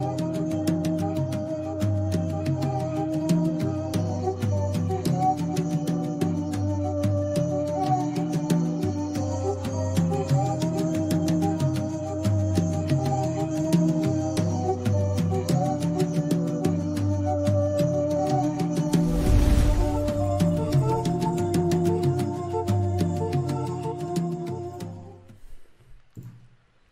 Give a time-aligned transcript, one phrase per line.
[0.00, 0.27] you.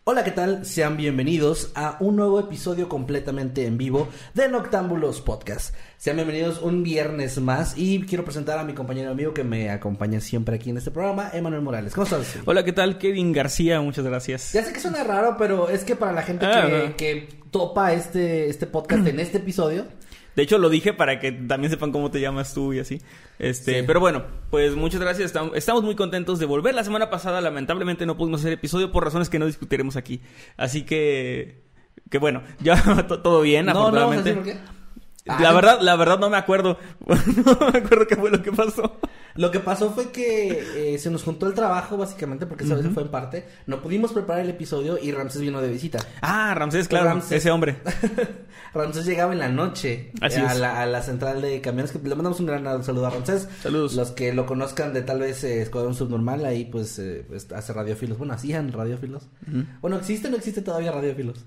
[0.09, 0.65] Hola, ¿qué tal?
[0.65, 5.75] Sean bienvenidos a un nuevo episodio completamente en vivo de Noctámbulos Podcast.
[5.97, 10.21] Sean bienvenidos un viernes más y quiero presentar a mi compañero amigo que me acompaña
[10.21, 11.93] siempre aquí en este programa, Emanuel Morales.
[11.93, 12.37] ¿Cómo estás?
[12.45, 12.97] Hola, ¿qué tal?
[12.99, 14.53] Kevin García, muchas gracias.
[14.53, 16.95] Ya sé que suena raro, pero es que para la gente Ah, que, no.
[16.95, 19.87] que topa este, este podcast en este episodio,
[20.37, 23.01] De hecho, lo dije para que también sepan cómo te llamas tú y así.
[23.39, 23.83] Este, Sí.
[23.87, 25.33] pero bueno, pues muchas gracias.
[25.33, 26.75] Estam- Estamos muy contentos de volver.
[26.75, 30.21] La semana pasada, lamentablemente, no pudimos hacer episodio por razones que no discutiremos aquí.
[30.55, 31.63] Así que,
[32.11, 34.29] que bueno, ya to- todo bien, no, no vamos a afortunadamente.
[34.51, 34.77] decir por qué.
[35.27, 36.77] La verdad, la verdad no me acuerdo.
[37.05, 38.99] no me acuerdo qué fue lo que pasó.
[39.35, 42.83] Lo que pasó fue que eh, se nos juntó el trabajo, básicamente, porque esa vez
[42.83, 43.47] se fue en parte.
[43.67, 45.99] No pudimos preparar el episodio y Ramsés vino de visita.
[46.21, 47.33] Ah, Ramsés, claro, Ramsés.
[47.33, 47.77] ese hombre.
[48.73, 51.91] Ramsés llegaba en la noche Así eh, a, la, a la central de camiones.
[51.91, 53.47] Que le mandamos un gran saludo a Ramsés.
[53.61, 53.93] Saludos.
[53.93, 57.73] Los que lo conozcan de tal vez eh, Escuadrón Subnormal, ahí pues, eh, pues, hace
[57.73, 58.17] radiófilos.
[58.17, 59.27] Bueno, hacían radiófilos.
[59.81, 61.45] Bueno, ¿existe o no existe todavía radiófilos?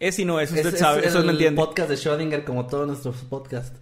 [0.00, 1.60] Es y no es, usted Es- sabe, es eso el me entiende.
[1.60, 3.78] podcast de Schrödinger como todos nuestros podcasts.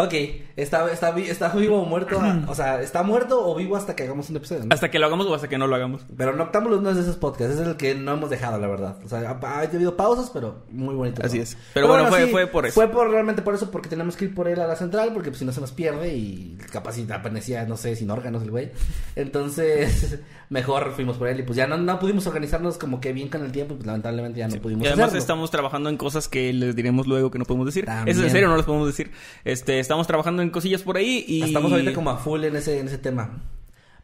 [0.00, 0.14] Ok,
[0.54, 2.20] está, está, está vivo o muerto.
[2.46, 4.64] o sea, está muerto o vivo hasta que hagamos un episodio.
[4.66, 4.72] ¿no?
[4.72, 6.06] Hasta que lo hagamos o hasta que no lo hagamos.
[6.16, 8.96] Pero Noctámbulos no es de esos podcasts, es el que no hemos dejado, la verdad.
[9.04, 11.20] O sea, ha, ha habido pausas, pero muy bonito.
[11.24, 11.56] Así es.
[11.74, 12.74] Pero bueno, fue- fue por eso.
[12.76, 15.30] Fue por, realmente por eso, porque tenemos que ir por él a la central, porque
[15.30, 18.52] pues, si no se nos pierde y capaz si amanecía, no sé, sin órganos el
[18.52, 18.70] güey.
[19.16, 23.28] Entonces, mejor fuimos por él y pues ya no, no pudimos organizarnos como que bien
[23.28, 25.18] con el tiempo, pues lamentablemente ya no pudimos Y además hacerlo.
[25.20, 27.84] estamos trabajando en cosas que les diremos luego que no podemos decir.
[27.84, 28.08] También.
[28.08, 29.10] Eso es en serio, no les podemos decir.
[29.44, 32.78] Este, estamos trabajando en cosillas por ahí y Estamos ahorita como a full en ese,
[32.78, 33.42] en ese tema.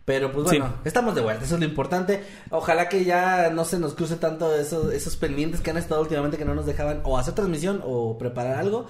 [0.06, 0.72] Pero pues bueno, Sí.
[0.84, 2.22] estamos de vuelta, eso es lo importante.
[2.50, 6.36] Ojalá que ya no se nos cruce tanto esos, esos pendientes que han estado últimamente
[6.36, 8.86] que no nos dejaban o hacer transmisión o preparar algo.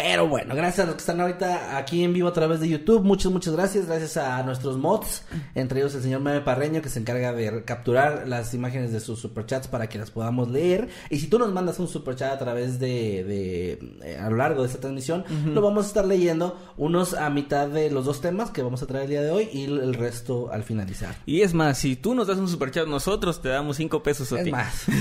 [0.00, 3.02] Pero bueno, gracias a los que están ahorita aquí en vivo a través de YouTube.
[3.02, 3.86] Muchas, muchas gracias.
[3.86, 5.24] Gracias a nuestros mods,
[5.56, 9.18] entre ellos el señor Meme Parreño, que se encarga de capturar las imágenes de sus
[9.18, 10.86] superchats para que las podamos leer.
[11.10, 13.72] Y si tú nos mandas un superchat a través de, de
[14.04, 16.56] eh, a lo largo de esta transmisión, lo vamos a estar leyendo.
[16.76, 19.48] Unos a mitad de los dos temas que vamos a traer el día de hoy
[19.52, 21.16] y el resto al finalizar.
[21.26, 24.38] Y es más, si tú nos das un superchat, nosotros te damos cinco pesos a
[24.38, 24.52] Es ti.
[24.52, 24.84] más.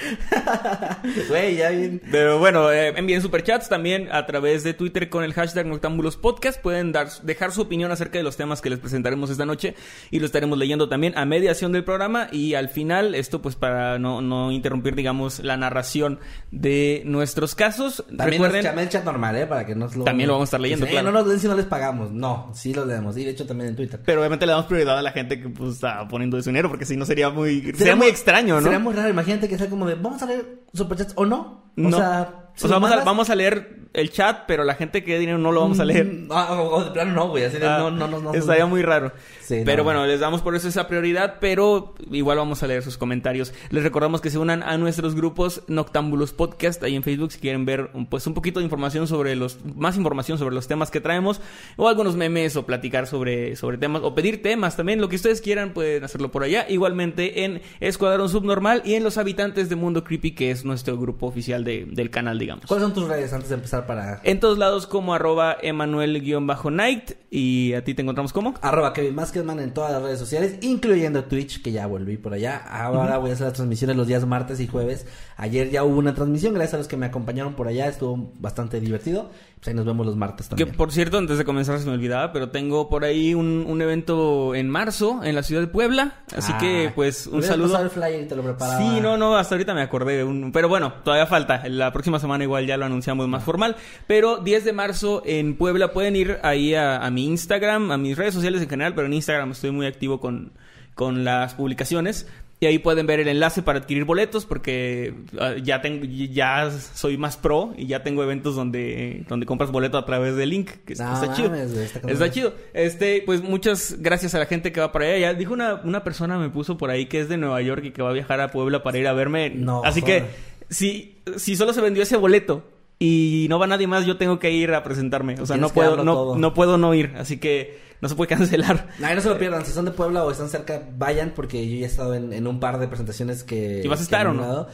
[1.28, 2.00] Güey, ya bien.
[2.10, 3.20] Pero bueno, eh, envíen
[3.60, 6.60] superchats también a través de Twitter con el hashtag Noctámbulos Podcast.
[6.60, 9.74] Pueden dar, dejar su opinión acerca de los temas que les presentaremos esta noche
[10.10, 13.98] y lo estaremos leyendo también a mediación del programa y al final, esto pues para
[13.98, 16.18] no, no interrumpir, digamos, la narración
[16.50, 18.04] de nuestros casos.
[18.16, 19.46] También Recuerden, nos- el chat normal, ¿eh?
[19.46, 20.04] Para que nos lo...
[20.04, 21.12] También lo vamos a estar leyendo, "Eh, claro.
[21.12, 22.10] no nos den si no les pagamos.
[22.12, 23.16] No, sí los leemos.
[23.16, 24.00] Y de hecho también en Twitter.
[24.04, 26.68] pero obviamente le damos prioridad a la gente que pues está poniendo de su dinero
[26.68, 28.62] porque si no sería muy, sería muy muy- extraño, ¿no?
[28.62, 29.08] Sería muy raro.
[29.08, 31.70] Imagínate que sea como de, vamos a leer superchats o no.
[31.76, 31.96] O No.
[31.96, 35.18] sea, O sea, vamos, a, vamos a leer el chat, pero la gente que dé
[35.18, 36.04] dinero no lo vamos a leer.
[36.06, 37.44] Mm, ah, de plano no, güey.
[37.44, 38.34] Así de, Ah, no, no, no, no.
[38.34, 39.12] Estaría muy raro.
[39.40, 39.84] Sí, pero no.
[39.84, 43.52] bueno, les damos por eso esa prioridad, pero igual vamos a leer sus comentarios.
[43.70, 47.64] Les recordamos que se unan a nuestros grupos Noctámbulos Podcast ahí en Facebook si quieren
[47.64, 51.00] ver un- pues un poquito de información sobre los más información sobre los temas que
[51.00, 51.40] traemos
[51.76, 55.40] o algunos memes o platicar sobre sobre temas o pedir temas también, lo que ustedes
[55.40, 56.64] quieran pueden hacerlo por allá.
[56.68, 61.26] Igualmente en Escuadrón Subnormal y en Los Habitantes de Mundo Creepy, que es nuestro grupo
[61.26, 62.66] oficial de- del canal, digamos.
[62.66, 64.20] ¿Cuáles son tus redes antes de empezar para...
[64.24, 69.60] En todos lados como arroba Emanuel-Night y a ti te encontramos como Arroba Kevin Maskedman
[69.60, 72.56] en todas las redes sociales, incluyendo Twitch, que ya volví por allá.
[72.56, 75.06] Ahora voy a hacer las transmisiones los días martes y jueves.
[75.36, 78.80] Ayer ya hubo una transmisión, gracias a los que me acompañaron por allá, estuvo bastante
[78.80, 79.30] divertido.
[79.60, 80.74] Pues ahí nos vemos los martes Que también.
[80.74, 84.54] por cierto, antes de comenzar se me olvidaba, pero tengo por ahí un, un evento
[84.54, 86.14] en marzo en la ciudad de Puebla.
[86.34, 87.78] Así Ah, que, pues, un saludo.
[87.78, 88.78] el flyer y te lo preparaba.
[88.78, 90.16] Sí, no, no, hasta ahorita me acordé.
[90.16, 91.68] de un- pero bueno, todavía falta.
[91.68, 93.76] La próxima semana igual ya lo anunciamos más formal.
[94.06, 98.16] Pero 10 de marzo en Puebla pueden ir ahí a, a mi Instagram, a mis
[98.16, 100.52] redes sociales en general, pero en Instagram estoy muy activo con,
[100.94, 102.26] con las publicaciones.
[102.62, 107.16] Y ahí pueden ver el enlace para adquirir boletos porque ah, ya tengo, ya soy
[107.16, 110.70] más pro y ya tengo eventos donde, donde compras boleto a través del link.
[110.84, 111.54] Que No está chido.
[111.54, 112.52] está chido.
[112.74, 115.18] Este, pues muchas gracias a la gente que va para allá.
[115.18, 117.90] Ya dijo una, una persona me puso por ahí que es de Nueva York y
[117.92, 119.48] que va a viajar a Puebla para ir a verme.
[119.48, 120.24] No, Así joder.
[120.24, 120.28] que
[120.68, 122.62] si, si solo se vendió ese boleto
[123.02, 125.40] y no va nadie más, yo tengo que ir a presentarme.
[125.40, 127.14] O sea, no puedo, no, no puedo no ir.
[127.16, 128.88] Así que no se puede cancelar.
[129.02, 129.64] Ay, no se lo pierdan.
[129.64, 132.46] Si son de Puebla o están cerca, vayan porque yo ya he estado en, en
[132.46, 133.80] un par de presentaciones que.
[133.82, 134.66] ¿Y vas a estar o no?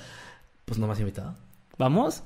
[0.65, 1.37] Pues no me has invitado.
[1.79, 2.25] ¿Vamos?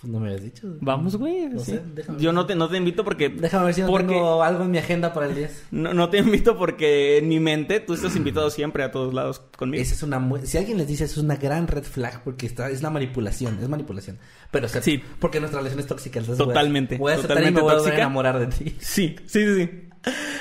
[0.00, 0.76] Pues no me habías dicho.
[0.80, 1.48] Vamos, güey.
[1.48, 1.72] No sí.
[1.72, 3.28] sé, déjame Yo no te, no te invito porque...
[3.30, 5.64] Déjame ver si no porque- tengo algo en mi agenda para el 10.
[5.72, 9.40] No, no te invito porque en mi mente tú estás invitado siempre a todos lados
[9.56, 9.82] conmigo.
[9.82, 12.46] Esa es una mu- si alguien les dice eso es una gran red flag porque
[12.46, 14.18] está es la manipulación, es manipulación.
[14.52, 15.02] Pero o sea, Sí.
[15.18, 17.80] porque nuestra relación es tóxica, entonces voy a- Totalmente, Voy a aceptar y totalmente me
[17.80, 18.76] voy a enamorar de ti.
[18.78, 19.70] Sí, sí, sí, sí.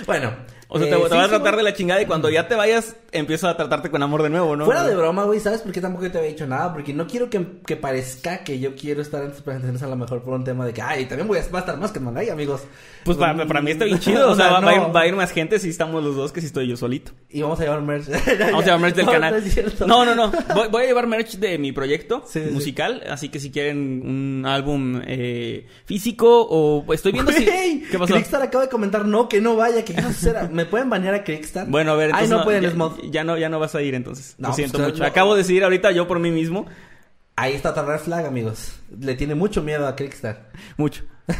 [0.06, 0.34] Bueno,
[0.70, 2.48] O sea, eh, te, te sí, vas a tratar de la chingada y cuando ya
[2.48, 4.66] te vayas, empiezo a tratarte con amor de nuevo, ¿no?
[4.66, 6.74] Fuera de broma, güey, ¿sabes por qué tampoco te había dicho nada?
[6.74, 9.96] Porque no quiero que, que parezca que yo quiero estar en tus presentaciones a lo
[9.96, 12.00] mejor por un tema de que, ay, también voy a, va a estar más que
[12.16, 12.62] Ay, amigos.
[13.04, 14.32] Pues para, para mí está bien chido.
[14.32, 16.32] O sea, va, va a ir, va a ir más gente si estamos los dos
[16.32, 17.12] que si estoy yo solito.
[17.30, 18.08] Y vamos a llevar merch.
[18.40, 19.44] Vamos a llevar merch del No, canal.
[19.86, 20.06] No.
[20.06, 20.32] No, no.
[20.54, 23.04] Voy, voy a llevar merch de mi proyecto Sí, musical.
[23.10, 27.46] Así que si quieren un álbum eh, físico o estoy viendo si...
[27.46, 28.14] Güey, ¿Qué pasó?
[28.14, 30.50] Crickstar acaba de comentar no, que no vaya, que no será.
[30.58, 31.68] ¿Me pueden banear a Crickstar?
[31.68, 32.92] Bueno, a ver, Ay, entonces no, pueden, ya, Smod.
[33.12, 34.36] ya no, ya no vas a ir entonces.
[34.40, 35.04] No, Lo siento pues, mucho.
[35.04, 35.08] no.
[35.08, 36.66] Acabo de decidir ahorita yo por mí mismo.
[37.36, 38.80] Ahí está otra red flag, amigos.
[39.00, 40.50] Le tiene mucho miedo a Crickstar.
[40.78, 41.04] Mucho.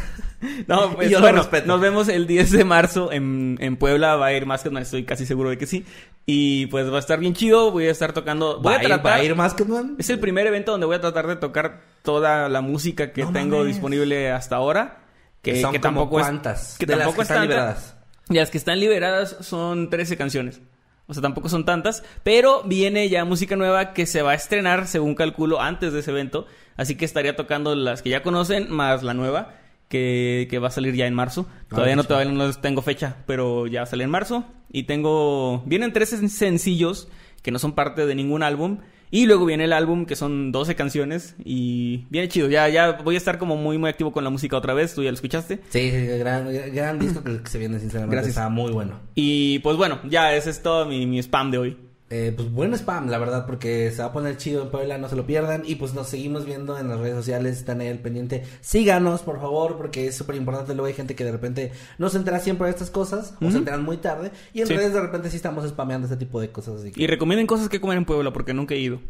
[0.68, 1.66] No, pues yo bueno, respeto.
[1.66, 4.14] nos vemos el 10 de marzo en, en Puebla.
[4.14, 5.84] Va a ir más que estoy casi seguro de que sí.
[6.26, 7.72] Y pues va a estar bien chido.
[7.72, 8.60] Voy a estar tocando.
[8.60, 9.12] Voy ¿Va a tratar.
[9.12, 9.96] ¿Va a ir Masketman?
[9.98, 13.32] Es el primer evento donde voy a tratar de tocar toda la música que No
[13.32, 13.74] tengo mames.
[13.74, 14.98] disponible hasta ahora.
[15.42, 16.26] Que, son que como tampoco es.
[16.26, 17.96] cuántas Que de las tampoco que es están liberadas.
[18.30, 20.60] Y las que están liberadas son 13 canciones.
[21.06, 22.04] O sea, tampoco son tantas.
[22.22, 26.10] Pero viene ya música nueva que se va a estrenar, según calculo, antes de ese
[26.10, 26.46] evento.
[26.76, 29.54] Así que estaría tocando las que ya conocen, más la nueva,
[29.88, 31.46] que, que va a salir ya en marzo.
[31.70, 34.44] Todavía no, qué todavía no tengo fecha, pero ya sale en marzo.
[34.70, 35.62] Y tengo...
[35.64, 37.08] Vienen tres sen- sencillos
[37.42, 38.80] que no son parte de ningún álbum.
[39.10, 41.34] Y luego viene el álbum, que son 12 canciones.
[41.44, 42.48] Y viene chido.
[42.48, 44.94] Ya, ya voy a estar como muy, muy activo con la música otra vez.
[44.94, 45.60] Tú ya lo escuchaste.
[45.70, 48.16] Sí, sí, gran, gran disco que, se viene, sinceramente.
[48.16, 48.36] Gracias.
[48.36, 49.00] Está muy bueno.
[49.14, 51.87] Y pues bueno, ya ese es todo mi, mi spam de hoy.
[52.10, 55.10] Eh, pues buen spam, la verdad, porque se va a poner chido en Puebla, no
[55.10, 55.62] se lo pierdan.
[55.66, 58.44] Y pues nos seguimos viendo en las redes sociales, están ahí al pendiente.
[58.62, 60.72] Síganos, por favor, porque es súper importante.
[60.74, 63.58] Luego hay gente que de repente no se entera siempre de estas cosas, o se
[63.58, 64.30] enteran muy tarde.
[64.54, 64.74] Y en Sí.
[64.76, 66.80] redes de repente sí estamos spameando este tipo de cosas.
[66.80, 69.00] Así que Y recomienden cosas que comer en Puebla porque nunca he ido.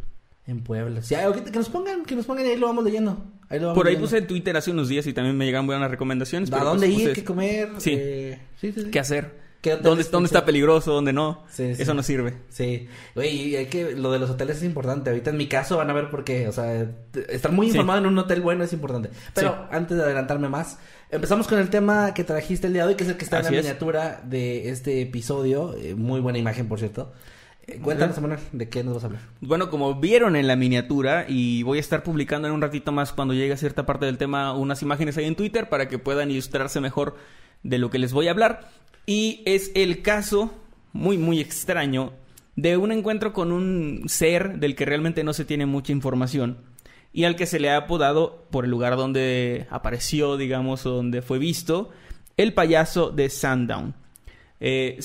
[0.48, 1.02] en Puebla.
[1.02, 1.14] Sí,
[1.52, 3.22] que nos pongan, que nos pongan y ahí lo vamos leyendo.
[3.50, 4.06] Ahí lo vamos Por ahí leyendo.
[4.06, 6.50] puse en Twitter hace unos días y también me llegan buenas recomendaciones.
[6.50, 7.08] ¿A pero, dónde pues, ir?
[7.08, 7.68] ustedes- ¿Qué comer?
[7.76, 7.94] Sí.
[7.98, 8.90] Eh, sí, sí, sí.
[8.90, 9.47] ¿Qué hacer?
[9.68, 10.92] ¿Qué hoteles ¿Dónde, ¿Dónde está peligroso?
[10.92, 11.44] ¿Dónde no?
[11.50, 11.82] Sí, sí.
[11.82, 12.34] Eso no sirve.
[12.48, 15.10] Sí, güey, y hay que, lo de los hoteles es importante.
[15.10, 16.48] Ahorita en mi caso van a ver por qué.
[16.48, 16.86] O sea,
[17.28, 19.10] estar muy informado en un hotel bueno es importante.
[19.34, 20.78] Pero antes de adelantarme más,
[21.10, 23.38] empezamos con el tema que trajiste el día de hoy, que es el que está
[23.38, 23.56] en la es.
[23.56, 25.74] miniatura de este episodio.
[25.76, 27.12] Eh, muy buena imagen, por cierto.
[27.66, 29.22] Eh, cuéntanos, Emanuel, de qué nos vas a hablar.
[29.42, 33.12] Bueno, como vieron en la miniatura, y voy a estar publicando en un ratito más
[33.12, 36.30] cuando llegue a cierta parte del tema unas imágenes ahí en Twitter para que puedan
[36.30, 37.16] ilustrarse mejor
[37.62, 38.70] de lo que les voy a hablar.
[39.08, 40.52] Y es el caso,
[40.92, 42.12] muy, muy extraño,
[42.56, 46.58] de un encuentro con un ser del que realmente no se tiene mucha información
[47.10, 51.22] y al que se le ha apodado, por el lugar donde apareció, digamos, o donde
[51.22, 51.88] fue visto,
[52.36, 53.94] el payaso de Sundown.
[54.60, 54.98] Eh,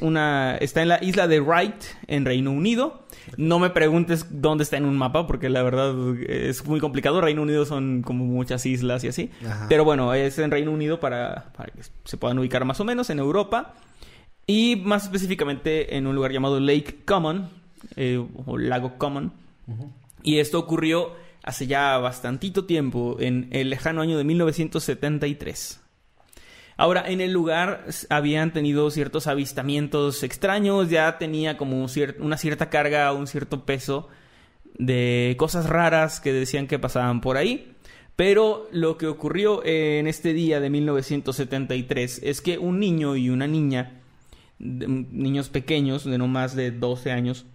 [0.00, 3.05] una está en la isla de Wright en Reino Unido.
[3.36, 5.94] No me preguntes dónde está en un mapa porque la verdad
[6.28, 7.20] es muy complicado.
[7.20, 9.30] Reino Unido son como muchas islas y así.
[9.44, 9.66] Ajá.
[9.68, 13.10] Pero bueno, es en Reino Unido para, para que se puedan ubicar más o menos
[13.10, 13.74] en Europa
[14.46, 17.50] y más específicamente en un lugar llamado Lake Common
[17.96, 19.32] eh, o Lago Common.
[20.22, 25.80] Y esto ocurrió hace ya bastantito tiempo, en el lejano año de 1973.
[26.76, 31.86] Ahora, en el lugar habían tenido ciertos avistamientos extraños, ya tenía como
[32.18, 34.08] una cierta carga, un cierto peso
[34.78, 37.72] de cosas raras que decían que pasaban por ahí.
[38.14, 43.46] Pero lo que ocurrió en este día de 1973 es que un niño y una
[43.46, 44.00] niña,
[44.58, 47.46] niños pequeños de no más de 12 años,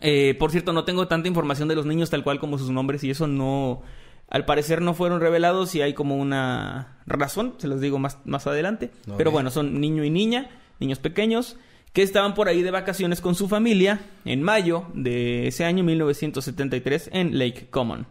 [0.00, 3.04] eh, por cierto, no tengo tanta información de los niños tal cual como sus nombres
[3.04, 3.82] y eso no,
[4.28, 8.46] al parecer no fueron revelados y hay como una razón, se los digo más, más
[8.46, 8.90] adelante.
[9.16, 10.50] Pero bueno, son niño y niña,
[10.80, 11.56] niños pequeños,
[11.92, 17.10] que estaban por ahí de vacaciones con su familia en mayo de ese año 1973
[17.12, 18.06] en Lake Common.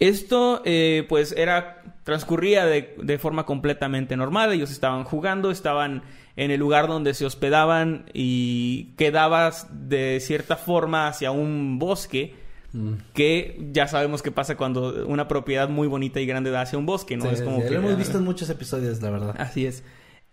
[0.00, 4.52] Esto, eh, pues, era transcurría de, de forma completamente normal.
[4.52, 6.02] Ellos estaban jugando, estaban
[6.34, 12.34] en el lugar donde se hospedaban y quedabas de cierta forma hacia un bosque
[12.74, 12.94] Mm.
[13.12, 16.86] que ya sabemos qué pasa cuando una propiedad muy bonita y grande da hacia un
[16.86, 17.24] bosque, ¿no?
[17.26, 19.34] Sí, es como sí, que lo hemos visto en muchos episodios, la verdad.
[19.38, 19.84] Así es.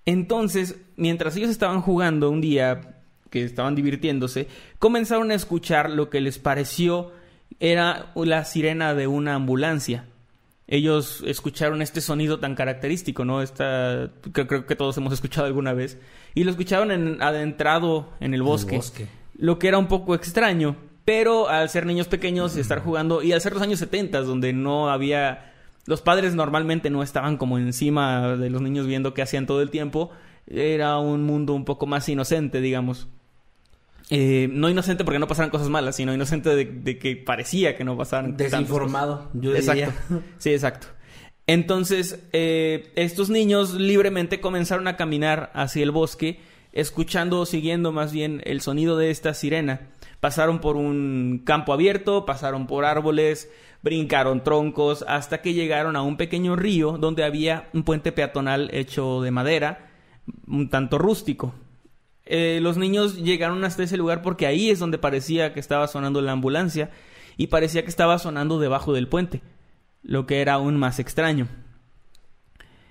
[0.06, 4.48] Entonces, mientras ellos estaban jugando un día, que estaban divirtiéndose,
[4.80, 7.12] comenzaron a escuchar lo que les pareció
[7.60, 10.06] era la sirena de una ambulancia.
[10.68, 13.42] Ellos escucharon este sonido tan característico, ¿no?
[13.42, 15.98] Esta, que creo que todos hemos escuchado alguna vez.
[16.36, 18.78] Y lo escuchaban en- adentrado en el bosque.
[18.78, 19.08] bosque.
[19.36, 20.76] Lo que era un poco extraño.
[21.10, 24.54] Pero al ser niños pequeños y estar jugando, y al ser los años 70, donde
[24.54, 25.54] no había.
[25.88, 29.72] Los padres normalmente no estaban como encima de los niños viendo qué hacían todo el
[29.72, 30.12] tiempo.
[30.46, 33.08] Era un mundo un poco más inocente, digamos.
[34.12, 37.84] Eh, no inocente porque no pasaran cosas malas, sino inocente de, de que parecía que
[37.84, 38.38] no pasaran.
[38.38, 39.92] Desinformado, yo Exacto.
[40.10, 40.24] diría.
[40.38, 40.90] Sí, exacto.
[41.48, 46.40] Entonces, eh, estos niños libremente comenzaron a caminar hacia el bosque,
[46.72, 49.88] escuchando o siguiendo más bien el sonido de esta sirena.
[50.20, 53.50] Pasaron por un campo abierto, pasaron por árboles,
[53.82, 59.22] brincaron troncos, hasta que llegaron a un pequeño río donde había un puente peatonal hecho
[59.22, 59.92] de madera,
[60.48, 61.54] un tanto rústico.
[62.26, 66.22] Eh, los niños llegaron hasta ese lugar porque ahí es donde parecía que estaba sonando
[66.22, 66.92] la ambulancia
[67.38, 69.42] y parecía que estaba sonando debajo del puente,
[70.04, 71.48] lo que era aún más extraño.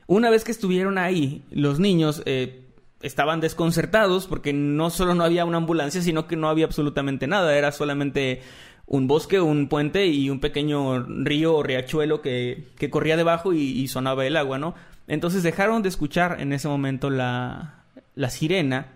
[0.06, 2.67] Una vez que estuvieron ahí, los niños eh,
[3.00, 7.56] estaban desconcertados porque no solo no había una ambulancia, sino que no había absolutamente nada,
[7.56, 8.42] era solamente
[8.86, 13.86] un bosque, un puente y un pequeño río o riachuelo que, que corría debajo y,
[13.88, 14.74] sonaba el agua, ¿no?
[15.06, 18.92] Entonces dejaron de escuchar en ese momento la, la sirena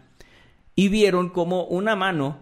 [0.74, 2.38] y vieron como una mano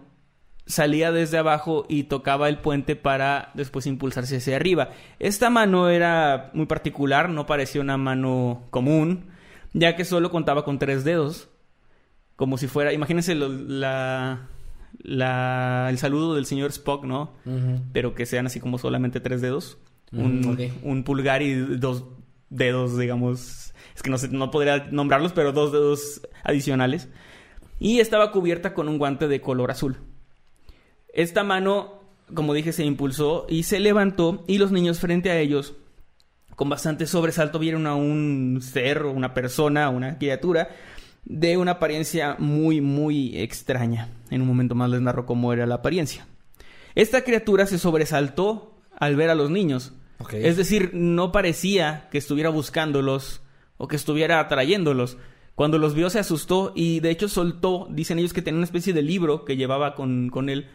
[0.65, 4.89] salía desde abajo y tocaba el puente para después impulsarse hacia arriba.
[5.19, 9.25] Esta mano era muy particular, no parecía una mano común,
[9.73, 11.49] ya que solo contaba con tres dedos,
[12.41, 14.47] como si fuera, imagínense lo- la,
[15.03, 17.33] la- el saludo del señor Spock, ¿no?
[17.93, 19.77] Pero que sean así como solamente tres dedos,
[20.11, 20.59] un, Mm, ok.
[20.81, 22.03] un pulgar y dos
[22.49, 27.09] dedos, digamos, es que no sé, no podría nombrarlos, pero dos dedos adicionales
[27.79, 29.97] y estaba cubierta con un guante de color azul.
[31.13, 32.01] Esta mano,
[32.33, 35.75] como dije, se impulsó y se levantó y los niños frente a ellos,
[36.55, 40.69] con bastante sobresalto, vieron a un ser, o una persona, una criatura
[41.23, 44.09] de una apariencia muy, muy extraña.
[44.29, 46.27] En un momento más les narro cómo era la apariencia.
[46.95, 49.93] Esta criatura se sobresaltó al ver a los niños.
[50.31, 53.41] Es decir, no parecía que estuviera buscándolos
[53.77, 55.17] o que estuviera atrayéndolos.
[55.55, 58.93] Cuando los vio se asustó y de hecho soltó, dicen ellos que tenía una especie
[58.93, 60.69] de libro que llevaba con, con él.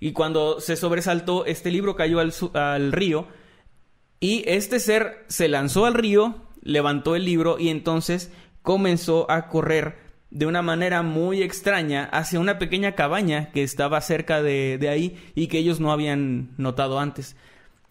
[0.00, 3.28] Y cuando se sobresaltó, este libro cayó al río
[4.20, 8.32] y este ser se lanzó al río, levantó el libro y entonces
[8.66, 9.94] comenzó a correr
[10.32, 15.16] de una manera muy extraña hacia una pequeña cabaña que estaba cerca de, de ahí
[15.36, 17.36] y que ellos no habían notado antes.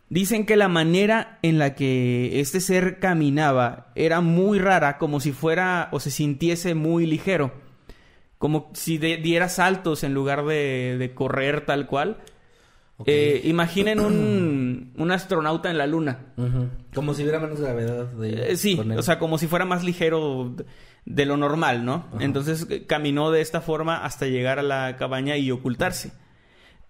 [0.10, 5.32] Dicen que la manera en la que este ser caminaba era muy rara, como si
[5.32, 7.54] fuera o se sintiese muy ligero,
[8.38, 12.18] como si diera saltos en lugar de, de correr tal cual.
[13.06, 16.20] Eh, imaginen un, un astronauta en la luna.
[16.94, 20.56] Como si hubiera menos gravedad de Eh, sí, o sea, como si fuera más ligero
[21.06, 22.06] de- lo normal, ¿no?
[22.20, 26.14] Entonces eh, caminó de esta forma hasta llegar a la cabaña y ocultarse.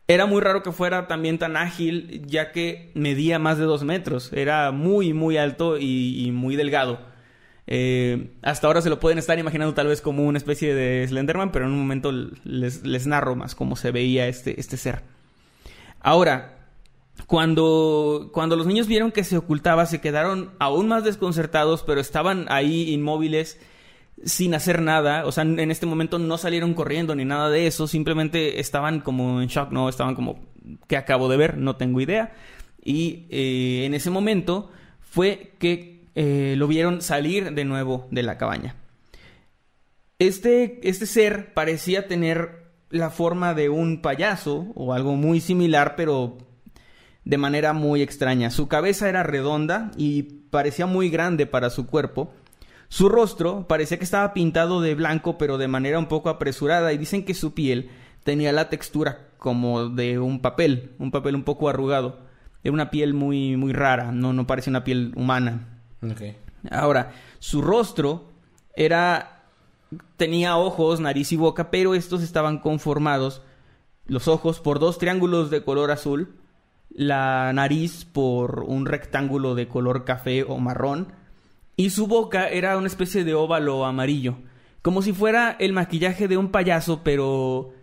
[0.07, 4.31] Era muy raro que fuera también tan ágil, ya que medía más de dos metros.
[4.31, 6.99] Era muy, muy alto y, y muy delgado.
[7.65, 11.51] Eh, hasta ahora se lo pueden estar imaginando tal vez como una especie de Slenderman,
[11.51, 12.11] pero en un momento
[12.43, 15.01] les, les narro más cómo se veía este, este ser.
[16.05, 16.67] Ahora,
[17.25, 22.45] cuando, cuando los niños vieron que se ocultaba, se quedaron aún más desconcertados, pero estaban
[22.49, 23.59] ahí inmóviles
[24.23, 25.25] sin hacer nada.
[25.25, 27.87] O sea, en este momento no salieron corriendo ni nada de eso.
[27.87, 29.89] Simplemente estaban como en shock, ¿no?
[29.89, 30.45] Estaban como,
[30.87, 31.57] ¿qué acabo de ver?
[31.57, 32.35] No tengo idea.
[32.83, 34.69] Y eh, en ese momento
[34.99, 38.75] fue que eh, lo vieron salir de nuevo de la cabaña.
[40.19, 46.37] Este, este ser parecía tener la forma de un payaso o algo muy similar, pero
[47.23, 48.51] de manera muy extraña.
[48.51, 52.31] Su cabeza era redonda y parecía muy grande para su cuerpo.
[52.87, 56.97] Su rostro parecía que estaba pintado de blanco, pero de manera un poco apresurada, y
[56.97, 57.89] dicen que su piel
[58.23, 62.19] tenía la textura como de un papel, un papel un poco arrugado.
[62.63, 65.81] Era una piel muy, muy rara, no, no parecía una piel humana.
[66.71, 68.31] Ahora, su rostro
[68.75, 69.34] era
[70.17, 73.41] tenía ojos, nariz y boca, pero estos estaban conformados
[74.07, 76.35] los ojos por dos triángulos de color azul,
[76.89, 81.11] la nariz por un rectángulo de color café o marrón
[81.75, 84.35] y su boca era una especie de óvalo amarillo.
[84.81, 87.73] como si fuera el maquillaje de un payaso, pero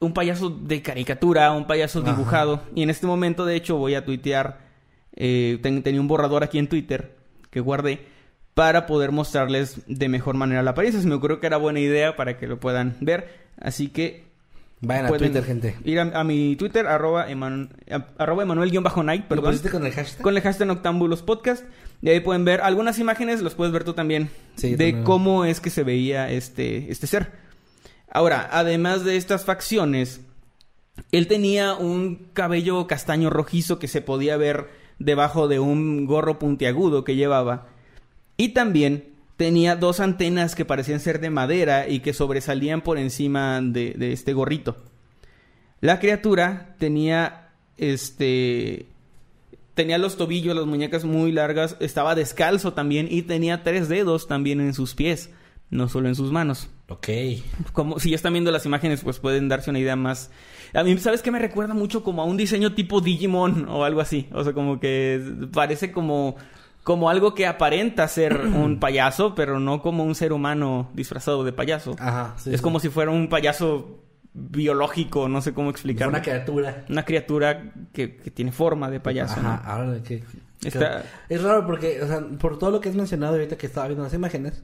[0.00, 2.10] un payaso de caricatura, un payaso Ajá.
[2.12, 2.62] dibujado.
[2.74, 4.58] Y en este momento, de hecho, voy a tuitear,
[5.14, 7.14] eh, ten- tenía un borrador aquí en Twitter
[7.50, 8.06] que guardé
[8.54, 11.00] para poder mostrarles de mejor manera la apariencia.
[11.00, 13.40] Se me ocurrió que era buena idea para que lo puedan ver.
[13.60, 14.24] Así que
[14.84, 15.76] Vayan a Twitter, gente.
[15.84, 20.22] ir a, a mi Twitter, arroba, eman- a- arroba Emanuel-Night, ¿Lo pusiste con el hashtag?
[20.22, 21.64] Con el hashtag Noctambulos Podcast.
[22.02, 25.04] Y ahí pueden ver algunas imágenes, los puedes ver tú también, Sí, de también.
[25.04, 27.30] cómo es que se veía este, este ser.
[28.10, 30.20] Ahora, además de estas facciones,
[31.12, 34.68] él tenía un cabello castaño rojizo que se podía ver
[34.98, 37.68] debajo de un gorro puntiagudo que llevaba.
[38.36, 43.60] Y también tenía dos antenas que parecían ser de madera y que sobresalían por encima
[43.62, 44.76] de, de este gorrito.
[45.80, 48.86] La criatura tenía este
[49.74, 54.60] tenía los tobillos, las muñecas muy largas, estaba descalzo también y tenía tres dedos también
[54.60, 55.30] en sus pies,
[55.70, 56.68] no solo en sus manos.
[56.88, 57.08] Ok.
[57.72, 60.30] Como si ya están viendo las imágenes, pues pueden darse una idea más.
[60.74, 61.30] A mí, ¿sabes qué?
[61.30, 64.28] Me recuerda mucho como a un diseño tipo Digimon o algo así.
[64.32, 65.20] O sea, como que
[65.52, 66.36] parece como,
[66.82, 71.52] como algo que aparenta ser un payaso, pero no como un ser humano disfrazado de
[71.52, 71.96] payaso.
[71.98, 72.34] Ajá.
[72.38, 72.62] sí, es sí.
[72.62, 73.98] como si fuera un payaso
[74.34, 76.10] biológico, no sé cómo explicarlo.
[76.10, 76.84] una criatura.
[76.88, 79.40] Una criatura que, que tiene forma de payaso.
[79.42, 79.48] ¿no?
[79.50, 80.22] Ajá, ahora que...
[80.64, 83.88] Está- Es raro porque, o sea, por todo lo que has mencionado ahorita que estaba
[83.88, 84.62] viendo las imágenes,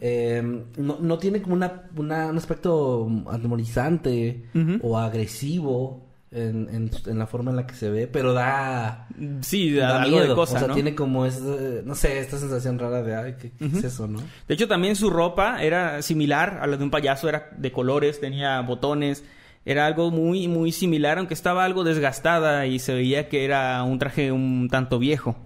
[0.00, 0.42] eh,
[0.76, 4.46] no, no tiene como una, una- un aspecto atemorizante
[4.82, 9.08] o agresivo en, en, en la forma en la que se ve, pero da,
[9.42, 10.28] Sí, da, da algo miedo.
[10.30, 10.74] de cosa, o sea, ¿no?
[10.74, 14.18] tiene como ese, no sé, esta sensación rara de, ay, ¿qué, qué es eso, no?
[14.48, 18.20] De hecho, también su ropa era similar a la de un payaso, era de colores,
[18.20, 19.24] tenía botones,
[19.64, 23.98] era algo muy, muy similar, aunque estaba algo desgastada y se veía que era un
[23.98, 25.36] traje un tanto viejo.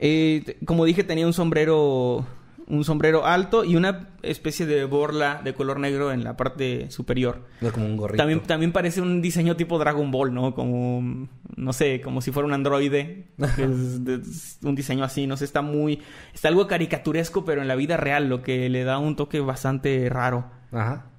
[0.00, 2.26] Eh, como dije, tenía un sombrero,
[2.66, 7.44] un sombrero alto y una especie de borla de color negro en la parte superior.
[7.72, 8.16] Como un gorrito.
[8.22, 10.54] También, también parece un diseño tipo Dragon Ball, ¿no?
[10.54, 13.28] Como, no sé, como si fuera un androide.
[13.58, 16.00] Es- es un diseño así, no sé, está muy...
[16.32, 20.08] Está algo caricaturesco, pero en la vida real, lo que le da un toque bastante
[20.08, 20.50] raro.
[20.72, 21.10] Ajá.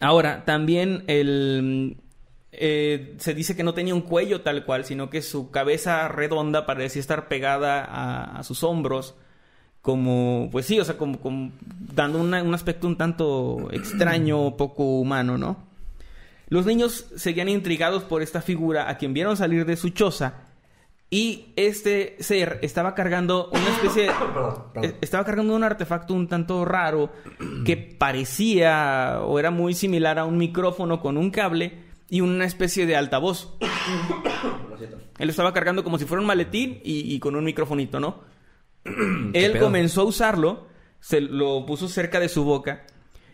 [0.00, 1.98] Ahora, también el...
[2.52, 6.66] eh, se dice que no tenía un cuello tal cual, sino que su cabeza redonda
[6.66, 9.16] parecía estar pegada a, a sus hombros.
[9.82, 11.52] Como, pues sí, o sea, como, como
[11.94, 15.56] dando una- un aspecto un tanto extraño, poco humano, ¿no?
[16.48, 20.44] Los niños seguían intrigados por esta figura a quien vieron salir de su choza.
[21.10, 24.08] Y este ser estaba cargando una especie de...
[24.34, 24.90] Perdón, perdón.
[24.90, 27.10] Eh, Estaba cargando un artefacto un tanto raro
[27.64, 31.78] que parecía o era muy similar a un micrófono con un cable
[32.10, 33.54] y una especie de altavoz.
[35.18, 38.16] Él lo estaba cargando como si fuera un maletín y, y con un microfonito, ¿no?
[39.34, 39.64] Él pedo?
[39.64, 40.66] comenzó a usarlo,
[41.00, 42.84] se lo puso cerca de su boca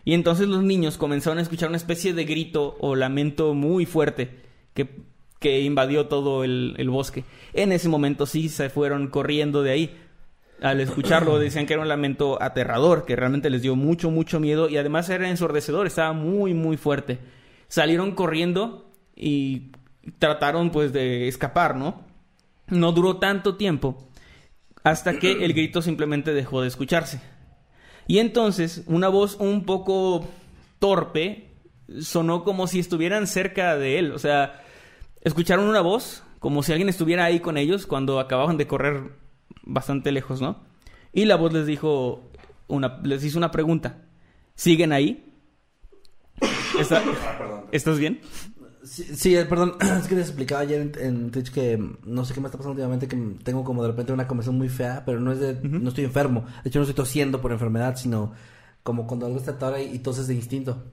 [0.03, 4.29] y entonces los niños comenzaron a escuchar una especie de grito o lamento muy fuerte
[4.75, 4.87] que,
[5.39, 7.23] que invadió todo el, el bosque.
[7.53, 9.97] En ese momento sí se fueron corriendo de ahí.
[10.61, 14.69] Al escucharlo decían que era un lamento aterrador, que realmente les dio mucho, mucho miedo
[14.69, 17.17] y además era ensordecedor, estaba muy, muy fuerte.
[17.67, 19.71] Salieron corriendo y
[20.19, 22.03] trataron pues de escapar, ¿no?
[22.67, 24.07] No duró tanto tiempo
[24.85, 27.19] hasta que el grito simplemente dejó de escucharse.
[28.07, 30.25] Y entonces una voz un poco
[30.79, 31.49] torpe
[31.99, 34.11] sonó como si estuvieran cerca de él.
[34.11, 34.61] O sea,
[35.21, 39.11] escucharon una voz como si alguien estuviera ahí con ellos cuando acababan de correr
[39.63, 40.63] bastante lejos, ¿no?
[41.13, 42.29] Y la voz les dijo,
[42.67, 44.03] una, les hizo una pregunta.
[44.53, 45.25] ¿Siguen ahí?
[46.79, 47.01] ¿Está-
[47.71, 48.21] ¿Estás bien?
[48.85, 52.23] Sí, sí, eh, perdón, es que les explicaba ayer en, en Twitch que mm, no
[52.23, 54.69] sé qué me está pasando últimamente, que mm, tengo como de repente una conversación muy
[54.69, 56.45] fea, pero no es de, no estoy enfermo.
[56.63, 58.33] De hecho, no estoy tosiendo por enfermedad, sino
[58.83, 60.83] como cuando algo está atorado y, y toses de instinto.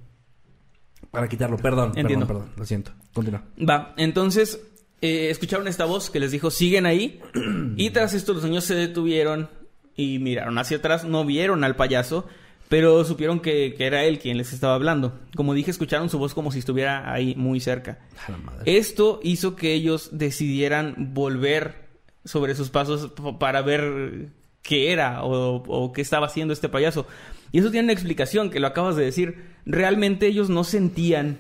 [1.11, 2.27] Para quitarlo, perdón, Entiendo.
[2.27, 2.93] perdón, perdón, lo siento.
[3.13, 3.45] Continúa.
[3.59, 4.61] Va, entonces
[5.03, 7.21] eh, escucharon esta voz que les dijo, siguen ahí.
[7.77, 9.51] y tras esto los niños se detuvieron
[9.95, 12.27] y miraron hacia atrás, no vieron al payaso,
[12.73, 15.13] pero supieron que, que era él quien les estaba hablando.
[15.37, 17.99] Como dije, escucharon su voz como si estuviera ahí muy cerca.
[18.27, 18.79] La madre.
[18.79, 21.91] Esto hizo que ellos decidieran volver
[22.25, 24.31] sobre sus pasos para ver
[24.63, 27.07] qué era o, o qué estaba haciendo este payaso.
[27.51, 29.45] Y eso tiene una explicación, que lo acabas de decir.
[29.67, 31.37] Realmente ellos no sentían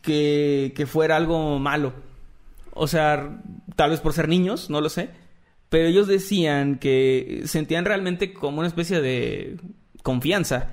[0.00, 1.92] que, que fuera algo malo.
[2.72, 3.42] O sea,
[3.74, 5.10] tal vez por ser niños, no lo sé.
[5.68, 9.58] Pero ellos decían que sentían realmente como una especie de
[10.06, 10.70] confianza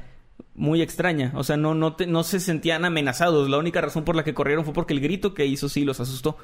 [0.54, 1.32] muy extraña.
[1.36, 3.50] O sea, no, no, te- no se sentían amenazados.
[3.50, 6.00] La única razón por la que corrieron fue porque el grito que hizo sí los
[6.00, 6.38] asustó.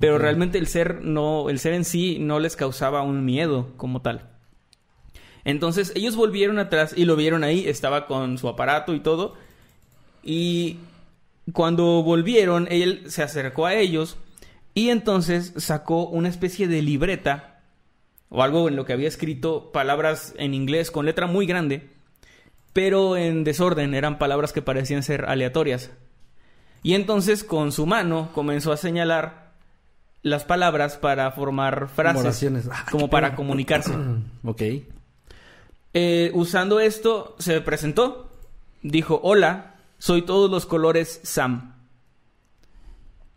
[0.00, 4.02] Pero realmente el ser no, el ser en sí no les causaba un miedo como
[4.02, 4.28] tal.
[5.44, 9.34] Entonces ellos volvieron atrás y lo vieron ahí, estaba con su aparato y todo.
[10.24, 10.78] Y
[11.52, 14.16] cuando volvieron, él se acercó a ellos
[14.74, 17.60] y entonces sacó una especie de libreta
[18.28, 21.88] o algo en lo que había escrito palabras en inglés con letra muy grande,
[22.78, 25.90] pero en desorden, eran palabras que parecían ser aleatorias.
[26.84, 29.50] Y entonces con su mano comenzó a señalar
[30.22, 32.68] las palabras para formar frases.
[32.70, 33.92] Ah, como qué para comunicarse.
[34.44, 34.62] ok.
[35.92, 38.30] Eh, usando esto, se presentó.
[38.84, 41.74] Dijo, hola, soy todos los colores Sam.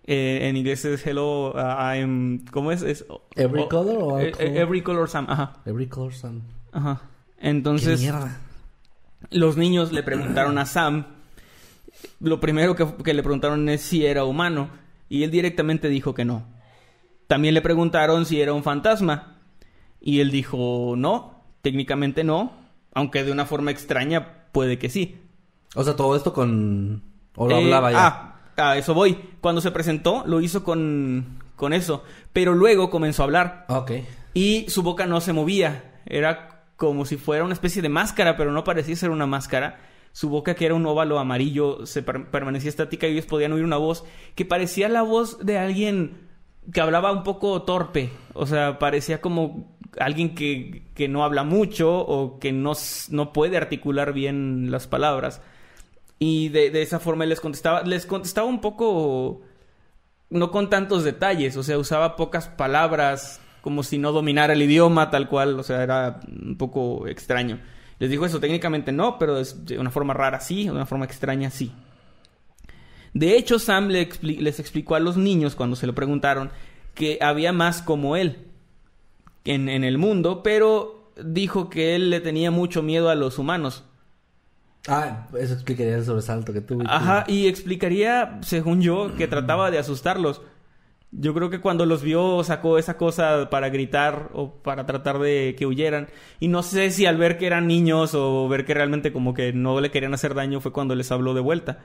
[0.03, 2.45] Eh, en inglés es hello, uh, I'm...
[2.51, 2.83] ¿Cómo es?
[2.83, 4.55] es Every color o eh, color?
[4.55, 5.53] Every color Sam, ajá.
[5.65, 6.43] Every color sun.
[6.71, 7.01] Ajá.
[7.39, 8.37] ¿Qué Entonces, mierda?
[9.29, 11.05] Los niños le preguntaron a Sam.
[12.19, 14.69] Lo primero que, que le preguntaron es si era humano.
[15.09, 16.45] Y él directamente dijo que no.
[17.27, 19.37] También le preguntaron si era un fantasma.
[19.99, 22.53] Y él dijo no, técnicamente no.
[22.93, 25.17] Aunque de una forma extraña puede que sí.
[25.75, 27.03] O sea, todo esto con...
[27.35, 28.07] O lo Eh, hablaba ya.
[28.57, 29.17] Ah, a eso voy.
[29.39, 32.03] Cuando se presentó, lo hizo con, con eso.
[32.33, 33.65] Pero luego comenzó a hablar.
[33.69, 33.91] Ok.
[34.33, 36.01] Y su boca no se movía.
[36.05, 36.50] Era
[36.81, 39.79] como si fuera una especie de máscara, pero no parecía ser una máscara.
[40.13, 43.63] Su boca, que era un óvalo amarillo, se per- permanecía estática y ellos podían oír
[43.63, 46.27] una voz que parecía la voz de alguien
[46.73, 48.09] que hablaba un poco torpe.
[48.33, 52.73] O sea, parecía como alguien que, que no habla mucho o que no,
[53.11, 55.43] no puede articular bien las palabras.
[56.17, 57.83] Y de, de esa forma les contestaba.
[57.83, 59.41] Les contestaba un poco
[60.31, 65.09] no con tantos detalles, o sea, usaba pocas palabras, como si no dominara el idioma,
[65.09, 67.59] tal cual, o sea, era un poco extraño.
[67.99, 71.05] Les dijo eso, técnicamente no, pero es de una forma rara sí, de una forma
[71.05, 71.71] extraña sí.
[73.13, 76.49] De hecho, Sam le expli- les explicó a los niños cuando se lo preguntaron
[76.95, 78.47] que había más como él
[79.45, 83.83] en, en el mundo, pero dijo que él le tenía mucho miedo a los humanos.
[84.87, 86.85] Ah, eso explicaría el sobresalto que tuve.
[86.87, 90.41] Ajá, y explicaría, según yo, que trataba de asustarlos.
[91.13, 95.55] Yo creo que cuando los vio sacó esa cosa para gritar o para tratar de
[95.57, 96.07] que huyeran.
[96.39, 99.51] Y no sé si al ver que eran niños o ver que realmente como que
[99.51, 101.79] no le querían hacer daño fue cuando les habló de vuelta.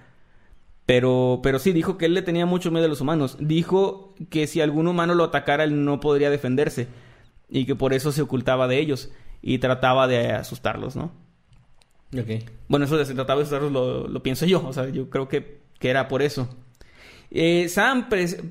[0.86, 3.36] Pero, pero sí, dijo que él le tenía mucho miedo a los humanos.
[3.40, 6.86] Dijo que si algún humano lo atacara, él no podría defenderse.
[7.48, 9.10] Y que por eso se ocultaba de ellos.
[9.42, 11.10] Y trataba de asustarlos, ¿no?
[12.16, 12.44] Ok.
[12.68, 14.64] Bueno, eso de se trataba de asustarlos lo, lo pienso yo.
[14.64, 16.48] O sea, yo creo que, que era por eso.
[17.30, 18.08] Eh, Sam,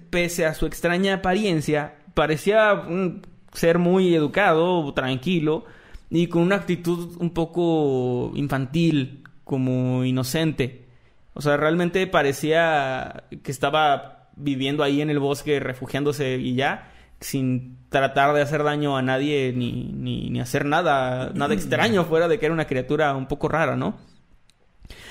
[0.10, 3.22] pese a su extraña apariencia, parecía un
[3.54, 5.66] ser muy educado, tranquilo
[6.10, 10.86] y con una actitud un poco infantil, como inocente.
[11.34, 17.78] O sea, realmente parecía que estaba viviendo ahí en el bosque, refugiándose y ya, sin
[17.90, 22.40] tratar de hacer daño a nadie ni, ni, ni hacer nada, nada extraño, fuera de
[22.40, 23.98] que era una criatura un poco rara, ¿no?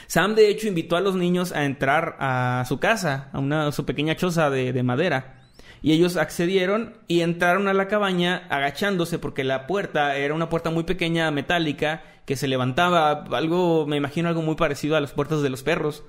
[0.07, 3.73] Sam, de hecho, invitó a los niños a entrar a su casa, a una a
[3.73, 5.41] su pequeña choza de, de madera.
[5.83, 10.71] Y ellos accedieron y entraron a la cabaña agachándose porque la puerta era una puerta
[10.71, 15.43] muy pequeña, metálica, que se levantaba, algo, me imagino algo muy parecido a las puertas
[15.43, 16.05] de los perros,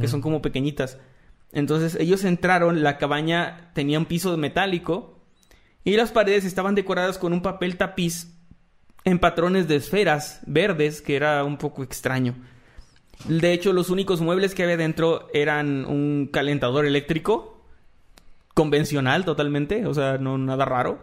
[0.00, 0.98] que son como pequeñitas.
[1.52, 5.20] Entonces ellos entraron, la cabaña tenía un piso metálico
[5.84, 8.34] y las paredes estaban decoradas con un papel tapiz
[9.04, 12.34] en patrones de esferas verdes, que era un poco extraño.
[13.26, 17.60] De hecho, los únicos muebles que había dentro eran un calentador eléctrico
[18.54, 21.00] convencional totalmente, o sea, no nada raro.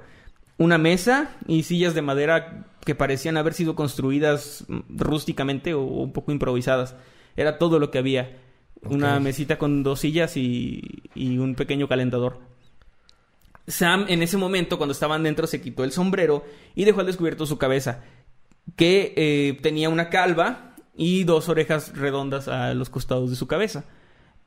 [0.58, 6.32] Una mesa y sillas de madera que parecían haber sido construidas rústicamente o un poco
[6.32, 6.96] improvisadas.
[7.36, 8.38] Era todo lo que había.
[8.84, 12.40] Una mesita con dos sillas y, y un pequeño calentador.
[13.68, 17.46] Sam en ese momento, cuando estaban dentro, se quitó el sombrero y dejó al descubierto
[17.46, 18.04] su cabeza,
[18.76, 20.65] que eh, tenía una calva
[20.96, 23.86] y dos orejas redondas a los costados de su cabeza.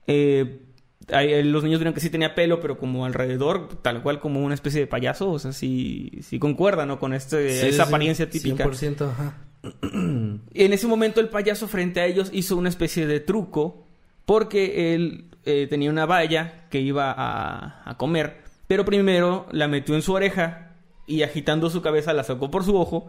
[0.06, 0.62] Eh,
[1.08, 4.54] eh, los niños vieron que sí tenía pelo, pero como alrededor, tal cual como una
[4.54, 6.98] especie de payaso, o sea, sí, sí concuerda, ¿no?
[6.98, 8.64] Con este, Sí, esa sí, apariencia típica.
[8.64, 9.36] 100%, ajá.
[10.54, 13.84] En ese momento el payaso frente a ellos hizo una especie de truco
[14.24, 19.94] porque él eh, tenía una valla que iba a, a comer, pero primero la metió
[19.94, 23.08] en su oreja y agitando su cabeza la sacó por su ojo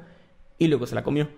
[0.57, 1.29] y luego se la comió.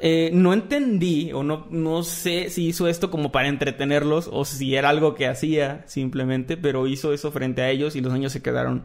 [0.00, 4.76] Eh, no entendí o no, no sé si hizo esto como para entretenerlos o si
[4.76, 8.40] era algo que hacía simplemente, pero hizo eso frente a ellos y los niños se
[8.40, 8.84] quedaron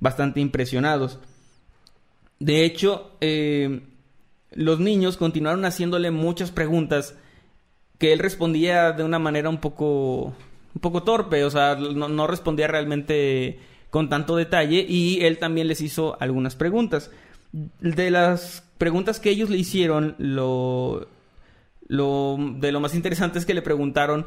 [0.00, 1.20] bastante impresionados.
[2.40, 3.82] De hecho, eh,
[4.52, 7.16] los niños continuaron haciéndole muchas preguntas
[7.98, 10.34] que él respondía de una manera un poco
[10.74, 15.68] un poco torpe, o sea, no, no respondía realmente con tanto detalle y él también
[15.68, 17.10] les hizo algunas preguntas.
[17.52, 21.08] De las preguntas que ellos le hicieron, lo,
[21.88, 24.26] lo de lo más interesante es que le preguntaron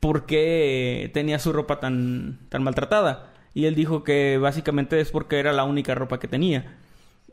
[0.00, 3.32] por qué tenía su ropa tan, tan maltratada.
[3.54, 6.76] Y él dijo que básicamente es porque era la única ropa que tenía.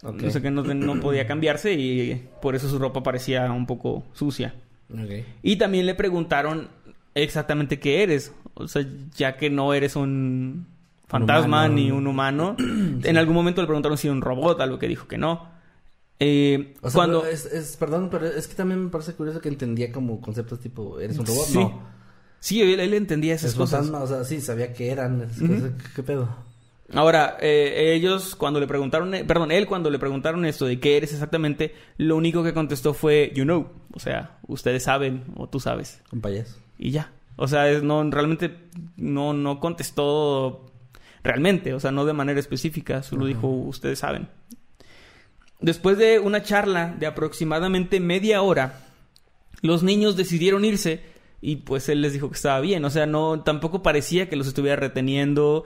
[0.04, 0.24] Ok.
[0.26, 4.04] O sea que no, no podía cambiarse y por eso su ropa parecía un poco
[4.14, 4.56] sucia.
[5.42, 6.70] Y también le preguntaron
[7.14, 8.34] exactamente qué eres.
[8.54, 10.68] O sea, ya que no eres un
[11.08, 12.56] fantasma ni un humano.
[13.04, 15.55] En algún momento le preguntaron si era un robot, algo que dijo que no.
[16.20, 17.26] Eh, O sea, cuando...
[17.26, 21.00] es, es- perdón, pero es que también me parece curioso que entendía como conceptos tipo,
[21.00, 21.46] ¿eres un robot?
[21.46, 21.58] Sí.
[21.60, 21.96] No.
[22.40, 23.80] Sí, él, él entendía esas Es cosas.
[23.88, 25.28] fantasma, o sea, sí, sabía que eran.
[25.38, 26.30] ¿qué, qué pedo?
[26.94, 30.98] Ahora, eh, ellos cuando le preguntaron, eh, perdón, él cuando le preguntaron esto de qué
[30.98, 33.72] eres exactamente, lo único que contestó fue, you know.
[33.92, 36.02] O sea, ustedes saben o tú sabes.
[36.12, 36.58] Un payaso.
[36.78, 37.12] y ya.
[37.38, 38.56] O sea, es- no, realmente
[38.96, 40.72] no, no contestó
[41.24, 44.30] realmente, o sea, no de manera específica, solo dijo, ustedes saben.
[45.66, 48.82] Después de una charla de aproximadamente media hora,
[49.64, 51.02] los niños decidieron irse
[51.42, 54.46] y pues él les dijo que estaba bien, o sea, no, tampoco parecía que los
[54.46, 55.64] estuviera reteniendo,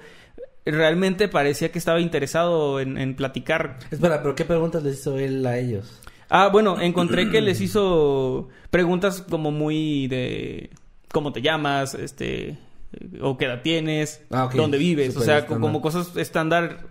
[0.65, 3.79] realmente parecía que estaba interesado en, en platicar.
[3.91, 5.99] Espera, pero ¿qué preguntas les hizo él a ellos?
[6.29, 10.69] Ah, bueno, encontré que les hizo preguntas como muy de
[11.11, 12.57] cómo te llamas, este,
[13.19, 15.59] o qué edad tienes, Ah, dónde vives, o sea, estándar.
[15.59, 16.87] como cosas estándar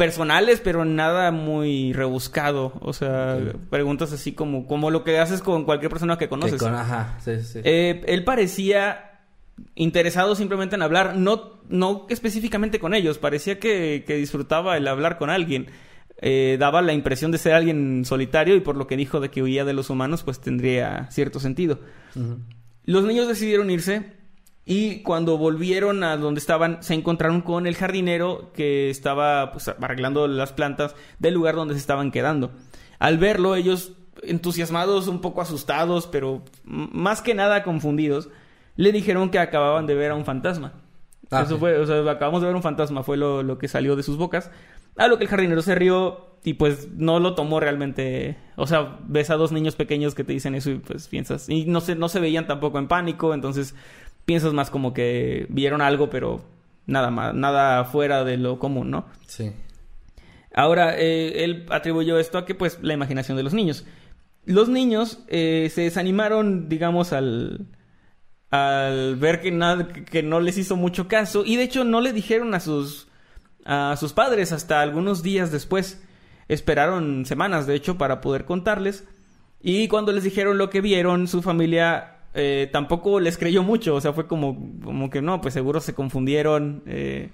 [0.00, 5.64] personales, pero nada muy rebuscado, o sea, preguntas así como como lo que haces con
[5.66, 6.58] cualquier persona que conoces.
[6.58, 7.60] Con- ajá, sí, sí.
[7.64, 9.20] Eh, él parecía
[9.74, 15.18] interesado simplemente en hablar, no, no específicamente con ellos, parecía que, que disfrutaba el hablar
[15.18, 15.66] con alguien.
[16.22, 19.42] Eh, daba la impresión de ser alguien solitario y por lo que dijo de que
[19.42, 21.78] huía de los humanos, pues tendría cierto sentido.
[22.86, 24.14] Los niños decidieron irse
[24.64, 30.28] y cuando volvieron a donde estaban se encontraron con el jardinero que estaba pues, arreglando
[30.28, 32.52] las plantas del lugar donde se estaban quedando.
[32.98, 33.92] Al verlo ellos
[34.22, 38.28] entusiasmados, un poco asustados, pero más que nada confundidos,
[38.76, 40.74] le dijeron que acababan de ver a un fantasma.
[41.30, 43.96] Ah, Eso fue, o sea, acabamos de ver un fantasma, fue lo, lo que salió
[43.96, 44.50] de sus bocas.
[44.96, 48.36] A lo que el jardinero se rió y pues no lo tomó realmente.
[48.56, 51.48] O sea, ves a dos niños pequeños que te dicen eso y pues piensas.
[51.48, 53.74] Y no se, no se veían tampoco en pánico, entonces
[54.24, 56.44] piensas más como que vieron algo, pero
[56.86, 59.06] nada más, nada fuera de lo común, ¿no?
[59.26, 59.52] Sí.
[60.54, 63.86] Ahora, eh, él atribuyó esto a que, pues, la imaginación de los niños.
[64.44, 67.66] Los niños eh, se desanimaron, digamos, al,
[68.50, 71.44] al ver que, nada, que no les hizo mucho caso.
[71.46, 73.08] Y de hecho, no le dijeron a sus,
[73.64, 76.02] a sus padres hasta algunos días después.
[76.48, 79.04] Esperaron semanas, de hecho, para poder contarles.
[79.62, 83.94] Y cuando les dijeron lo que vieron, su familia eh, tampoco les creyó mucho.
[83.94, 86.82] O sea, fue como, como que no, pues seguro se confundieron.
[86.86, 87.30] eh,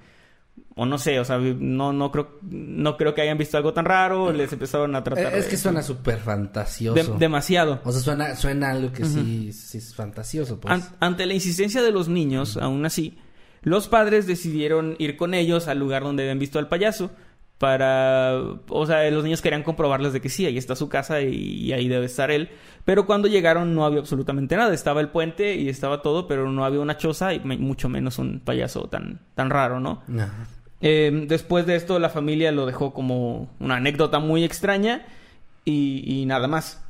[0.78, 3.84] o no sé, o sea, no, no creo, no creo que hayan visto algo tan
[3.86, 4.30] raro.
[4.32, 5.34] Les empezaron a tratar.
[5.34, 7.12] Es que suena súper fantasioso.
[7.14, 7.80] de- demasiado.
[7.84, 10.72] O sea, suena, suena algo que sí, sí es fantasioso, pues.
[10.74, 13.18] An- ante la insistencia de los niños, aún así,
[13.62, 17.10] los padres decidieron ir con ellos al lugar donde habían visto al payaso
[17.58, 18.34] para,
[18.68, 21.72] o sea, los niños querían comprobarles de que sí, ahí está su casa y, y
[21.72, 22.50] ahí debe estar él.
[22.84, 26.64] Pero cuando llegaron no había absolutamente nada, estaba el puente y estaba todo, pero no
[26.64, 30.02] había una choza y me- mucho menos un payaso tan, tan raro, ¿no?
[30.82, 35.06] Eh, después de esto, la familia lo dejó como una anécdota muy extraña
[35.64, 36.82] y, y nada más.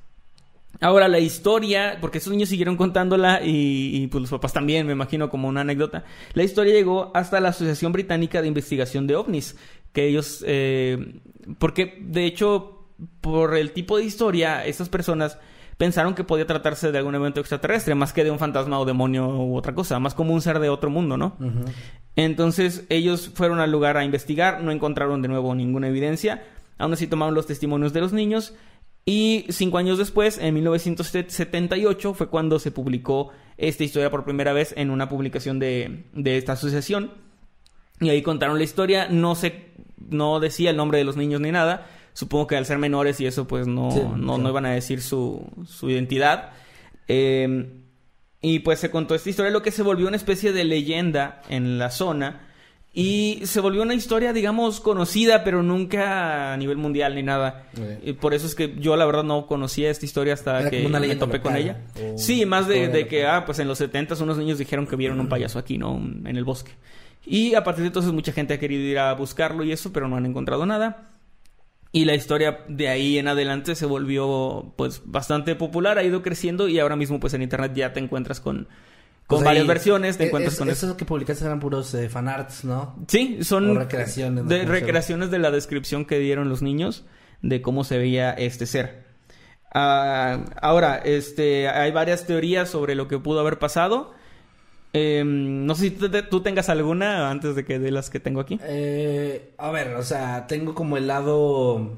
[0.82, 4.92] Ahora, la historia, porque esos niños siguieron contándola y, y, pues los papás también, me
[4.92, 6.04] imagino, como una anécdota.
[6.34, 9.56] La historia llegó hasta la Asociación Británica de Investigación de OVNIs,
[9.92, 11.20] que ellos, eh,
[11.58, 12.88] porque de hecho,
[13.20, 15.38] por el tipo de historia, estas personas
[15.76, 19.28] pensaron que podía tratarse de algún evento extraterrestre, más que de un fantasma o demonio
[19.28, 21.36] u otra cosa, más como un ser de otro mundo, ¿no?
[22.14, 26.44] Entonces ellos fueron al lugar a investigar, no encontraron de nuevo ninguna evidencia,
[26.78, 28.54] aún así tomaron los testimonios de los niños
[29.08, 34.74] y cinco años después, en 1978, fue cuando se publicó esta historia por primera vez
[34.76, 37.12] en una publicación de, de esta asociación
[38.00, 39.70] y ahí contaron la historia, no se,
[40.08, 43.26] no decía el nombre de los niños ni nada, supongo que al ser menores y
[43.26, 46.50] eso pues no, Sí, no, no iban a decir su, su identidad.
[47.08, 47.68] Eh,
[48.40, 51.78] y pues se contó esta historia, lo que se volvió una especie de leyenda en
[51.78, 52.42] la zona.
[52.98, 57.66] Y se volvió una historia, digamos, conocida, pero nunca a nivel mundial ni nada.
[58.02, 60.86] Y por eso es que yo, la verdad, no conocía esta historia hasta Era que
[60.86, 61.82] una me topé con ella.
[62.16, 65.20] Sí, más de, de que, ah, pues en los 70 unos niños dijeron que vieron
[65.20, 65.96] un payaso aquí, ¿no?
[65.96, 66.72] En el bosque.
[67.26, 70.08] Y a partir de entonces mucha gente ha querido ir a buscarlo y eso, pero
[70.08, 71.10] no han encontrado nada.
[71.92, 76.68] Y la historia de ahí en adelante se volvió pues bastante popular, ha ido creciendo
[76.68, 78.68] y ahora mismo pues en internet ya te encuentras con,
[79.26, 80.86] con Pues varias versiones, te eh, encuentras con eso.
[80.86, 82.96] Esos que publicaste eran puros eh, fanarts, ¿no?
[83.08, 84.50] Sí, son O recreaciones, ¿no?
[84.50, 87.04] de recreaciones de la descripción que dieron los niños
[87.42, 89.06] de cómo se veía este ser.
[89.72, 94.14] Ah, ahora, este, hay varias teorías sobre lo que pudo haber pasado.
[94.92, 98.20] Em, no sé si tú, te- tú tengas alguna antes de que de las que
[98.20, 98.58] tengo aquí.
[98.62, 101.96] Eh, a ver, o sea, tengo como el lado.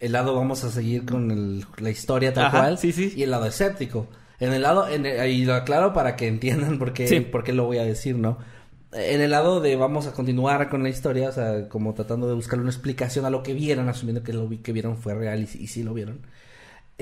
[0.00, 2.78] El lado, vamos a seguir con el- la historia tal Ajá, cual.
[2.78, 3.12] sí, sí.
[3.16, 4.08] Y el lado escéptico.
[4.40, 7.20] En el lado, en el- y lo aclaro para que entiendan por qué, Sí.
[7.20, 8.38] por qué lo voy a decir, ¿no?
[8.92, 12.34] En el lado de vamos a continuar con la historia, o sea, como tratando de
[12.34, 15.40] buscar una explicación a lo que vieron, asumiendo que lo vi- que vieron fue real
[15.40, 16.20] y, y sí lo vieron.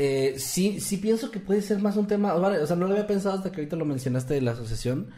[0.03, 2.93] Eh, sí, sí pienso que puede ser más un tema, vale, o sea, no lo
[2.93, 5.09] había pensado hasta que ahorita lo mencionaste de la asociación,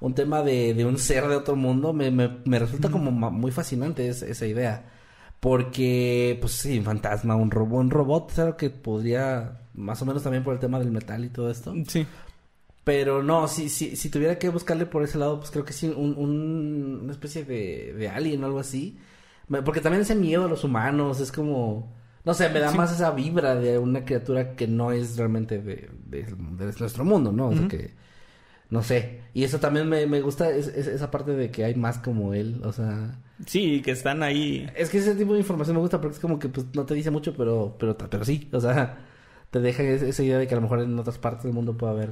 [0.00, 3.52] un tema de, de un ser de otro mundo, me, me, me resulta como muy
[3.52, 4.90] fascinante es- esa idea,
[5.38, 10.22] porque, pues sí, un fantasma, un robot, un robot, claro que podría, más o menos
[10.24, 12.04] también por el tema del metal y todo esto, Sí.
[12.84, 15.86] pero no, si, si, si tuviera que buscarle por ese lado, pues creo que sí,
[15.88, 18.98] un, un- una especie de, de alien o algo así.
[19.64, 21.92] Porque también ese miedo a los humanos es como...
[22.24, 22.76] No sé, me da Sí.
[22.76, 27.32] más esa vibra de una criatura que no es realmente de, de- de nuestro mundo,
[27.32, 27.48] ¿no?
[27.48, 27.90] O sea que...
[28.70, 29.20] No sé.
[29.34, 32.32] Y eso también me, me gusta, es- es- esa parte de que hay más como
[32.32, 33.18] él, o sea...
[33.46, 34.66] Sí, que están ahí.
[34.76, 36.94] Es que ese tipo de información me gusta porque es como que pues no te
[36.94, 38.98] dice mucho, pero pero pero sí, o sea,
[39.50, 41.76] te deja es- esa idea de que a lo mejor en otras partes del mundo
[41.76, 42.10] puede haber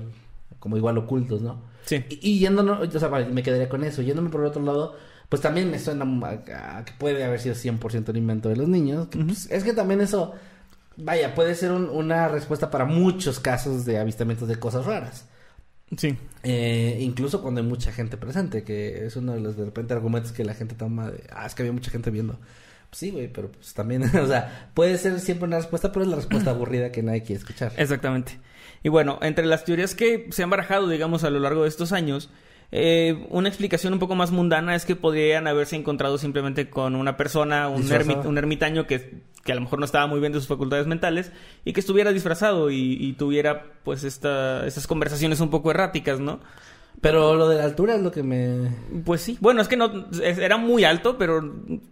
[0.59, 1.63] como igual ocultos, ¿no?
[1.87, 2.05] Sí.
[2.11, 4.03] Y, y yéndonos, o sea, vale, me quedaría con eso.
[4.03, 4.97] Yéndome por el otro lado,
[5.31, 8.69] pues también me suena a, a que puede haber sido 100% el invento de los
[8.69, 9.09] niños.
[9.09, 10.35] que, pues, es que también eso,
[10.99, 15.25] vaya, puede ser un- una respuesta para muchos casos de avistamientos de cosas raras.
[15.97, 16.17] Sí.
[16.45, 20.31] Eh, incluso cuando hay mucha gente presente, que es uno de los de repente argumentos
[20.33, 22.35] que la gente toma de, ah, es que había mucha gente viendo.
[22.91, 26.11] Pues sí, güey, pero pues también, o sea, puede ser siempre una respuesta, pero es
[26.11, 27.73] la respuesta aburrida que nadie quiere escuchar.
[27.77, 28.39] Exactamente.
[28.83, 31.93] Y bueno, entre las teorías que se han barajado, digamos, a lo largo de estos
[31.93, 32.31] años,
[32.73, 37.17] eh, una explicación un poco más mundana es que podrían haberse encontrado simplemente con una
[37.17, 38.23] persona, un, Disfrazado.
[38.23, 40.87] ermi- un ermitaño que, que a lo mejor no estaba muy bien de sus facultades
[40.87, 41.33] mentales
[41.65, 46.41] y que estuviera disfrazado y, y tuviera pues esta, estas conversaciones un poco erráticas, ¿no?
[47.01, 48.69] Pero lo de la altura es lo que me...
[49.07, 49.39] Pues sí.
[49.41, 51.41] Bueno, es que no es- era muy alto, pero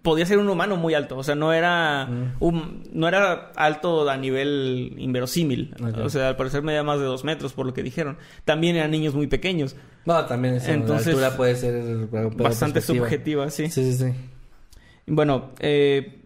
[0.02, 1.16] podía ser un humano muy alto.
[1.16, 2.32] O sea, no era Mm.
[2.40, 5.74] un- no era alto a nivel inverosímil.
[6.02, 8.18] O sea, al parecer medía más de dos metros, por lo que dijeron.
[8.44, 9.76] También eran niños muy pequeños.
[10.04, 11.82] No, también eso, Entonces, la altura puede ser
[12.36, 13.70] Bastante subjetiva, sí.
[13.70, 14.12] Sí, sí, sí.
[15.06, 16.20] Bueno, eh,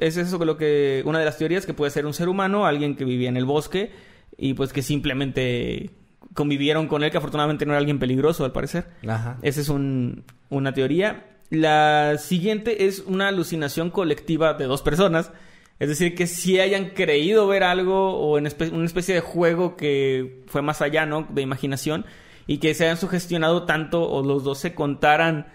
[0.00, 2.96] es eso lo que una de las teorías que puede ser un ser humano, alguien
[2.96, 3.92] que vivía en el bosque
[4.36, 5.90] y pues que simplemente
[6.34, 8.86] convivieron con él, que afortunadamente no era alguien peligroso al parecer.
[9.06, 9.38] Ajá.
[9.42, 11.26] Esa es un- una teoría.
[11.50, 15.32] La siguiente es una alucinación colectiva de dos personas.
[15.78, 19.76] Es decir, que si hayan creído ver algo o en espe- una especie de juego
[19.76, 21.26] que fue más allá, ¿no?
[21.30, 22.04] De imaginación.
[22.46, 25.46] Y que se hayan sugestionado tanto o los dos se contaran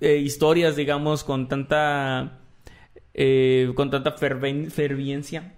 [0.00, 2.38] eh, historias, digamos, con tanta...
[3.14, 5.54] eh, con tanta ferven- ferviencia.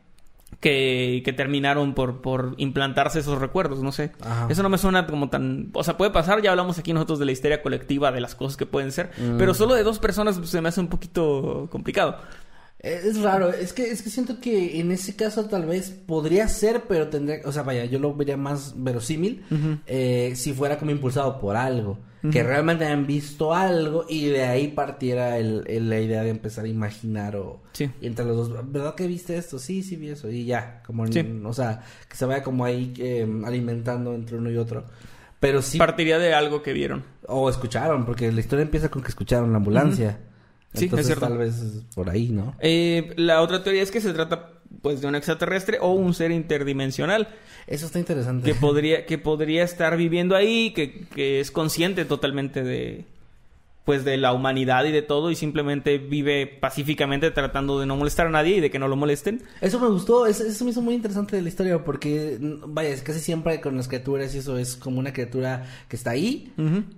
[0.61, 4.13] Que, que terminaron por, por implantarse esos recuerdos, no sé.
[4.21, 4.47] Ajá.
[4.49, 5.71] Eso no me suena como tan...
[5.73, 8.57] O sea, puede pasar, ya hablamos aquí nosotros de la histeria colectiva, de las cosas
[8.57, 9.39] que pueden ser, Mm.
[9.39, 12.19] pero solo de dos personas se me hace un poquito complicado.
[12.79, 16.83] Es raro, es que, es que siento que en ese caso tal vez podría ser,
[16.89, 19.45] pero tendría, o sea, vaya, yo lo vería más verosímil
[19.87, 21.99] eh, si fuera como impulsado por algo,
[22.31, 26.65] que realmente hayan visto algo y de ahí partiera el, el- la idea de empezar
[26.65, 27.91] a imaginar o Sí.
[28.01, 29.59] y entre los dos, ¿verdad que viste esto?
[29.59, 31.27] Sí, sí vi eso y ya, como, Sí.
[31.45, 34.85] o sea, que se vaya como ahí eh, alimentando entre uno y otro,
[35.41, 37.03] pero sí, Partiría de algo que vieron.
[37.27, 40.21] o escucharon, porque la historia empieza con que escucharon la ambulancia.
[40.75, 41.27] Sí, es Entonces, cierto.
[41.27, 41.55] tal vez
[41.95, 42.55] por ahí, ¿no?
[42.61, 44.49] Eh, la otra teoría es que se trata
[44.83, 47.29] pues de un extraterrestre o un ser interdimensional
[47.67, 48.45] Eso está interesante.
[48.53, 53.05] que podría que podría estar viviendo ahí que, que es consciente totalmente de
[53.85, 58.29] pues de la humanidad y de todo y simplemente vive pacíficamente tratando de no molestar
[58.29, 60.83] a nadie y de que no lo molesten Eso me gustó, eso, eso me hizo
[60.83, 64.57] muy interesante de la historia porque, mm, vaya, casi siempre con las criaturas y eso
[64.59, 66.53] es como una criatura que está ahí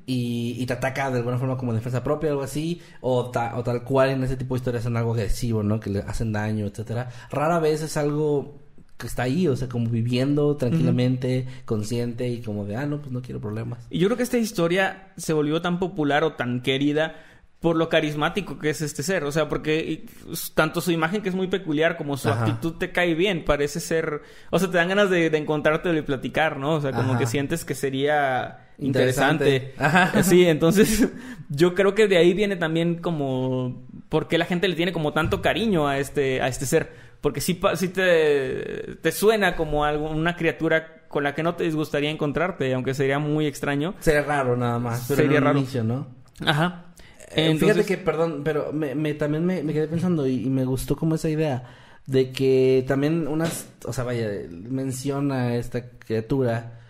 [0.06, 3.56] y, y te ataca de alguna forma como defensa propia o algo así, o, ta-
[3.56, 5.80] o tal cual en ese tipo de historias son algo agresivo, ¿no?
[5.80, 7.08] Que le hacen daño, etcétera.
[7.30, 8.60] Rara vez es algo
[8.96, 13.12] que está ahí, o sea, como viviendo tranquilamente, consciente y como de, ah, no, pues
[13.12, 13.86] no quiero problemas.
[13.90, 17.16] Y yo creo que esta historia se volvió tan popular o tan querida
[17.64, 19.24] por lo carismático que es este ser.
[19.24, 20.06] O sea, porque y,
[20.54, 22.44] tanto su imagen que es muy peculiar como su Ajá.
[22.44, 23.42] actitud te cae bien.
[23.46, 24.20] Parece ser...
[24.50, 26.74] O sea, te dan ganas de, de encontrarte y platicar, ¿no?
[26.74, 27.18] O sea, como Ajá.
[27.18, 29.56] que sientes que sería Interesante.
[29.56, 29.74] interesante.
[29.82, 30.22] Ajá.
[30.22, 31.08] Sí, entonces
[31.48, 33.82] yo creo que de ahí viene también como...
[34.10, 36.92] ¿Por qué la gente le tiene como tanto cariño a este, a este ser?
[37.24, 41.64] Porque sí, sí te, te suena como algo, una criatura con la que no te
[41.64, 43.94] disgustaría encontrarte, aunque sería muy extraño.
[44.00, 45.58] Sería raro nada más, pero Sería en un raro.
[45.58, 46.06] inicio, ¿no?
[46.44, 46.84] Ajá.
[47.30, 50.50] Eh, Entonces- Fíjate que, perdón, pero me, me- también me, me quedé pensando y, y
[50.50, 51.64] me gustó como esa idea
[52.06, 56.80] de que también unas, o sea, vaya, menciona esta criatura,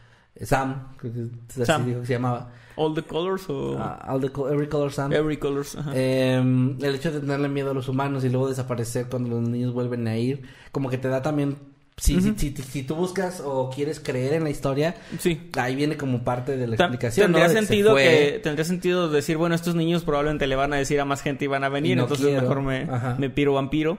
[0.42, 1.20] Sam, creo que
[1.52, 1.86] así Sam.
[1.86, 2.50] dijo que se llamaba.
[2.76, 5.12] All the colors o Ah, all the co- every color Sam.
[5.12, 5.76] every colors.
[5.76, 5.92] Ajá.
[5.94, 9.72] Em, el hecho de tenerle miedo a los humanos y luego desaparecer cuando los niños
[9.72, 11.56] vuelven a ir, como que te da también,
[11.96, 15.48] si, si, si, si tú buscas o quieres creer en la historia, sí.
[15.56, 17.26] ahí viene como parte de la Ta- explicación.
[17.32, 21.04] Tendría sentido que tendría sentido decir, bueno, estos niños probablemente le van a decir a
[21.04, 22.42] más gente y van a venir, no entonces quiero.
[22.42, 23.14] mejor me, Ajá.
[23.18, 23.98] me piro vampiro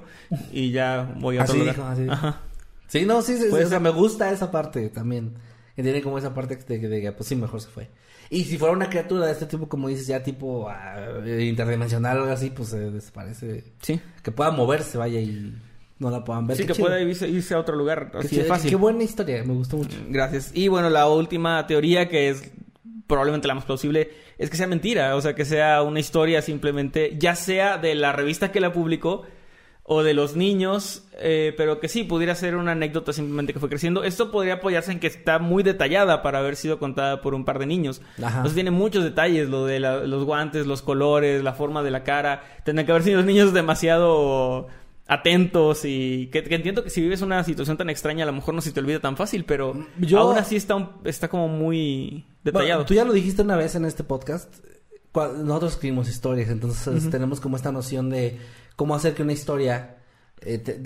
[0.51, 1.75] y ya voy a otro Así lugar.
[1.75, 2.07] dijo, así.
[2.09, 2.41] Ajá.
[2.87, 5.33] Sí, no, sí, o sea, me gusta esa parte también.
[5.75, 7.89] Que tiene como esa parte de que, pues sí, mejor se fue.
[8.29, 10.95] Y si fuera una criatura de este tipo, como dices, ya tipo ah,
[11.39, 13.63] interdimensional o algo así, pues se desaparece.
[13.81, 13.99] Sí.
[14.23, 15.53] Que pueda moverse, vaya, y
[15.99, 16.57] no la puedan ver.
[16.57, 16.87] Sí, Qué que chido.
[16.87, 18.69] pueda irse, irse a otro lugar Qué así chido, de fácil.
[18.69, 19.97] Qué buena historia, me gustó mucho.
[20.09, 20.51] Gracias.
[20.53, 22.51] Y bueno, la última teoría que es
[23.07, 27.15] probablemente la más plausible es que sea mentira, o sea, que sea una historia simplemente,
[27.17, 29.23] ya sea de la revista que la publicó
[29.87, 33.69] o de los niños, eh, pero que sí, pudiera ser una anécdota simplemente que fue
[33.69, 34.03] creciendo.
[34.03, 37.59] Esto podría apoyarse en que está muy detallada para haber sido contada por un par
[37.59, 38.01] de niños.
[38.17, 38.37] Ajá.
[38.37, 42.03] Entonces tiene muchos detalles, lo de la- los guantes, los colores, la forma de la
[42.03, 42.41] cara.
[42.63, 44.67] Tendrían que haber sido los niños demasiado
[45.07, 48.55] atentos y que, que entiendo que si vives una situación tan extraña a lo mejor
[48.55, 52.25] no se te olvida tan fácil, pero Yo- aún así está, un- está como muy
[52.43, 52.79] detallado.
[52.79, 54.51] Bueno, tú ya lo dijiste una vez en este podcast.
[55.15, 58.37] Nosotros escribimos historias, entonces tenemos como esta noción de
[58.75, 59.97] cómo hacer que una historia,
[60.41, 60.81] eh, te-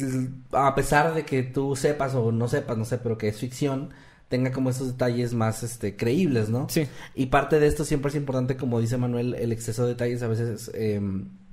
[0.52, 3.90] a pesar de que tú sepas o no sepas, no sé, pero que es ficción,
[4.28, 6.68] tenga como esos detalles más este, creíbles, ¿no?
[6.70, 6.88] Sí.
[7.16, 10.28] Y parte de esto siempre es importante, como dice Manuel, el exceso de detalles a
[10.28, 11.02] veces, eh,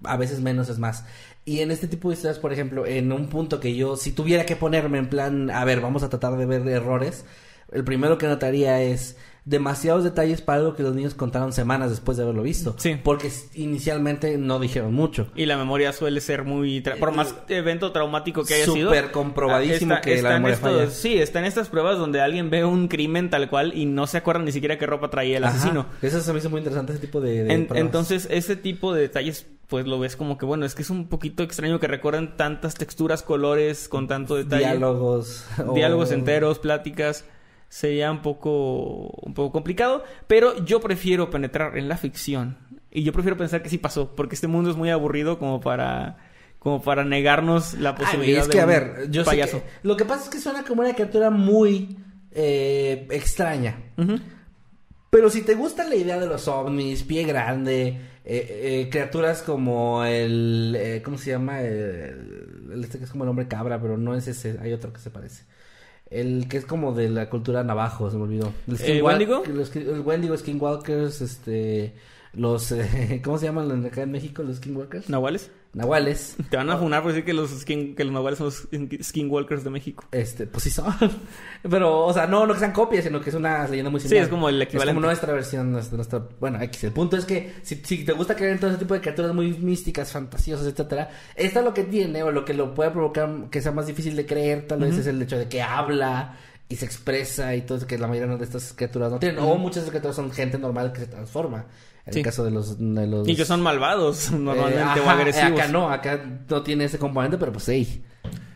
[0.05, 1.05] a veces menos es más.
[1.47, 4.45] Y en este tipo de historias, por ejemplo, en un punto que yo, si tuviera
[4.45, 7.24] que ponerme en plan, a ver, vamos a tratar de ver errores,
[7.72, 9.16] el primero que notaría es
[9.47, 12.74] demasiados detalles para algo que los niños contaron semanas después de haberlo visto.
[12.78, 12.97] Sí.
[13.03, 15.28] Porque inicialmente no dijeron mucho.
[15.36, 16.82] Y la memoria suele ser muy...
[16.82, 18.88] tra- Por más evento traumático que haya sido...
[18.88, 20.90] Súper comprobadísimo ah, que la memoria estos- falla.
[20.90, 24.18] Sí, está en estas pruebas donde alguien ve un crimen tal cual y no se
[24.18, 25.57] acuerdan ni siquiera qué ropa traía el Ajá.
[25.57, 25.86] asesino.
[26.03, 29.03] Eso se me hizo muy interesante, ese tipo de, de En- entonces, ese tipo de
[29.03, 32.36] detalles, pues lo ves como que, bueno, es que es un poquito extraño que recorran
[32.36, 34.64] tantas texturas, colores, con tanto detalle.
[34.64, 35.47] Diálogos.
[35.72, 37.24] Diálogos enteros, pláticas.
[37.69, 40.05] Sería un poco, un poco complicado.
[40.27, 42.57] Pero yo prefiero penetrar en la ficción.
[42.91, 44.14] Y yo prefiero pensar que sí pasó.
[44.14, 46.17] Porque este mundo es muy aburrido como para,
[46.59, 49.59] como para negarnos la Ay, posibilidad de a un ver, yo sé payaso.
[49.62, 49.67] que...
[49.89, 51.97] Lo que pasa es que suena como una criatura muy
[52.33, 53.77] eh, extraña.
[55.11, 57.87] Pero si te gusta la idea de los ovnis, pie grande,
[58.25, 60.77] eh, eh, criaturas como el...
[60.79, 61.62] eh, ¿Cómo se llama?
[61.62, 64.93] El, el este que es como el hombre cabra, pero no es ese, hay otro
[64.93, 65.45] que se parece.
[66.11, 68.52] El que es como de la cultura navajo, se me olvidó.
[68.68, 69.42] El, ¿Eh, Wendigo?
[69.46, 71.94] los el Wendigo, Skinwalkers, este...
[72.32, 72.70] Los...
[72.72, 75.09] eh, ¿Cómo se llaman acá en México los Skinwalkers?
[75.09, 75.50] ¿Nahuales?
[75.77, 76.37] Nahuales.
[76.51, 78.66] Te van a funar por decir que los, skin, que los nahuales son los
[79.07, 80.05] skinwalkers de México.
[80.11, 80.87] Este, pues sí son.
[81.68, 84.09] Pero, o sea, no, no que sean copias, sino que es una leyenda muy Sí,
[84.09, 84.24] similar.
[84.24, 84.91] es como el equivalente.
[84.91, 86.85] Es como nuestra versión, nuestra, nuestra- bueno, X.
[86.85, 89.35] El punto es que si, si te gusta creer en todo ese tipo de criaturas
[89.35, 93.61] muy místicas, fantasiosas, etcétera, esta lo que tiene, o lo que lo puede provocar que
[93.61, 96.37] sea más difícil de creer, tal vez es el hecho de que habla
[96.69, 99.39] y se expresa y todo que la mayoría de estas criaturas no tienen.
[99.39, 101.67] O muchas de estas criaturas son gente normal que se transforma.
[102.07, 102.19] En Sí.
[102.21, 105.53] el caso de los, de los Y que son malvados normalmente eh, o ajá, agresivos.
[105.61, 108.03] Acá no, acá no tiene ese componente, pero pues sí.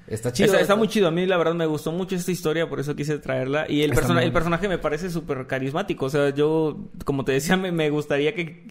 [0.07, 0.47] Está chido.
[0.47, 1.07] Está, está muy chido.
[1.07, 3.67] A mí, la verdad, me gustó mucho esta historia, por eso quise traerla.
[3.71, 6.07] Y el, persona- el personaje me parece súper carismático.
[6.07, 8.67] O sea, yo, como te decía, me, me gustaría que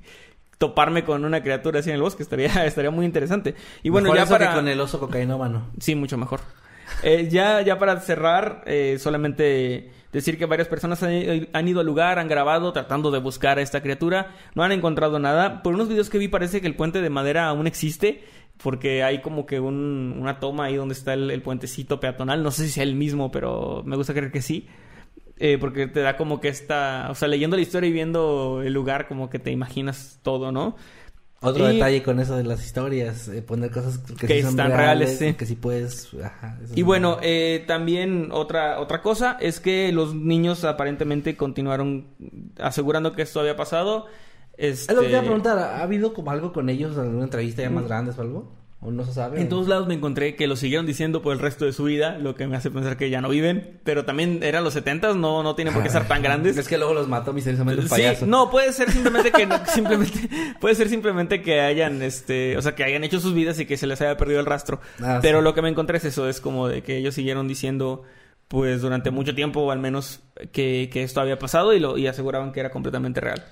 [0.58, 2.24] toparme con una criatura así en el bosque.
[2.24, 3.56] Estaría, estaría muy interesante.
[3.84, 4.56] Y bueno, Mejor ya eso que para...
[4.56, 5.68] con el oso cocainómano.
[5.80, 6.42] Sí, mucho mejor.
[7.04, 11.86] Eh, ya, ya para cerrar, eh, solamente decir que varias personas han, han ido al
[11.86, 15.62] lugar, han grabado tratando de buscar a esta criatura, no han encontrado nada.
[15.64, 18.24] Por unos videos que vi parece que el puente de madera aún existe,
[18.62, 22.44] porque hay como que un- una toma ahí donde está el, el puentecito peatonal.
[22.44, 24.68] No sé si sea el mismo, pero me gusta creer que sí.
[25.42, 28.74] Eh, porque te da como que esta, o sea, leyendo la historia y viendo el
[28.74, 30.76] lugar, como que te imaginas todo, ¿no?
[31.42, 34.50] Otro Y- detalle con eso de las historias, eh, poner cosas que, Que sí son
[34.52, 35.34] están reales, sí.
[35.36, 40.66] que sí puedes, ajá, Y bueno, eh, también otra, otra cosa es que los niños
[40.66, 42.08] aparentemente continuaron
[42.60, 44.08] asegurando que esto había pasado.
[44.58, 47.24] Este, Es lo que te iba a preguntar, ¿ha habido como algo con ellos, alguna
[47.24, 48.59] entrevista ya más grandes o algo?
[48.82, 49.41] ¿O no se sabe?
[49.41, 52.17] En todos lados me encontré que lo siguieron diciendo por el resto de su vida,
[52.17, 53.82] lo que me hace pensar que ya no viven.
[53.84, 56.55] Pero también eran los 70 no, no tienen por qué ser tan grandes.
[56.55, 58.25] Es que luego los mató misteriosamente Sí, payaso.
[58.25, 60.30] no, puede ser simplemente que no- simplemente
[60.61, 63.75] puede ser simplemente que hayan este, o sea, que hayan hecho sus vidas y que
[63.75, 64.80] se les haya perdido el rastro.
[65.01, 65.43] Ah, Pero sí.
[65.43, 68.03] lo que me encontré es eso, es como de que ellos siguieron diciendo
[68.47, 70.21] pues durante mucho tiempo o al menos
[70.53, 73.43] que, que esto había pasado y lo y aseguraban que era completamente real.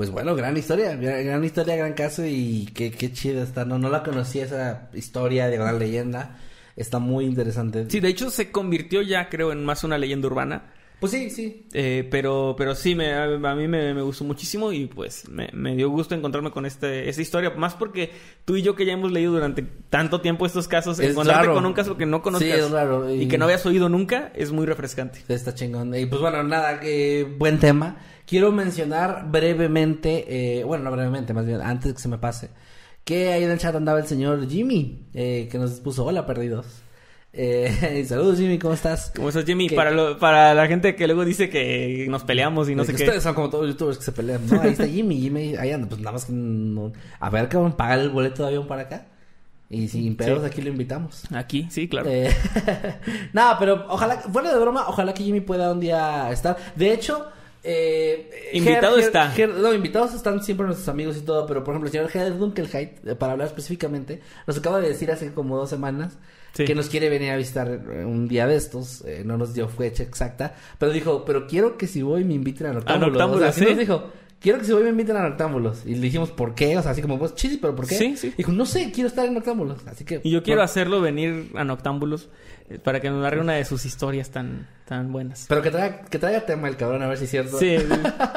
[0.00, 3.66] Pues bueno, gran historia, gran, historia, gran caso y qué, qué chida está.
[3.66, 6.38] No, no la conocía esa historia de gran leyenda.
[6.74, 7.84] Está muy interesante.
[7.90, 10.72] Sí, de hecho se convirtió ya, creo, en más una leyenda urbana.
[11.00, 11.66] Pues sí, sí.
[11.74, 15.50] Eh, pero, pero sí, me, a, a mí me, me gustó muchísimo y pues me,
[15.52, 17.50] me dio gusto encontrarme con este, esta historia.
[17.50, 18.10] Más porque
[18.46, 21.54] tú y yo que ya hemos leído durante tanto tiempo estos casos, Es encontrarte raro.
[21.56, 23.14] con un caso que no conozcas Sí, es raro.
[23.14, 23.28] y...
[23.28, 25.20] que no habías oído nunca es muy refrescante.
[25.28, 25.94] Está chingón.
[25.94, 27.98] Y pues bueno, nada, eh, buen tema.
[28.30, 32.50] Quiero mencionar brevemente, eh, bueno, no brevemente, más bien, antes que se me pase,
[33.02, 36.66] que ahí en el chat andaba el señor Jimmy, eh, que nos puso, hola perdidos.
[37.32, 39.12] Eh, saludos Jimmy, ¿cómo estás?
[39.16, 42.76] Como estás, Jimmy, para, lo- para la gente que luego dice que nos peleamos y
[42.76, 43.02] no sé qué.
[43.02, 44.60] Ustedes son como todos los youtubers que se pelean, ¿no?
[44.60, 46.92] Ahí está Jimmy, Jimmy, ahí anda, pues nada más que no...
[47.18, 49.06] A ver, cabrón, paga el boleto de avión para acá.
[49.68, 50.46] Y sin pedos Sí.
[50.46, 51.22] aquí lo invitamos.
[51.34, 52.08] Aquí, sí, claro.
[52.10, 52.30] Eh,
[53.32, 56.56] Nada, pero ojalá, fuera de broma, ojalá que Jimmy pueda un día estar.
[56.74, 57.26] De hecho,
[57.62, 59.32] eh, Invitado está.
[59.60, 63.06] No, invitados están siempre nuestros amigos y todo, pero por ejemplo, el señor Ger Dunkelheit,
[63.06, 66.18] eh, para hablar específicamente, nos acaba de decir hace como dos semanas
[66.52, 66.64] Sí.
[66.64, 69.04] que nos quiere venir a visitar eh, un día de estos.
[69.06, 72.66] eh, no nos dio fecha exacta, pero dijo, pero quiero que si voy me inviten
[72.68, 73.12] a Noctámbulos.
[73.12, 73.70] Noctámbulos, o sea, sí.
[73.70, 74.10] nos dijo.
[74.40, 75.84] Quiero que si voy me inviten a Noctámbulos.
[75.84, 76.74] Y le dijimos, ¿por qué?
[76.78, 78.16] O sea, así como, pues, chis, pero ¿por qué?
[78.16, 78.32] Sí.
[78.38, 79.86] Dijo, no sé, quiero estar en Noctámbulos.
[79.86, 80.22] Así que...
[80.24, 82.30] Y yo quiero hacerlo venir a Noctámbulos
[82.78, 85.46] para que nos narre una de sus historias tan, tan buenas.
[85.48, 87.58] Pero que traiga, que traiga tema el cabrón, a ver si es cierto.
[87.58, 87.76] Sí,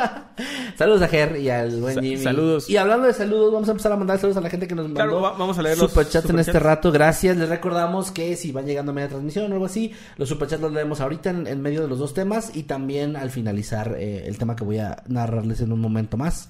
[0.78, 2.18] Saludos a Ger y al buen Sa- Jimmy.
[2.24, 2.70] saludos.
[2.70, 4.86] Y hablando de saludos, vamos a empezar a mandar saludos a la gente que nos
[4.86, 4.96] mandó.
[5.00, 6.92] Claro, va- vamos a leer los superchats en este rato.
[6.92, 7.38] Gracias.
[7.38, 10.72] Les recordamos que si van llegando a media transmisión o algo así, los superchats los
[10.74, 14.38] leemos ahorita en, en medio de los dos temas y también al finalizar eh, el
[14.40, 16.50] tema que voy a narrarles en un momento más.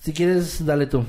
[0.00, 1.04] Si quieres, dale tú.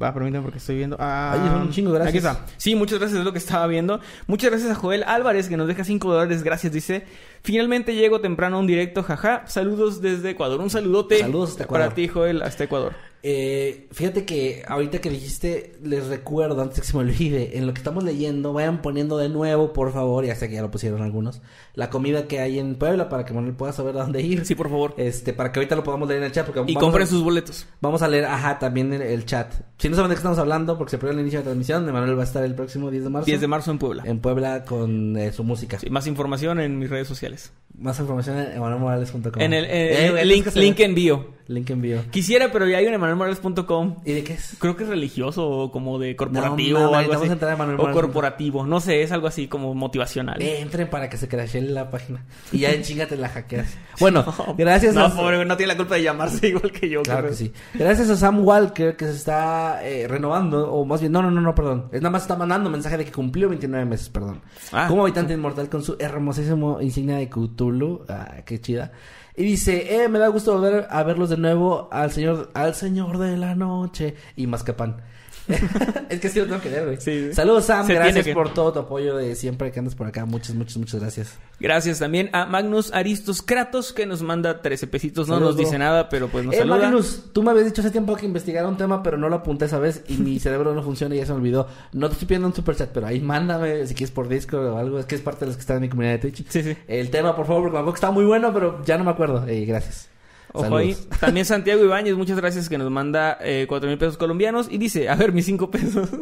[0.00, 0.96] Va, permítame porque estoy viendo.
[1.00, 2.08] Ah, Ay, un chingo, gracias.
[2.08, 2.46] Aquí está.
[2.56, 4.00] Sí, muchas gracias, es lo que estaba viendo.
[4.28, 6.42] Muchas gracias a Joel Álvarez que nos deja 5 dólares.
[6.44, 7.04] Gracias, dice.
[7.42, 9.46] Finalmente llego temprano a un directo, jaja.
[9.46, 10.60] Saludos desde Ecuador.
[10.60, 11.86] Un saludote Saludos hasta Ecuador.
[11.88, 12.94] para ti, Joel, hasta Ecuador.
[13.22, 17.74] Eh, fíjate que ahorita que dijiste, les recuerdo, antes que se me olvide, en lo
[17.74, 21.02] que estamos leyendo, vayan poniendo de nuevo, por favor, ya sé que ya lo pusieron
[21.02, 21.42] algunos,
[21.74, 24.46] la comida que hay en Puebla para que Manuel pueda saber a dónde ir.
[24.46, 24.94] Sí, por favor.
[24.96, 26.46] Este, para que ahorita lo podamos leer en el chat.
[26.46, 27.66] Porque Y compren a, sus boletos.
[27.80, 29.52] Vamos a leer, ajá, también el, el chat.
[29.78, 31.84] Si no saben de qué estamos hablando, porque se perdió el inicio de la transmisión,
[31.92, 33.26] Manuel va a estar el próximo 10 de marzo.
[33.26, 34.02] 10 de marzo en Puebla.
[34.06, 35.78] En Puebla con eh, su música.
[35.78, 37.52] Sí, más información en mis redes sociales.
[37.78, 39.40] Más información en emanuelmorales.com.
[39.40, 41.39] En el Eh, eh, güey, link, link en bio.
[41.50, 42.04] Link en bio.
[42.10, 43.96] Quisiera, pero ya hay en emanuelmorales.com.
[44.04, 44.54] ¿Y de qué es?
[44.60, 47.28] Creo que es religioso o como de corporativo No, o algo así.
[47.28, 48.64] a entrar a o corporativo.
[48.66, 50.40] No sé, es algo así como motivacional.
[50.40, 52.24] Eh, entren para que se crashee la página.
[52.52, 53.76] Y ya en chinga te la hackeas.
[54.00, 54.24] Bueno,
[54.56, 55.14] gracias No, a...
[55.14, 57.02] pobre, no tiene la culpa de llamarse igual que yo.
[57.02, 57.30] Claro creo.
[57.32, 57.52] que sí.
[57.74, 61.40] Gracias a Sam Walker que se está eh, renovando, o más bien, no, no, no,
[61.40, 61.88] no, perdón.
[61.92, 64.40] Es nada más está mandando mensaje de que cumplió 29 meses, perdón.
[64.72, 64.86] Ah.
[64.88, 68.04] Como habitante inmortal con su hermosísimo insignia de Cthulhu.
[68.08, 68.92] Ah, qué chida.
[69.36, 73.18] Y dice, eh, me da gusto volver a verlos de nuevo al señor, al señor
[73.18, 74.16] de la noche.
[74.36, 75.02] Y Mazcapán.
[76.08, 76.96] es que sí lo tengo que ver, güey.
[77.00, 77.32] Sí.
[77.34, 77.86] Saludos, Sam.
[77.86, 80.24] Se gracias que- por todo tu apoyo de siempre que andas por acá.
[80.24, 81.34] Muchas, muchas, muchas gracias.
[81.58, 85.28] Gracias también a Magnus Aristos Kratos que nos manda 13 pesitos.
[85.28, 85.56] No Saludos.
[85.56, 86.78] nos dice nada, pero pues nos eh, saluda.
[86.78, 89.66] Magnus, tú me habías dicho hace tiempo que investigara un tema, pero no lo apunté
[89.66, 91.68] esa vez y mi cerebro no funciona y ya se me olvidó.
[91.92, 94.98] No te estoy pidiendo un superchat, pero ahí mándame si quieres por Discord o algo.
[94.98, 96.44] Es que es parte de los que están en mi comunidad de Twitch.
[96.48, 96.76] Sí, sí.
[96.88, 99.10] El tema, por favor, porque me acuerdo que está muy bueno, pero ya no me
[99.10, 99.46] acuerdo.
[99.46, 100.08] Eh, gracias.
[100.52, 100.96] Ojo ahí.
[101.20, 104.68] También Santiago Ibáñez, muchas gracias que nos manda eh, 4 mil pesos colombianos.
[104.70, 106.08] Y dice, a ver, mis 5 pesos.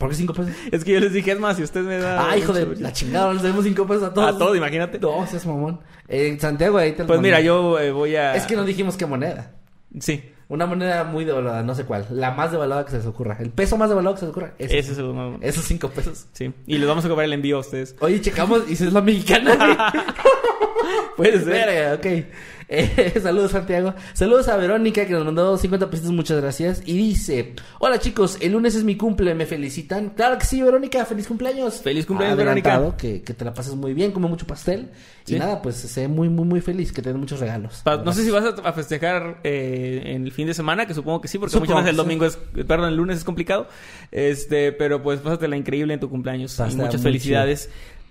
[0.00, 0.54] ¿Por qué cinco pesos?
[0.72, 2.30] es que yo les dije, es más, si usted me da...
[2.30, 4.34] Ah, hijo de la chingada, les demos cinco pesos a todos.
[4.34, 4.98] A todo, imagínate.
[4.98, 5.80] No, seas mamón.
[6.08, 8.34] Eh, Santiago, ahí te lo Pues mira, yo eh, voy a...
[8.34, 9.52] Es que no dijimos qué moneda.
[9.98, 12.06] Sí, Una moneda muy devaluada, no sé cuál.
[12.12, 13.36] La más devaluada que se les ocurra.
[13.40, 14.54] El peso más devaluado que se les ocurra.
[14.58, 14.78] Ese.
[14.78, 15.14] ese es el...
[15.14, 16.28] no, Esos cinco pesos.
[16.32, 17.94] Sí, y les vamos a cobrar el envío a ustedes.
[18.00, 19.92] Oye, checamos y si es la mexicana.
[21.18, 21.46] Puede ser.
[21.46, 22.26] Verga, ok.
[22.72, 23.94] Eh, saludos, Santiago.
[24.12, 26.82] Saludos a Verónica que nos mandó 50 pesitos, muchas gracias.
[26.86, 30.10] Y dice: Hola chicos, el lunes es mi cumple, ¿me felicitan?
[30.10, 31.80] Claro que sí, Verónica, feliz cumpleaños.
[31.82, 32.94] Feliz cumpleaños, Verónica.
[32.96, 34.90] Que, que te la pases muy bien, come mucho pastel.
[35.24, 35.34] Sí.
[35.34, 37.80] Y nada, pues sé muy, muy, muy feliz, que te den muchos regalos.
[37.82, 40.94] Pa- no sé si vas a, a festejar eh, en el fin de semana, que
[40.94, 43.66] supongo que sí, porque Supongo muchas veces el domingo es, perdón, el lunes es complicado.
[44.12, 46.56] Este, pero pues pásatela increíble en tu cumpleaños.
[46.70, 47.68] Y muchas felicidades.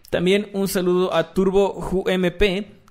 [0.09, 2.41] También un saludo a Turbo UMP,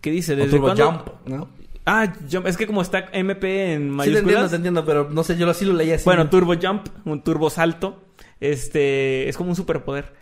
[0.01, 0.91] que dice, ¿desde cuándo?
[0.93, 1.58] Jump, ¿no?
[1.91, 4.23] Ah, Jump, es que como está MP en Sí, te mayúsculas.
[4.23, 6.05] entiendo, te entiendo, pero no sé, yo así lo leí así.
[6.05, 8.05] Bueno, Turbo Jump, un turbo salto.
[8.41, 10.13] Este, es como un superpoder.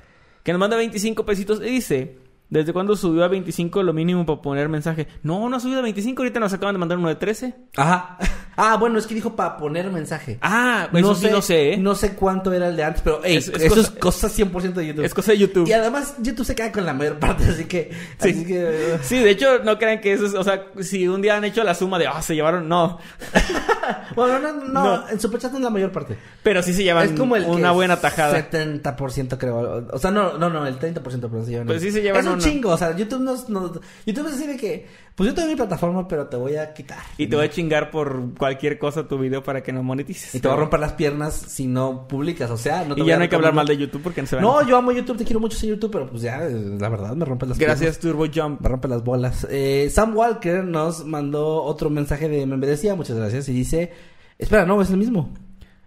[0.42, 2.18] Que nos manda 25 pesitos y dice,
[2.50, 5.08] ¿desde cuándo subió a 25 lo mínimo para poner mensaje?
[5.24, 7.54] No, no ha subido a 25, ahorita nos acaban de mandar uno de 13.
[7.76, 8.16] Ajá.
[8.56, 10.38] Ah, bueno, es que dijo para poner mensaje.
[10.40, 11.76] Ah, eso sí no sé, ¿eh?
[11.76, 14.28] No sé cuánto era el de antes, pero ey, Es- es eso cosa- es cosa
[14.28, 15.04] 100% de YouTube.
[15.04, 15.68] Es cosa de YouTube.
[15.68, 17.90] Y además, YouTube se queda con la mayor parte, así que...
[18.20, 18.30] Sí.
[18.30, 18.98] Así que...
[19.02, 21.62] Sí, de hecho, no crean que eso es, o sea, si un día han hecho
[21.64, 22.98] la suma de, ah, se llevaron, no.
[24.16, 25.08] Bueno, no, no, No.
[25.08, 26.16] en Superchat no es la mayor parte.
[26.42, 28.36] Pero sí se llevan es como el una buena tajada.
[28.50, 29.86] 70% creo.
[29.92, 31.66] O sea, no, no, no, el 30% pero se llevan.
[31.66, 32.42] Pues sí se llevan Es un uno.
[32.42, 34.86] chingo, o sea, YouTube nos, nos- YouTube es así de que,
[35.16, 36.98] pues yo tengo mi plataforma, pero te voy a quitar.
[37.16, 40.34] Y te voy a chingar por cualquier cosa tu video para que no monetices.
[40.34, 43.02] Y te voy a romper las piernas si no publicas, o sea, no te Y
[43.02, 44.44] voy ya a no hay que hablar mal de YouTube porque no se van.
[44.44, 47.16] No, yo amo YouTube, te quiero mucho en YouTube, pero pues ya, eh, la verdad,
[47.16, 47.98] me rompe las Gracias, piernas.
[47.98, 48.60] Turbo Jump.
[48.60, 49.46] Me rompe las bolas.
[49.50, 53.92] Eh, Sam Walker nos mandó otro mensaje de membresía, muchas gracias, y dice,
[54.38, 55.32] espera, no, es el mismo.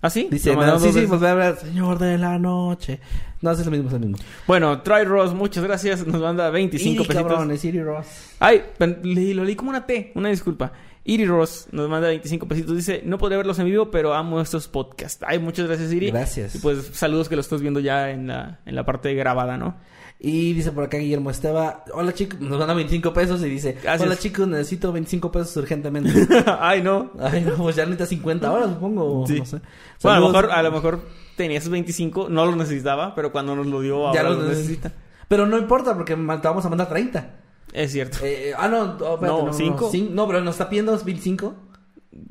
[0.01, 0.27] ¿Ah, sí?
[0.31, 2.99] Dice, Lo sí, sí, pues hablar, señor de la noche.
[3.41, 4.17] No, es el mismo, es el mismo.
[4.47, 6.05] Bueno, Try Ross, muchas gracias.
[6.07, 7.29] Nos manda 25 y pesitos.
[7.29, 8.05] cabrón, es Siri Ross.
[8.39, 8.63] Ay,
[9.03, 10.71] le- lo leí como una T, una disculpa.
[11.03, 12.75] Iri Ross nos manda 25 pesitos.
[12.75, 15.23] Dice, no podré verlos en vivo, pero amo estos podcasts.
[15.27, 16.11] Ay, muchas gracias, Iri.
[16.11, 16.55] Gracias.
[16.55, 19.75] Y pues saludos que lo estás viendo ya en la, en la parte grabada, ¿no?
[20.21, 24.01] Y dice por acá Guillermo Esteba, hola chicos, nos manda 25 pesos y dice, Gracias.
[24.01, 26.11] hola chicos, necesito 25 pesos urgentemente.
[26.59, 27.13] Ay, no.
[27.21, 29.25] Ay, no, pues ya necesita 50 horas, supongo.
[29.25, 29.39] Sí.
[29.39, 29.61] No sé.
[30.03, 31.01] Bueno, a lo mejor, a lo mejor
[31.37, 34.47] tenía esos 25, no los necesitaba, pero cuando nos lo dio Ya ahora los los
[34.49, 34.91] necesita.
[35.29, 37.38] Pero no importa porque te vamos a mandar 30.
[37.73, 38.19] Es cierto.
[38.23, 39.91] Eh, ah, no, oh, espérate, No, no, ¿cinco?
[39.91, 41.55] cin- no, pero nos está pidiendo 25.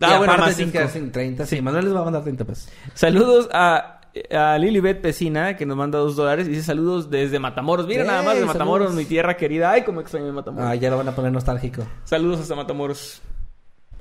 [0.01, 0.89] Ah, Y bueno, más tiene que 5.
[0.89, 1.47] hacer 30.
[1.47, 2.68] Sí, Manuel les va a mandar 30 pesos.
[2.95, 6.47] Saludos a, a Lilibet Pesina, que nos manda dos dólares.
[6.49, 7.86] Dice saludos desde Matamoros.
[7.86, 9.03] Mira ¡Ey, nada más de Matamoros, saludos!
[9.03, 9.70] mi tierra querida.
[9.70, 10.68] Ay, cómo extraño Matamoros.
[10.68, 11.84] Ah, ya lo van a poner nostálgico.
[12.05, 13.22] Saludos hasta Matamoros,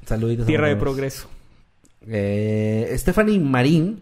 [0.05, 0.45] Saluditos.
[0.47, 1.27] tierra de progreso.
[2.09, 3.99] Eh, Stephanie Marín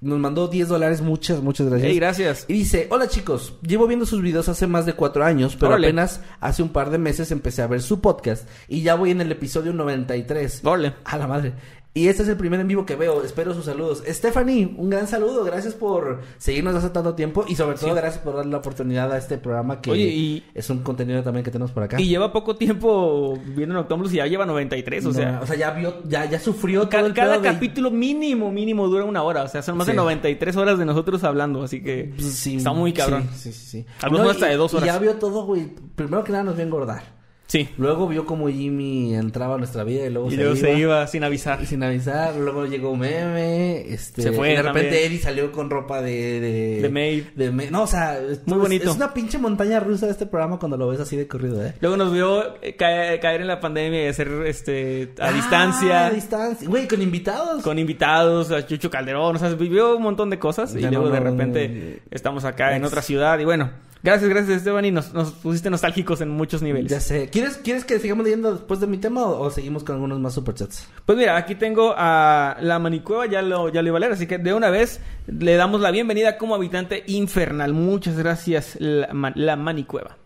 [0.00, 1.00] nos mandó 10 dólares.
[1.00, 2.44] Muchas, muchas gracias.
[2.48, 5.88] Y dice, hola chicos, llevo viendo sus videos hace más de cuatro años, pero Órale.
[5.88, 9.20] apenas hace un par de meses empecé a ver su podcast y ya voy en
[9.20, 10.62] el episodio 93.
[10.64, 10.94] Órale.
[11.04, 11.54] A la madre.
[11.96, 14.02] Y este es el primer en vivo que veo, espero sus saludos.
[14.06, 17.96] Stephanie, un gran saludo, gracias por seguirnos hace tanto tiempo y sobre todo Sí.
[17.96, 21.42] gracias por darle la oportunidad a este programa que Oye, y- es un contenido también
[21.42, 21.98] que tenemos por acá.
[21.98, 25.40] Y lleva poco tiempo viendo Noctámbulos y ya lleva 93, o No, sea...
[25.42, 28.88] o sea, ya vio, ya, ya sufrió todo Cada, el cada de- capítulo mínimo, mínimo
[28.88, 29.44] dura una hora.
[29.44, 29.92] O sea, son más Sí.
[29.92, 31.62] de 93 horas de nosotros hablando.
[31.62, 33.26] Así que sí, está muy cabrón.
[33.34, 33.86] Sí, sí, sí.
[34.02, 34.84] Algunos No, hasta de dos horas.
[34.86, 35.72] ya vio todo, güey.
[35.94, 37.15] Primero que nada nos vio engordar.
[37.48, 37.68] Sí.
[37.78, 40.78] Luego vio como Jimmy entraba a nuestra vida y luego, Y se, luego iba, se
[40.78, 41.64] iba sin avisar.
[41.64, 42.34] sin avisar.
[42.34, 43.82] Luego llegó Meme.
[43.92, 45.04] Este, Se fue y de repente también.
[45.12, 46.40] Eddie salió con ropa de...
[46.40, 47.24] De, De maid.
[47.36, 47.52] de.
[47.70, 48.18] No, o sea...
[48.18, 48.90] es- Muy bonito.
[48.90, 51.74] Es una pinche montaña rusa este programa cuando lo ves así de corrido, ¿eh?
[51.80, 56.06] Luego nos vio eh, caer, caer en la pandemia y hacer este a Ah, distancia.
[56.06, 56.68] A distancia.
[56.68, 57.62] Güey, con invitados.
[57.62, 61.06] Con invitados, a Chucho Calderón, o sea, vivió un montón de cosas y Ya luego
[61.06, 62.00] no, de repente no.
[62.10, 63.70] estamos acá en otra ciudad y bueno,
[64.06, 66.92] gracias, gracias Esteban y nos, nos pusiste nostálgicos en muchos niveles.
[66.92, 67.28] Ya sé.
[67.28, 70.32] ¿Quieres, ¿Quieres que sigamos leyendo después de mi tema o, o seguimos con algunos más
[70.32, 70.88] superchats?
[71.04, 74.26] Pues mira, aquí tengo a la manicueva, ya lo, ya lo iba a leer, así
[74.26, 77.72] que de una vez le damos la bienvenida como habitante infernal.
[77.74, 80.16] Muchas gracias, la, la manicueva.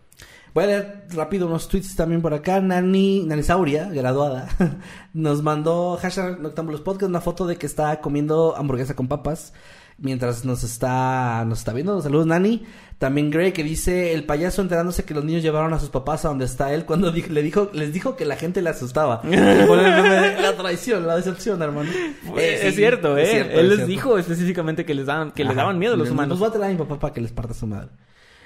[0.53, 2.59] Voy a leer rápido unos tweets también por acá.
[2.59, 4.49] Nani, Nanisauria, graduada,
[5.13, 9.53] nos mandó hashtag Noctambulos Podcast una foto de que está comiendo hamburguesa con papas
[10.01, 12.01] mientras nos está, nos está viendo.
[12.01, 12.65] Saludos, Nani.
[12.97, 16.27] También Grey que dice el payaso enterándose que los niños llevaron a sus papás a
[16.27, 19.21] donde está él cuando di- le dijo, les dijo que la gente le asustaba.
[19.25, 21.89] La traición, la decepción, hermano.
[22.37, 23.23] Eh, es sí, cierto, ¿eh?
[23.23, 23.87] es cierto, Él es les cierto.
[23.91, 26.29] dijo específicamente que les daban, que les daban miedo los Les- humanos.
[26.29, 27.89] Los voy a traer a mi papá para que les parta su madre.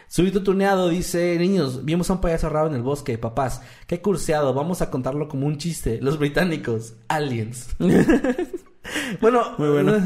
[0.07, 4.53] Subito tuneado dice, niños, vimos a un payaso raro en el bosque, papás, qué curseado,
[4.53, 7.69] vamos a contarlo como un chiste, los británicos, aliens.
[9.19, 9.97] bueno, Muy bueno.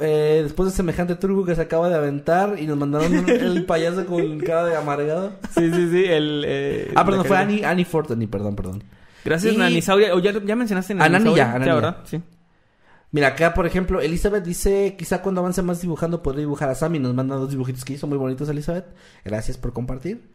[0.00, 4.06] Eh, después de semejante truco que se acaba de aventar y nos mandaron el payaso
[4.06, 5.32] con cara de amargado.
[5.54, 6.04] Sí, sí, sí.
[6.06, 8.82] El, eh, Ah, perdón, fue cara- Annie, Annie Fortney, perdón, perdón.
[9.24, 10.14] Gracias, Y- Nanisauria.
[10.14, 11.44] O ya, ya mencionaste Nani Nanisauria.
[11.44, 11.74] ya, a Sí, Nani ya.
[11.74, 11.96] ¿verdad?
[12.04, 12.22] Sí.
[13.12, 16.98] Mira, acá, por ejemplo, Elizabeth dice, quizá cuando avance más dibujando podré dibujar a Sammy.
[17.00, 18.86] Nos manda dos dibujitos que hizo muy bonitos, Elizabeth.
[19.24, 20.30] Gracias por compartir.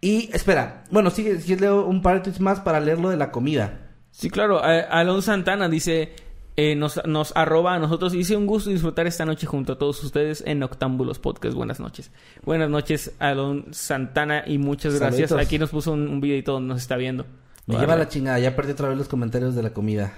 [0.00, 3.16] Y, espera, bueno, sigue, sigue leo un par de tweets más para leer lo de
[3.16, 3.88] la comida.
[4.12, 4.62] Sí, claro.
[4.64, 6.12] A- Alonso Santana dice...
[6.56, 9.78] eh, nos, nos arroba a nosotros y dice un gusto disfrutar esta noche junto a
[9.78, 11.54] todos ustedes en Octámbulos Podcast.
[11.54, 12.10] Buenas noches.
[12.44, 15.30] Buenas noches, Alon Santana, y muchas gracias.
[15.30, 15.46] Saluditos.
[15.46, 17.26] Aquí nos puso un, un videito donde nos está viendo.
[17.66, 20.12] Me lleva la chingada, ya perdí otra vez los comentarios de la comida.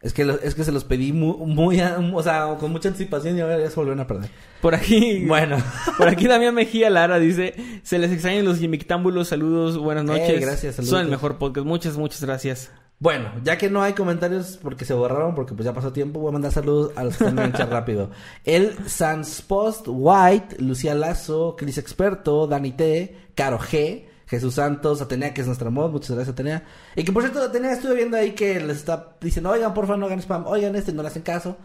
[0.00, 2.88] Es que, lo- es que se los pedí muy, muy, a- o sea, con mucha
[2.88, 4.30] anticipación y ahora ya se volvieron a perder.
[4.60, 5.58] Por aquí, Bueno.
[5.98, 10.28] por aquí Damián Mejía Lara dice, se les extrañan los Yimictámbulos, saludos, buenas noches.
[10.30, 10.90] Eh, gracias, saludos.
[10.90, 12.70] Son el mejor podcast, muchas, muchas gracias.
[13.02, 16.28] Bueno, ya que no hay comentarios porque se borraron, porque pues ya pasó tiempo, voy
[16.28, 18.10] a mandar saludos a los que están en chat rápido.
[18.44, 25.40] El Sanspost White, Lucía Lazo, Cris Experto, Dani T, Caro G, Jesús Santos, Atenea, que
[25.40, 26.62] es nuestra mod, muchas gracias Atenea.
[26.94, 30.06] Y que por cierto, Atenea estuve viendo ahí que les está diciendo, oigan, porfa, no
[30.06, 31.56] hagan spam, oigan este, no le hacen caso.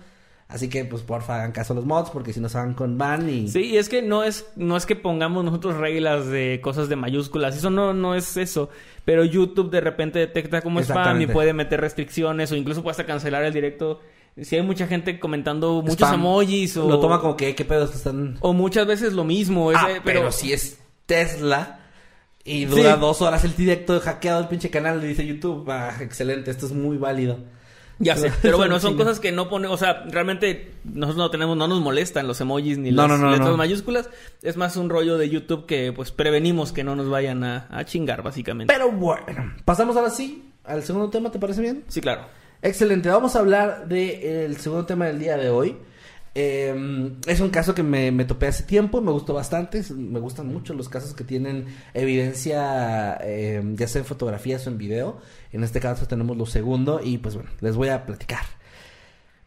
[0.50, 2.98] Así que, pues, porfa, hagan caso a los mods, porque si no se van con
[2.98, 3.50] ban y...
[3.50, 6.96] Sí, y es que no es, no es que pongamos nosotros reglas de cosas de
[6.96, 8.70] mayúsculas, eso no, no es eso.
[9.04, 13.06] Pero YouTube de repente detecta como spam y puede meter restricciones o incluso puede hasta
[13.06, 14.00] cancelar el directo.
[14.42, 16.14] Si hay mucha gente comentando muchos Spam.
[16.22, 16.88] emojis o...
[16.88, 18.38] Lo toma como que, ¿qué pedos están...?
[18.40, 19.72] O muchas veces lo mismo.
[19.72, 20.32] Ah, ese- pero...
[20.32, 21.80] si es Tesla
[22.46, 23.00] y dura Sí.
[23.02, 26.72] dos horas el directo hackeado el pinche canal, le dice YouTube, ah, excelente, esto es
[26.72, 27.40] muy válido.
[28.00, 31.58] Ya sé, Pero- bueno, son cosas que no pone, o sea, realmente nosotros no tenemos,
[31.58, 34.10] no nos molestan los emojis ni las no, no, letras mayúsculas.
[34.44, 37.86] Es más un rollo de YouTube que pues prevenimos que no nos vayan a, a
[37.86, 38.72] chingar, básicamente.
[38.74, 41.84] Pero bueno, pasamos ahora sí al segundo tema, ¿te parece bien?
[41.88, 42.22] Sí, claro.
[42.62, 45.78] Excelente, vamos a hablar del segundo tema del día de hoy.
[46.40, 50.46] Eh, es un caso que me, me topé hace tiempo, me gustó bastante, me gustan
[50.48, 55.18] mucho los casos que tienen evidencia, eh, ya sea en fotografías o en video.
[55.52, 58.46] En este caso tenemos lo segundo y pues bueno, les voy a platicar.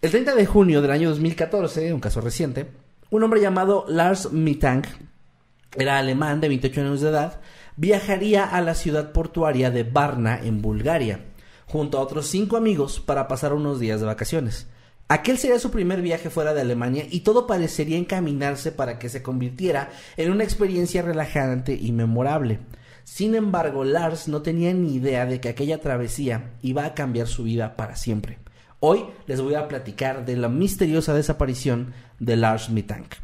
[0.02, 2.70] El 30 de junio del año 2014, un caso reciente,
[3.10, 4.86] un hombre llamado Lars Mittank,
[5.76, 7.40] era alemán de 28 años de edad,
[7.76, 11.26] viajaría a la ciudad portuaria de Varna en Bulgaria,
[11.66, 14.66] junto a otros cinco amigos para pasar unos días de vacaciones.
[15.08, 19.22] Aquel sería su primer viaje fuera de Alemania y todo parecería encaminarse para que se
[19.22, 22.60] convirtiera en una experiencia relajante y memorable.
[23.12, 27.42] Sin embargo, Lars no tenía ni idea de que aquella travesía iba a cambiar su
[27.42, 28.38] vida para siempre.
[28.78, 33.14] Hoy les voy a platicar de la misteriosa desaparición de Lars Mittank.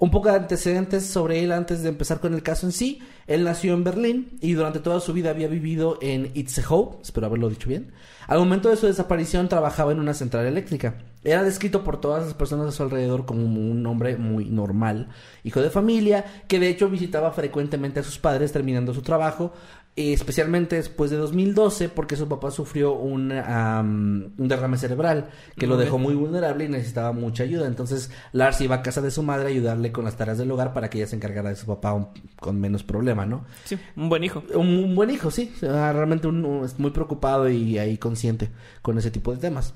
[0.00, 3.02] Un poco de antecedentes sobre él antes de empezar con el caso en sí.
[3.26, 7.50] Él nació en Berlín y durante toda su vida había vivido en Itzehoe, espero haberlo
[7.50, 7.92] dicho bien.
[8.26, 10.94] Al momento de su desaparición trabajaba en una central eléctrica.
[11.22, 15.10] Era descrito por todas las personas a su alrededor como un hombre muy normal,
[15.44, 19.52] hijo de familia, que de hecho visitaba frecuentemente a sus padres terminando su trabajo,
[19.96, 25.76] especialmente después de 2012 porque su papá sufrió un, am, un derrame cerebral que lo
[25.76, 27.66] dejó muy vulnerable y necesitaba mucha ayuda.
[27.66, 30.72] Entonces Lars iba a casa de su madre a ayudarle con las tareas del hogar
[30.72, 33.44] para que ella se encargara de su papá un- con menos problema, ¿no?
[33.64, 34.42] Sí, un buen hijo.
[34.54, 35.52] Un, un buen hijo, sí.
[35.60, 38.48] Realmente un- es muy preocupado y ahí consciente
[38.82, 39.74] con ese tipo de temas.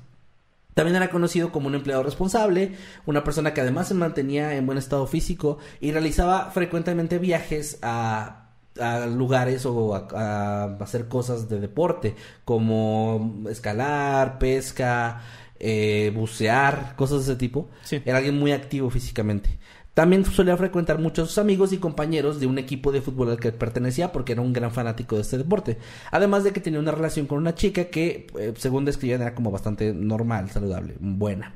[0.73, 2.73] También era conocido como un empleado responsable,
[3.05, 8.44] una persona que además se mantenía en buen estado físico y realizaba frecuentemente viajes a,
[8.79, 15.21] a lugares o a, a hacer cosas de deporte, como escalar, pesca,
[15.59, 17.69] eh, bucear, cosas de ese tipo.
[17.83, 18.01] Sí.
[18.05, 19.57] Era alguien muy activo físicamente.
[19.93, 23.39] También solía frecuentar mucho a sus amigos y compañeros de un equipo de fútbol al
[23.39, 25.77] que pertenecía porque era un gran fanático de este deporte.
[26.11, 29.51] Además de que tenía una relación con una chica que, eh, según describían, era como
[29.51, 31.53] bastante normal, saludable, buena.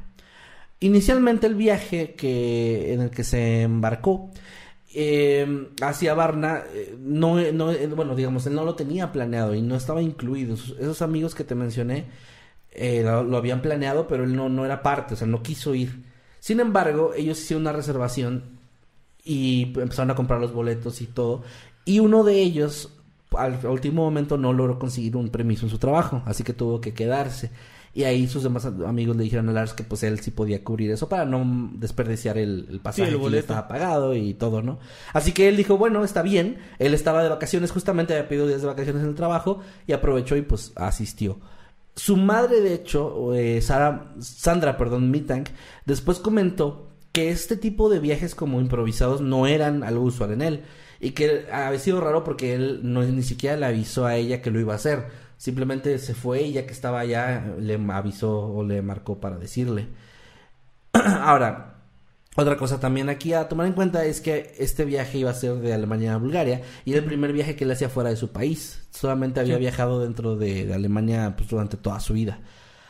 [0.80, 4.32] Inicialmente el viaje que, en el que se embarcó
[4.94, 9.62] eh, hacia Varna, eh, no, no, eh, bueno, digamos, él no lo tenía planeado y
[9.62, 10.56] no estaba incluido.
[10.56, 12.06] Esos, amigos que te mencioné
[12.72, 15.76] eh, lo, lo habían planeado, pero él no, no era parte, o sea, no quiso
[15.76, 16.04] ir.
[16.40, 18.60] Sin embargo, ellos hicieron una reservación
[19.24, 21.44] y empezaron a comprar los boletos y todo.
[21.86, 22.94] Y uno de ellos,
[23.38, 26.94] al último momento, no logró conseguir un permiso en su trabajo, así que tuvo que
[26.94, 27.52] quedarse.
[28.00, 30.89] Y ahí sus demás amigos le dijeron a Lars que pues él sí podía cubrir
[30.89, 34.80] eso para no desperdiciar el, el pasaje el que estaba pagado y todo, ¿no?
[35.12, 36.60] Así que él dijo, bueno, está bien.
[36.80, 40.38] Él estaba de vacaciones, justamente había pedido días de vacaciones en el trabajo y aprovechó
[40.38, 41.41] y pues asistió.
[41.93, 45.50] Su madre, de hecho, eh, Sara, Sandra, perdón, Mittank,
[45.86, 50.64] después comentó que este tipo de viajes como improvisados no eran algo usual en él
[51.00, 54.52] y que había sido raro porque él no ni siquiera le avisó a ella que
[54.52, 55.08] lo iba a hacer.
[55.38, 59.88] Simplemente se fue y ya que estaba allá le avisó o le marcó para decirle.
[60.93, 61.76] Ahora,
[62.36, 65.56] otra cosa también aquí a tomar en cuenta es que este viaje iba a ser
[65.56, 68.32] de Alemania a Bulgaria y era el primer viaje que él hacía fuera de su
[68.32, 68.86] país.
[68.91, 69.62] Solamente había Sí.
[69.62, 72.39] viajado dentro de, de Alemania pues, durante toda su vida.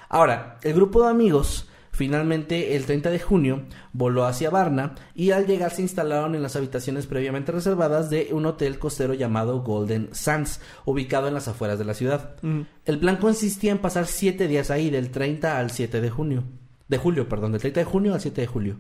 [0.09, 3.63] Ahora, el grupo de amigos finalmente el 30 de junio
[3.93, 8.45] voló hacia Varna y al llegar se instalaron en las habitaciones previamente reservadas de un
[8.45, 12.35] hotel costero llamado Golden Sands, ubicado en las afueras de la ciudad.
[12.43, 12.65] Ujú.
[12.85, 16.43] El plan consistía en pasar siete días ahí, del 30 al 7 de junio.
[16.87, 18.77] De julio, perdón, del 30 de junio al 7 de julio.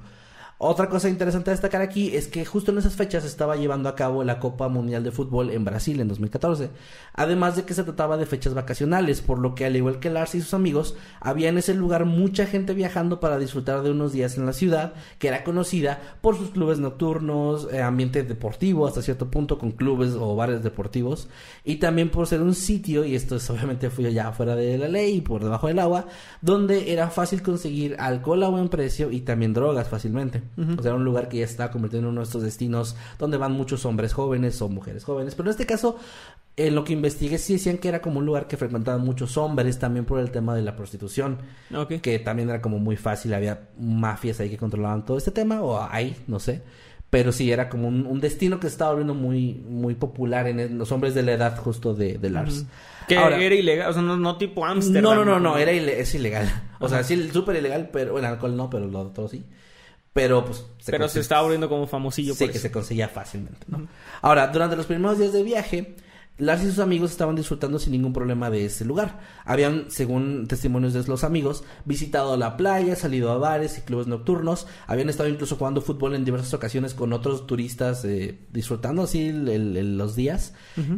[0.61, 3.95] Otra cosa interesante a destacar aquí es que justo en esas fechas estaba llevando a
[3.95, 6.69] cabo la Copa Mundial de Fútbol en Brasil en 2014.
[7.13, 10.35] Además de que se trataba de fechas vacacionales, por lo que al igual que Lars
[10.35, 14.37] y sus amigos, había en ese lugar mucha gente viajando para disfrutar de unos días
[14.37, 19.31] en la ciudad, que era conocida por sus clubes nocturnos, eh, ambiente deportivo hasta cierto
[19.31, 21.29] punto con clubes o bares deportivos,
[21.63, 24.89] y también por ser un sitio, y esto es obviamente fui allá fuera de la
[24.89, 26.07] ley y por debajo del agua,
[26.41, 30.48] donde era fácil conseguir alcohol a buen precio y también drogas fácilmente.
[30.57, 33.37] O sea, era un lugar que ya estaba convirtiendo en uno de estos destinos donde
[33.37, 35.35] van muchos hombres jóvenes o mujeres jóvenes.
[35.35, 35.97] Pero en este caso,
[36.57, 39.79] en lo que investigué, sí decían que era como un lugar que frecuentaban muchos hombres
[39.79, 41.37] también por el tema de la prostitución.
[42.01, 45.81] Que también era como muy fácil, había mafias ahí que controlaban todo este tema, o
[45.81, 46.61] hay, no sé.
[47.09, 50.59] Pero sí, era como un, un destino que se estaba volviendo muy, muy popular en
[50.59, 52.65] el- los hombres de la edad justo de, de Lars.
[53.07, 55.01] Que Ahora- era ilegal, o sea, no, no tipo Amsterdam.
[55.01, 56.47] no, no, no, no, era ile- es ilegal.
[56.79, 59.43] O sea, sí, súper ilegal, pero el alcohol no, pero lo otro sí.
[60.13, 62.67] Pero pues Pero se estaba volviendo como famosillo Sí, por que eso.
[62.67, 63.87] se conseguía fácilmente, ¿no?
[64.21, 65.95] Ahora, durante los primeros días de viaje,
[66.39, 69.19] Lars y sus amigos estaban disfrutando sin ningún problema de ese lugar.
[69.45, 74.65] Habían, según testimonios de los amigos, visitado la playa, salido a bares y clubes nocturnos.
[74.87, 79.47] Habían estado incluso jugando fútbol en diversas ocasiones con otros turistas, eh, disfrutando así el-
[79.49, 80.53] el- el- los días.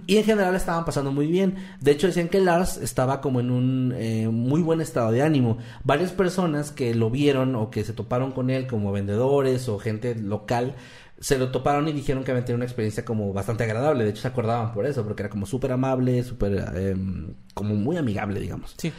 [0.07, 1.55] Y en general estaban pasando muy bien.
[1.81, 5.57] De hecho, decían que Lars estaba como en un eh, muy buen estado de ánimo.
[5.83, 10.15] Varias personas que lo vieron o que se toparon con él, como vendedores o gente
[10.15, 10.75] local,
[11.21, 14.03] se lo toparon y dijeron que habían tenido una experiencia como bastante agradable.
[14.03, 17.95] De hecho, se acordaban por eso, porque era como súper amable, súper, em, como muy
[17.95, 18.73] amigable, digamos.
[18.77, 18.91] Sí.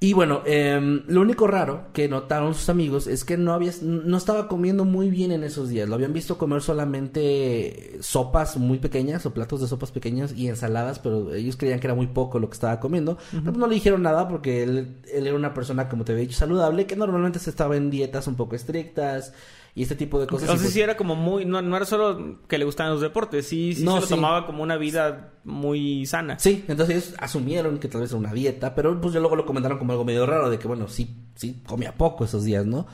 [0.00, 4.16] Y bueno, em, lo único raro que notaron sus amigos es que no había, no
[4.16, 5.88] estaba comiendo muy bien en esos días.
[5.88, 10.98] Lo habían visto comer solamente sopas muy pequeñas o platos de sopas pequeñas y ensaladas,
[10.98, 13.18] pero ellos creían que era muy poco lo que estaba comiendo.
[13.30, 16.38] Pero no le dijeron nada porque él, él era una persona, como te había dicho,
[16.38, 19.32] saludable, que normalmente se estaba en dietas un poco estrictas
[19.74, 20.48] y este tipo de cosas.
[20.48, 21.44] Sea, pues- sí era como muy...
[21.44, 23.46] No, no era solo que le gustaban los deportes.
[23.46, 24.14] Sí, sí No, se lo sí.
[24.14, 26.38] tomaba como una vida muy sana.
[26.38, 29.46] Sí, entonces ellos asumieron que tal vez era una dieta, pero pues ya luego lo
[29.46, 32.86] comentaron como algo medio raro, de que bueno, sí, sí, comía poco esos días, ¿no?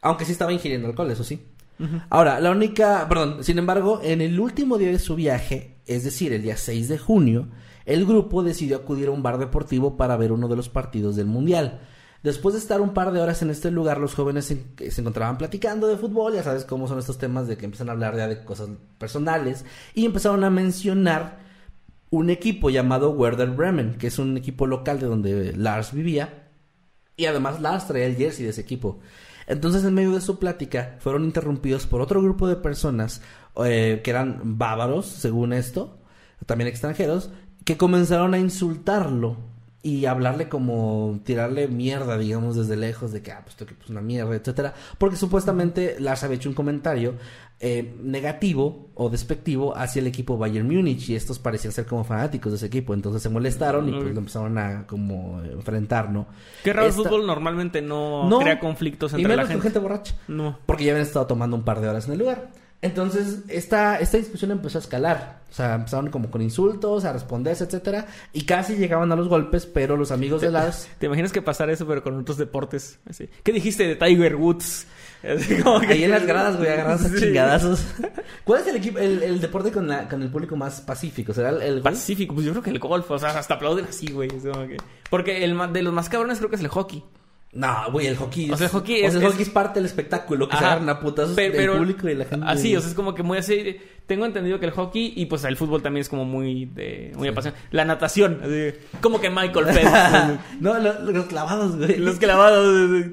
[0.00, 1.46] Aunque sí estaba ingiriendo alcohol, eso sí.
[2.10, 6.32] Ahora, la única, perdón, sin embargo, en el último día de su viaje, es decir,
[6.32, 7.48] el día 6 de junio,
[7.86, 11.26] el grupo decidió acudir a un bar deportivo para ver uno de los partidos del
[11.26, 11.80] Mundial.
[12.22, 15.38] Después de estar un par de horas en este lugar, los jóvenes se, se encontraban
[15.38, 18.28] platicando de fútbol, ya sabes cómo son estos temas de que empiezan a hablar ya
[18.28, 18.68] de cosas
[18.98, 19.64] personales,
[19.94, 21.40] y empezaron a mencionar
[22.10, 26.50] un equipo llamado Werder Bremen, que es un equipo local de donde Lars vivía.
[27.16, 29.00] Y además Lars traía el jersey de ese equipo.
[29.46, 33.22] Entonces, en medio de su plática, fueron interrumpidos por otro grupo de personas
[33.64, 35.98] eh, que eran bávaros, según esto,
[36.46, 37.30] también extranjeros,
[37.64, 39.51] que comenzaron a insultarlo
[39.82, 43.90] y hablarle como tirarle mierda, digamos, desde lejos, de que, ah, pues tu equipo es
[43.90, 44.74] una mierda, etcétera.
[44.96, 47.14] Porque supuestamente Lars había hecho un comentario
[47.58, 52.52] eh, negativo o despectivo hacia el equipo Bayern Múnich y estos parecían ser como fanáticos
[52.52, 52.94] de ese equipo.
[52.94, 56.26] Entonces se molestaron y pues lo empezaron a como enfrentar, ¿no?
[56.62, 59.62] Qué raro el fútbol normalmente no, No, crea conflictos y entre la menos con gente.
[59.64, 60.14] gente borracha.
[60.28, 60.58] No.
[60.64, 62.50] Porque ya habían estado tomando un par de horas en el lugar.
[62.82, 65.42] Entonces, esta, esta discusión empezó a escalar.
[65.50, 68.06] O sea, empezaron como con insultos, a responderse, etcétera.
[68.32, 70.88] Y casi llegaban a los golpes, pero los amigos de Lars...
[70.98, 72.98] ¿Te imaginas que pasara eso pero con otros deportes?
[73.08, 73.28] Así.
[73.44, 74.86] ¿Qué dijiste de Tiger Woods?
[75.22, 77.20] Así como que- Ahí en las gradas, güey, agarrados a Sí.
[77.20, 77.84] chingadazos.
[78.42, 81.32] ¿Cuál es el equipo, el, el deporte con, la, con el público más pacífico?
[81.32, 81.82] ¿Será el, el?
[81.82, 84.28] Pacífico, pues yo creo que el golf, o sea, hasta aplauden así, güey.
[84.28, 84.76] que-
[85.08, 87.04] Porque el de los más cabrones creo que es el hockey.
[87.54, 88.50] No, güey, el hockey.
[88.50, 90.56] O sea, el hockey o sea, es- el es- hockey es parte del espectáculo, que
[90.56, 90.72] se Ajá.
[90.72, 92.46] agarran a putazos Pe- del público y la gente.
[92.48, 93.76] Así, o sea, es como que muy así.
[94.06, 97.28] Tengo entendido que el hockey y pues el fútbol también es como muy de muy
[97.28, 97.66] apasionante.
[97.70, 100.40] La natación, así, como que Michael Phelps.
[100.60, 101.98] no, lo- los clavados, güey.
[101.98, 103.04] los clavados.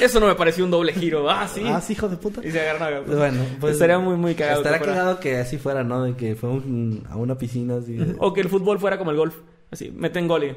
[0.00, 1.30] Eso no me pareció un doble giro.
[1.30, 1.62] Ah, sí.
[1.66, 2.40] Ah, sí, hijo de puta.
[2.44, 3.74] Y se agarran a- Bueno, pues.
[3.74, 4.58] Estaría muy, muy cagado.
[4.62, 6.02] Estaría cagado que así fuera, ¿no?
[6.02, 7.96] De que fue un- a una piscina así.
[8.18, 9.36] O que el fútbol fuera como el golf.
[9.70, 10.56] Así, meten gol y...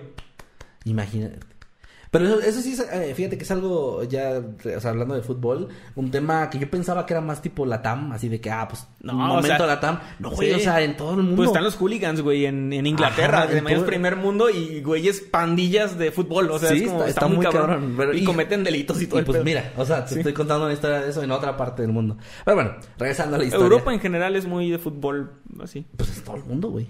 [0.90, 1.40] Imagínate.
[2.12, 4.42] Pero eso, eso sí, es, eh, fíjate que es algo ya,
[4.76, 8.12] o sea, hablando de fútbol, un tema que yo pensaba que era más tipo Latam,
[8.14, 10.00] así de que, ah, pues, No, un o momento sea, Latam.
[10.20, 10.56] No, güey, sí.
[10.56, 11.36] o sea, en todo el mundo.
[11.36, 13.40] Pues están los hooligans, güey, en, en Inglaterra.
[13.40, 16.50] Ajá, además es todo- primer mundo y güeyes pandillas de fútbol.
[16.52, 17.62] O sea, Sí, es como, está- está, está muy cabrón.
[17.68, 19.44] cabrón, pero- y, y- cometen delitos y todo Y pues pedo.
[19.46, 20.20] mira, o sea, te Sí.
[20.20, 22.18] estoy contando una historia de eso en otra parte del mundo.
[22.46, 23.64] Pero bueno, regresando a la historia.
[23.66, 25.32] Europa en general es muy de fútbol,
[25.62, 25.86] así.
[25.98, 26.88] Pues es todo el mundo, güey.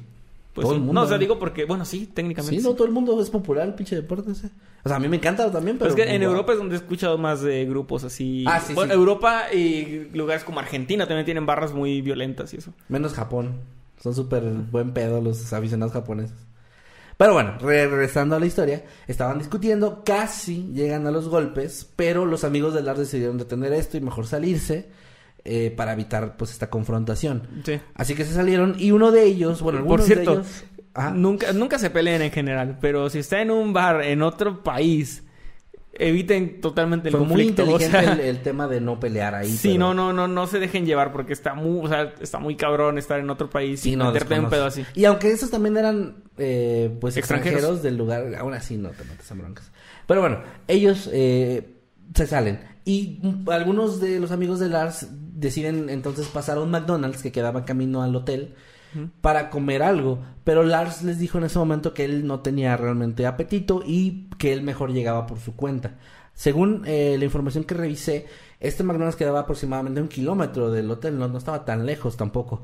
[0.58, 0.80] Pues todo sí.
[0.80, 1.00] el mundo.
[1.02, 2.58] No, o sea, digo porque, bueno, sí, técnicamente.
[2.60, 4.48] Sí, no, todo el mundo es popular el pinche deporte ese.
[4.84, 6.04] O sea, a mí me encanta también, Pero pero...
[6.04, 6.32] es que en wow.
[6.32, 8.44] Europa es donde he escuchado más de grupos así.
[8.48, 9.00] Ah, sí, Bueno, sí.
[9.00, 12.74] Europa y lugares como Argentina también tienen barras muy violentas y eso.
[12.90, 13.60] Menos Japón.
[14.02, 16.36] Son súper buen pedo los aficionados japoneses.
[17.18, 22.26] Pero bueno, re- regresando a la historia, estaban discutiendo, casi llegan a los golpes, pero
[22.28, 24.88] los amigos de Lars decidieron detener esto y mejor salirse
[25.48, 27.48] eh, para evitar pues esta confrontación.
[27.66, 27.80] Sí.
[27.96, 30.64] Así que se salieron y uno de ellos, bueno, Por algunos cierto, de ellos...
[30.94, 31.12] Ajá.
[31.12, 35.24] Nunca, nunca se peleen en general, pero si está en un bar en otro país,
[35.94, 37.64] eviten totalmente el Fue muy conflicto.
[37.64, 39.50] o inteligente sea, el, el tema de no pelear ahí.
[39.52, 42.40] sí, pero- no, no, no, no se dejen llevar porque está muy, o sea, está
[42.40, 44.84] muy cabrón estar en otro país Sí, y no, meterte en un pedo así.
[44.96, 47.54] Y aunque esos también eran, eh, pues, Extranjeros.
[47.60, 47.84] extranjeros.
[47.84, 49.72] del lugar, aún así no te metes en broncas.
[50.08, 51.76] Pero bueno, ellos, eh,
[52.16, 52.60] se salen.
[52.86, 53.20] Y
[53.52, 55.08] algunos de los amigos de Lars
[55.38, 58.56] deciden entonces pasar a un McDonald's que quedaba camino al hotel
[59.22, 60.20] para comer algo.
[60.44, 64.54] Pero Lars les dijo en ese momento que él no tenía realmente apetito y que
[64.54, 65.96] él mejor llegaba por su cuenta.
[66.34, 68.28] Según eh, la información que revisé,
[68.60, 72.64] este McDonald's quedaba aproximadamente un kilómetro del hotel, no, no estaba tan lejos tampoco.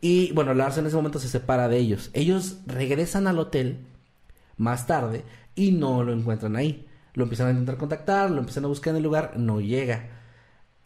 [0.00, 2.10] Y bueno, Lars en ese momento se separa de ellos.
[2.12, 3.86] Ellos regresan al hotel
[4.56, 6.86] más tarde y no lo encuentran ahí.
[7.14, 10.08] Lo empiezan a intentar contactar, lo empiezan a buscar en el lugar, no llega.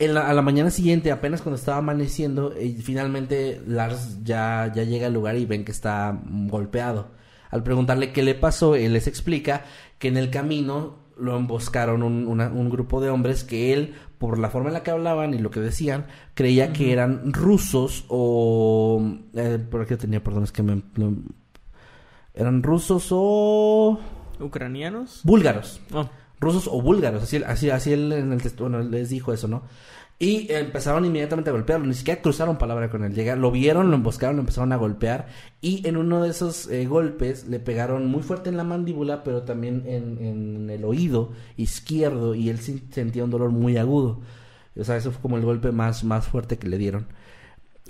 [0.00, 5.08] En la, a la mañana siguiente, apenas cuando estaba amaneciendo, finalmente Lars ya, ya llega
[5.08, 7.08] al lugar y ven que está golpeado.
[7.50, 9.64] Al preguntarle qué le pasó, él les explica
[9.98, 14.38] que en el camino lo emboscaron un, una- un grupo de hombres que él, por
[14.38, 19.02] la forma en la que hablaban y lo que decían, creía que eran rusos o...
[19.34, 20.80] Eh, por aquí tenía, perdón, es que me...
[20.94, 21.14] lo-
[22.34, 23.98] eran rusos o...
[24.38, 25.22] ¿Ucranianos?
[25.24, 26.08] búlgaros Oh.
[26.40, 29.62] Rusos o búlgaros, así, así, así él en el bueno, les dijo eso, ¿no?
[30.20, 33.14] Y empezaron inmediatamente a golpearlo, ni siquiera cruzaron palabra con él.
[33.14, 35.28] Llegaron, lo vieron, lo emboscaron, lo empezaron a golpear.
[35.60, 39.42] Y en uno de esos eh, golpes le pegaron muy fuerte en la mandíbula, pero
[39.42, 42.34] también en, en el oído izquierdo.
[42.34, 44.20] Y él sentía un dolor muy agudo.
[44.76, 47.06] O sea, eso fue como el golpe más, más fuerte que le dieron.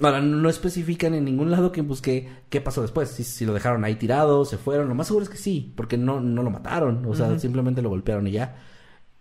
[0.01, 3.09] Ahora, no especifican en ningún lado que busque qué pasó después.
[3.11, 4.89] Si, si lo dejaron ahí tirado, se fueron.
[4.89, 7.05] Lo más seguro es que sí, porque no, no lo mataron.
[7.07, 8.57] O sea, simplemente lo golpearon y ya.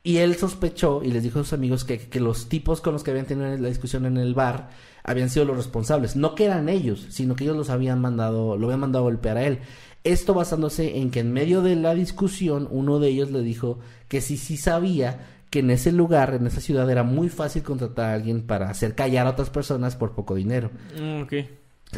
[0.03, 3.03] Y él sospechó y les dijo a sus amigos que, que los tipos con los
[3.03, 4.69] que habían tenido la discusión en el bar
[5.03, 6.15] habían sido los responsables.
[6.15, 9.37] No que eran ellos, sino que ellos los habían mandado, lo habían mandado a golpear
[9.37, 9.59] a él.
[10.03, 14.21] Esto basándose en que en medio de la discusión uno de ellos le dijo que
[14.21, 18.13] sí, sí sabía que en ese lugar, en esa ciudad, era muy fácil contratar a
[18.13, 20.71] alguien para hacer callar a otras personas por poco dinero.
[20.99, 21.23] Mm,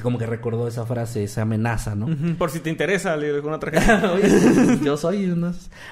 [0.03, 2.07] Como que recordó esa frase, esa amenaza, ¿no?
[2.37, 4.13] Por si te interesa, le digo una tarjeta.
[4.83, 5.35] Yo soy.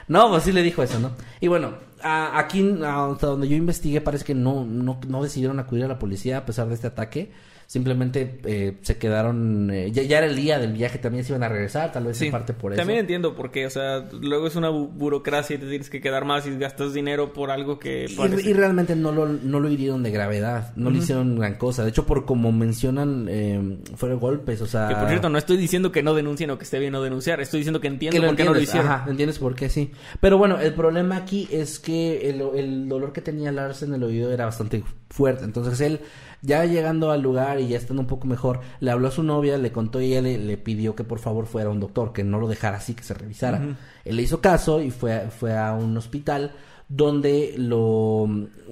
[0.08, 1.12] No, pues sí le dijo eso, ¿no?
[1.42, 5.86] Y bueno, a- aquí, hasta donde yo investigué, parece que no, no, no decidieron acudir
[5.86, 7.32] a la policía a pesar de este ataque.
[7.68, 9.70] Simplemente eh, se quedaron.
[9.72, 12.22] eh, ya, ya era el día del viaje, también se iban a regresar, tal vez
[12.22, 12.80] en parte por eso.
[12.80, 16.00] También entiendo por qué, o sea, luego es una bu- burocracia y te tienes que
[16.00, 19.60] quedar más y gastas dinero por algo que Y, parece- y realmente no lo, no
[19.60, 21.84] lo hirieron de gravedad, no le hicieron gran cosa.
[21.84, 24.88] De hecho, por como mencionan, eh, fueron golpes, o sea.
[24.88, 27.42] Que por cierto, no estoy diciendo que no denuncien o que esté bien no denunciar,
[27.42, 28.90] estoy diciendo que entiendo que por qué no lo hicieron.
[28.90, 29.92] Ajá, entiendes por qué sí.
[30.22, 34.04] Pero bueno, el problema aquí es que el, el dolor que tenía Lars en el
[34.04, 35.44] oído era bastante fuerte.
[35.44, 36.00] Entonces él,
[36.42, 39.58] ya llegando al lugar y ya estando un poco mejor, le habló a su novia,
[39.58, 42.24] le contó y ella le, le pidió que por favor fuera a un doctor, que
[42.24, 43.78] no lo dejara así, que se revisara.
[44.06, 46.52] Él le hizo caso y fue, fue a un hospital
[46.90, 48.26] donde lo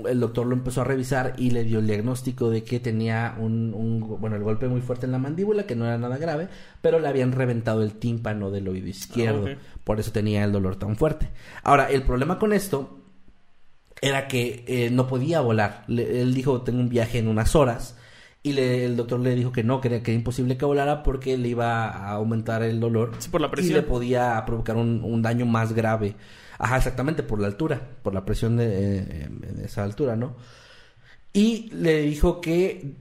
[0.07, 3.73] el doctor lo empezó a revisar y le dio el diagnóstico de que tenía un,
[3.73, 6.47] un bueno el golpe muy fuerte en la mandíbula que no era nada grave
[6.81, 9.47] pero le habían reventado el tímpano del oído izquierdo.
[9.47, 11.29] Ah, por eso tenía el dolor tan fuerte.
[11.63, 13.04] Ahora el problema con esto
[14.01, 17.97] era que eh, no podía volar Le- él dijo tengo un viaje en unas horas
[18.43, 21.01] y le- el doctor le dijo que no, que era, que era imposible que volara
[21.03, 23.13] porque le iba a aumentar el dolor.
[23.19, 23.73] Sí, por la Y presión.
[23.77, 26.15] le podía provocar un, un daño más grave.
[26.59, 30.35] Ajá, exactamente, por la altura, por la presión de, eh, en esa altura, ¿no?
[31.33, 32.95] Y le dijo que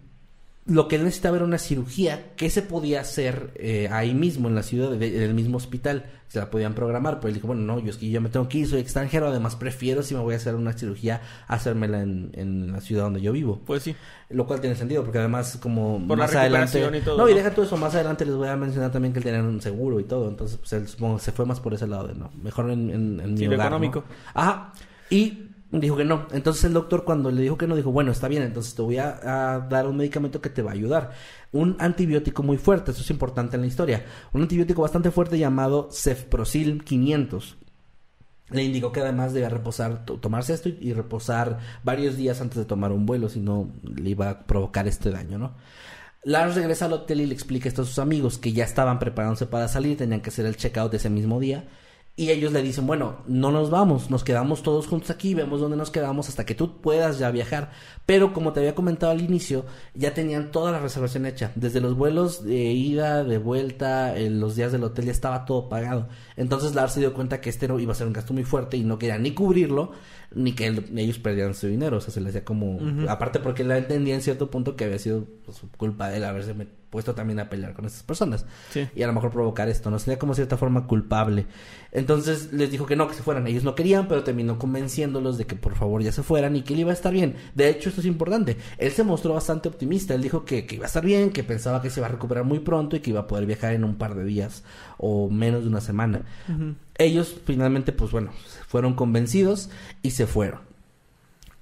[0.67, 4.55] lo que él necesitaba era una cirugía que se podía hacer eh, ahí mismo, en
[4.55, 6.07] la ciudad, de- en el mismo hospital.
[6.29, 8.49] Se la podían programar, pero él dijo, bueno, no, yo es que yo me tengo
[8.49, 12.31] que ir, soy extranjero, además prefiero si me voy a hacer una cirugía, hacérmela en,
[12.33, 13.61] en la ciudad donde yo vivo.
[13.65, 13.95] Pues sí.
[14.31, 16.79] Lo cual tiene sentido, porque además, como Por la más adelante.
[16.97, 17.37] y todo, no, y ¿no?
[17.37, 20.01] deja todo eso, más adelante les voy a mencionar también que él tenía un seguro
[20.01, 20.29] y todo.
[20.29, 22.33] Entonces, pues él supongo se fue más por ese lado de no.
[22.43, 24.03] Mejor en, en, en mi Sí, económico.
[24.33, 24.73] Ajá.
[25.11, 25.51] Y
[25.81, 26.27] dijo que no.
[26.33, 28.99] Entonces el doctor, cuando le dijo que no, dijo: Bueno, está bien, entonces te voy
[28.99, 31.13] a, dar un medicamento que te va a ayudar.
[31.53, 34.05] Un antibiótico muy fuerte, eso es importante en la historia.
[34.33, 37.59] Un antibiótico bastante fuerte llamado Cefprozil 500
[38.51, 42.65] le indicó que además debía reposar, to- tomarse esto y, reposar varios días antes de
[42.67, 45.55] tomar un vuelo, si no le iba a provocar este daño, ¿no?
[46.25, 49.47] Lars regresa al hotel y le explica esto a sus amigos que ya estaban preparándose
[49.47, 51.65] para salir, tenían que hacer el checkout ese mismo día.
[52.17, 55.77] Y ellos le dicen, bueno, no nos vamos, nos quedamos todos juntos aquí, vemos dónde
[55.77, 57.73] nos quedamos hasta que tú puedas ya viajar.
[58.07, 61.51] Pero como te había comentado al inicio, ya tenían toda la reservación hecha.
[61.57, 65.69] Desde los vuelos de ida, de vuelta, en los días del hotel ya estaba todo
[65.69, 66.07] pagado.
[66.37, 68.85] Entonces Lars se dio cuenta que este iba a ser un gasto muy fuerte y
[68.85, 69.91] no quería ni cubrirlo,
[70.37, 71.97] ni que él- ellos perdieran su dinero.
[71.97, 72.79] O sea, se le hacía como...
[73.09, 76.55] Aparte porque él entendía en cierto punto que había sido pues, culpa de él haberse
[76.55, 78.89] met- puesto también a pelear con estas personas Sí.
[78.95, 79.99] y a lo mejor provocar esto, ¿no?
[79.99, 81.47] Sería como cierta forma culpable.
[81.91, 83.49] Entonces les dijo que no, que se fueran.
[83.49, 86.75] Ellos no querían, pero terminó convenciéndolos de que por favor ya se fueran y que
[86.75, 87.35] él iba a estar bien.
[87.57, 88.57] De hecho, esto es importante.
[88.79, 90.15] Él se mostró bastante optimista.
[90.15, 92.45] Él dijo que, que iba a estar bien, que pensaba que se iba a recuperar
[92.45, 94.63] muy pronto y que iba a poder viajar en un par de días
[94.99, 96.23] o menos de una semana.
[96.97, 98.31] Ellos finalmente, pues bueno,
[98.69, 99.69] fueron convencidos
[100.03, 100.61] y se fueron.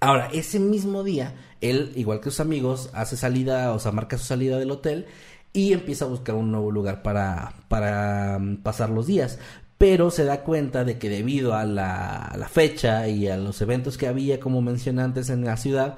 [0.00, 4.24] Ahora, ese mismo día, él, igual que sus amigos, hace salida, o sea, marca su
[4.24, 5.06] salida del hotel
[5.52, 9.38] y empieza a buscar un nuevo lugar para, para mm, pasar los días.
[9.78, 13.60] Pero se da cuenta de que debido a la, a la fecha y a los
[13.62, 15.96] eventos que había, como mencioné antes, en la ciudad,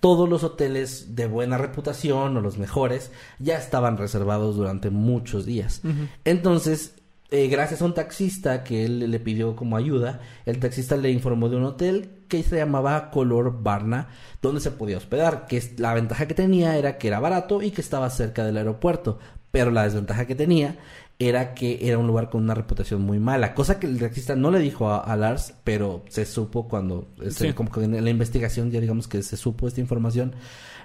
[0.00, 5.82] todos los hoteles de buena reputación o los mejores ya estaban reservados durante muchos días.
[6.24, 6.94] Entonces,
[7.30, 11.48] eh, gracias a un taxista que él le pidió como ayuda, el taxista le informó
[11.48, 14.08] de un hotel que se llamaba Color Barna,
[14.42, 17.80] donde se podía hospedar, que la ventaja que tenía era que era barato y que
[17.80, 19.18] estaba cerca del aeropuerto,
[19.50, 20.76] pero la desventaja que tenía
[21.18, 24.50] era que era un lugar con una reputación muy mala, cosa que el taxista no
[24.50, 28.80] le dijo a, Lars, pero se supo cuando, este, como que en la investigación ya
[28.80, 30.34] digamos que se supo esta información,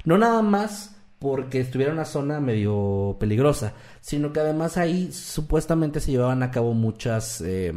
[0.06, 6.00] no nada más porque estuviera en una zona medio peligrosa, sino que además ahí supuestamente
[6.00, 7.72] se llevaban a cabo muchas eh,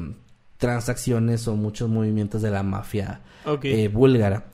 [0.57, 3.21] transacciones o muchos movimientos de la mafia
[3.63, 4.47] eh, búlgara.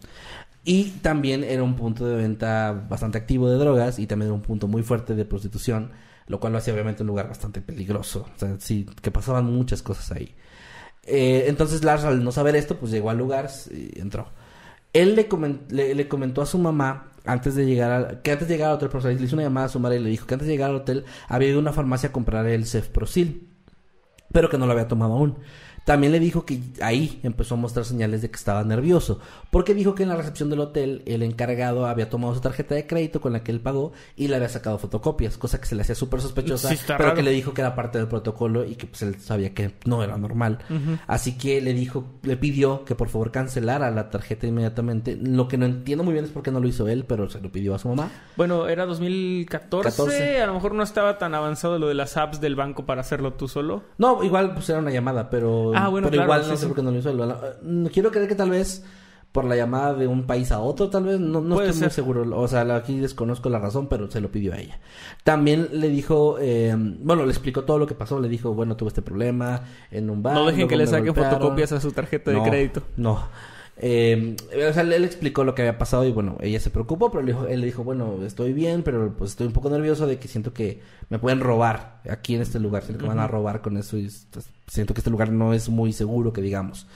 [0.64, 4.42] Y también era un punto de venta bastante activo de drogas y también era un
[4.42, 5.92] punto muy fuerte de prostitución
[6.30, 8.24] lo cual lo hacía obviamente un lugar bastante peligroso.
[8.36, 10.32] O sea, sí, que pasaban muchas cosas ahí.
[11.02, 14.28] Eh, entonces Lars, al no saber esto, pues llegó al lugar y entró.
[14.92, 18.70] Él le, le, comentó a su mamá antes de llegar a, que antes de llegar
[18.70, 20.54] al hotel, le hizo una llamada a su madre y le dijo que antes de
[20.54, 23.48] llegar al hotel había ido a una farmacia a comprar el Cefprosil,
[24.32, 25.38] pero que no lo había tomado aún.
[25.90, 29.18] También le dijo que ahí empezó a mostrar señales de que estaba nervioso,
[29.50, 32.86] porque dijo que en la recepción del hotel el encargado había tomado su tarjeta de
[32.86, 35.82] crédito con la que él pagó y le había sacado fotocopias, cosa que se le
[35.82, 39.02] hacía súper sospechosa, pero que le dijo que era parte del protocolo y que pues
[39.02, 40.60] él sabía que no era normal.
[41.08, 45.18] Así que le dijo, le pidió que por favor cancelara la tarjeta inmediatamente.
[45.20, 47.40] Lo que no entiendo muy bien es por qué no lo hizo él, pero se
[47.40, 48.12] lo pidió a su mamá.
[48.36, 52.54] Bueno, era 2014, a lo mejor no estaba tan avanzado lo de las apps del
[52.54, 53.82] banco para hacerlo tú solo.
[53.98, 56.82] No, igual pues era una llamada, pero Ah, bueno, pero igual no sé por qué
[56.82, 57.12] no lo hizo.
[57.62, 58.84] Mm, quiero creer que tal vez
[59.32, 62.38] por la llamada de un país a otro, tal vez, no, no estoy muy seguro.
[62.38, 64.80] O sea, aquí desconozco la razón, pero se lo pidió a ella.
[65.22, 68.18] También le dijo, eh, bueno, le explicó todo lo que pasó.
[68.18, 70.34] Le dijo, bueno, tuve este problema en un bar.
[70.34, 72.82] No dejen que le saquen fotocopias a su tarjeta de crédito.
[72.96, 73.28] No.
[73.82, 74.36] Eh,
[74.68, 77.60] o sea, él explicó lo que había pasado y bueno, ella se preocupó, pero él,
[77.60, 80.82] le dijo, bueno, estoy bien, pero pues estoy un poco nervioso de que siento que
[81.08, 84.10] me pueden robar aquí en este lugar, siento que van a robar con eso y
[84.30, 86.86] pues, siento que este lugar no es muy seguro, que digamos.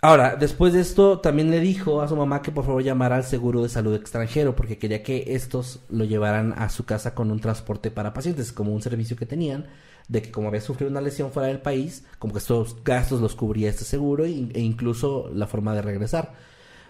[0.00, 3.24] Ahora, después de esto, también le dijo a su mamá que por favor llamara al
[3.24, 7.40] seguro de salud extranjero, porque quería que estos lo llevaran a su casa con un
[7.40, 9.66] transporte para pacientes, como un servicio que tenían
[10.08, 13.34] de que como había sufrido una lesión fuera del país, como que estos gastos los
[13.34, 16.34] cubría este seguro e incluso la forma de regresar.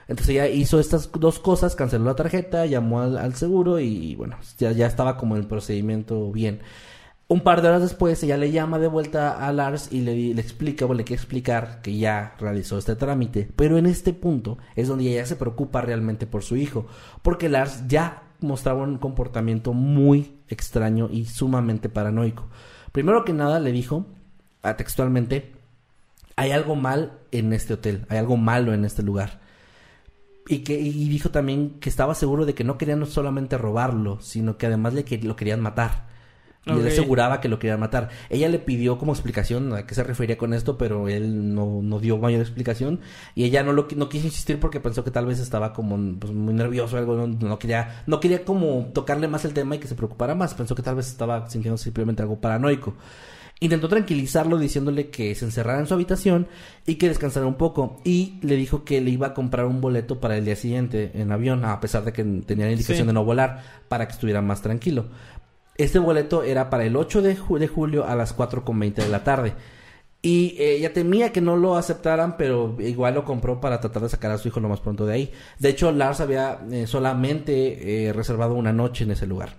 [0.08, 4.72] Entonces ella hizo estas dos cosas, canceló la tarjeta, llamó al, seguro y bueno, ya,
[4.72, 6.60] ya estaba como el procedimiento bien.
[7.28, 10.40] Un par de horas después ella le llama de vuelta a Lars y le, le
[10.40, 13.48] explica o le quiere explicar que ya realizó este trámite.
[13.56, 16.86] Pero en este punto es donde ella se preocupa realmente por su hijo.
[17.22, 22.44] Porque Lars ya mostraba un comportamiento muy extraño y sumamente paranoico.
[22.96, 24.06] Primero que nada le dijo,
[24.62, 25.52] ah, textualmente,
[26.34, 29.38] hay algo mal en este hotel, hay algo malo en este lugar.
[30.48, 34.56] Y, que, y dijo también que estaba seguro de que no querían solamente robarlo, sino
[34.56, 36.06] que además le que, lo querían matar.
[36.66, 38.08] Y él aseguraba que lo querían matar.
[38.28, 42.00] Ella le pidió como explicación a qué se refería con esto, pero él no, no
[42.00, 43.00] dio mayor explicación.
[43.36, 46.32] Y ella no lo no quiso insistir porque pensó que tal vez estaba como pues,
[46.32, 47.14] muy nervioso o algo.
[47.14, 50.54] No, no, quería, no quería como tocarle más el tema y que se preocupara más.
[50.54, 52.94] Pensó que tal vez estaba sintiendo simplemente algo paranoico.
[53.58, 56.46] Intentó tranquilizarlo diciéndole que se encerrara en su habitación
[56.86, 58.00] y que descansara un poco.
[58.04, 61.32] Y le dijo que le iba a comprar un boleto para el día siguiente en
[61.32, 64.60] avión, a pesar de que tenía la indicación de no volar, para que estuviera más
[64.60, 65.06] tranquilo.
[65.78, 69.54] Este boleto era para el 8 de, julio a las 4.20 de la tarde.
[70.22, 74.08] Y eh, ella temía que no lo aceptaran, pero igual lo compró para tratar de
[74.08, 75.32] sacar a su hijo lo más pronto de ahí.
[75.58, 79.50] De hecho, Lars había eh, solamente eh, reservado una noche en ese lugar.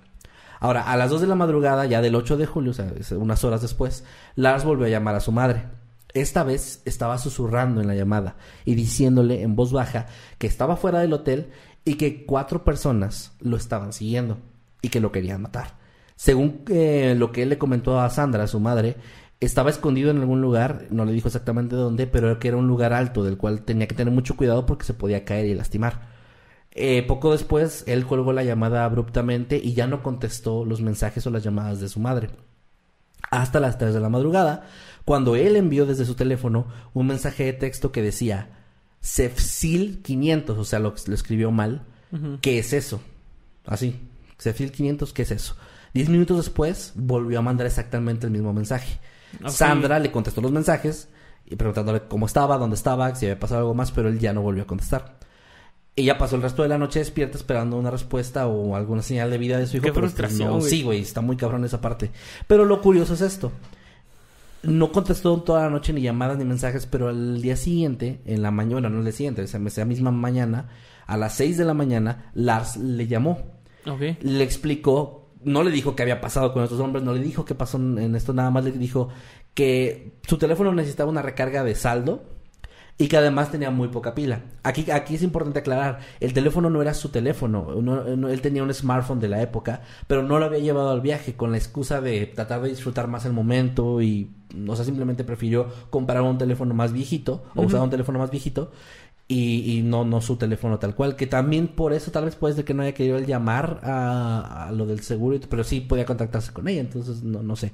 [0.59, 3.44] Ahora, a las 2 de la madrugada, ya del 8 de julio, o sea, unas
[3.44, 4.03] horas después,
[4.35, 5.65] Lars volvió a llamar a su madre.
[6.14, 10.07] Esta vez estaba susurrando en la llamada y diciéndole en voz baja
[10.39, 11.52] que estaba fuera del hotel
[11.85, 14.39] y que cuatro personas lo estaban siguiendo
[14.81, 15.77] y que lo querían matar.
[16.18, 18.98] Según eh, lo que él le comentó a Sandra, su madre,
[19.39, 22.91] estaba escondido en algún lugar, no le dijo exactamente dónde, pero que era un lugar
[22.91, 26.10] alto del cual tenía que tener mucho cuidado porque se podía caer y lastimar.
[26.72, 31.30] Eh, poco después, él colgó la llamada abruptamente y ya no contestó los mensajes o
[31.30, 32.30] las llamadas de su madre.
[33.30, 34.68] Hasta las 3 de la madrugada,
[35.06, 38.49] cuando él envió desde su teléfono un mensaje de texto que decía
[39.02, 41.85] Cefsil 500, o sea, lo, lo escribió mal.
[42.41, 43.02] ¿Qué es eso?
[43.65, 43.99] Así,
[44.39, 45.56] Cefsil 500, ¿qué es eso?
[45.98, 48.99] Diez minutos después volvió a mandar exactamente el mismo mensaje.
[49.48, 51.10] Sandra le contestó los mensajes
[51.45, 54.41] y preguntándole cómo estaba, dónde estaba, si había pasado algo más, pero él ya no
[54.41, 55.18] volvió a contestar.
[55.95, 59.38] Ella pasó el resto de la noche despierta esperando una respuesta o alguna señal de
[59.40, 59.86] vida de su hijo.
[59.86, 60.69] Qué pero, pues, frustración, no- güey.
[60.69, 62.11] sí, güey, está muy cabrón esa parte.
[62.48, 63.52] Pero lo curioso es esto.
[64.64, 68.52] No contestó toda la noche ni llamadas ni mensajes, pero al día siguiente, en la
[68.52, 70.69] mañana, no el día siguiente, esa, misma mañana,
[71.06, 73.40] a las 6 de la mañana, Lars le llamó
[73.86, 74.02] Ok.
[74.22, 77.55] le explicó, no le dijo qué había pasado con estos hombres, no le dijo qué
[77.55, 79.09] pasó en esto, nada más le dijo
[79.53, 82.23] que su teléfono necesitaba una recarga de saldo
[82.99, 84.41] y que además tenía muy poca pila.
[84.64, 88.64] Aquí, aquí es importante aclarar, el teléfono no era su teléfono, no- no- él tenía
[88.64, 92.01] un smartphone de la época, pero no lo había llevado al viaje con la excusa
[92.01, 94.31] de tratar de disfrutar más el momento y,
[94.68, 98.72] o sea, simplemente prefirió comprar un teléfono más viejito o usar un teléfono más viejito
[99.28, 101.16] y, y no, no su teléfono tal cual.
[101.16, 104.68] Que también por eso tal vez puede ser que no haya querido él llamar a,
[104.68, 107.74] a lo del seguro, pero sí podía contactarse con ella, entonces no, no sé.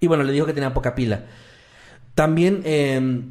[0.00, 1.26] Y bueno, le dijo que tenía poca pila.
[2.14, 3.22] También eh,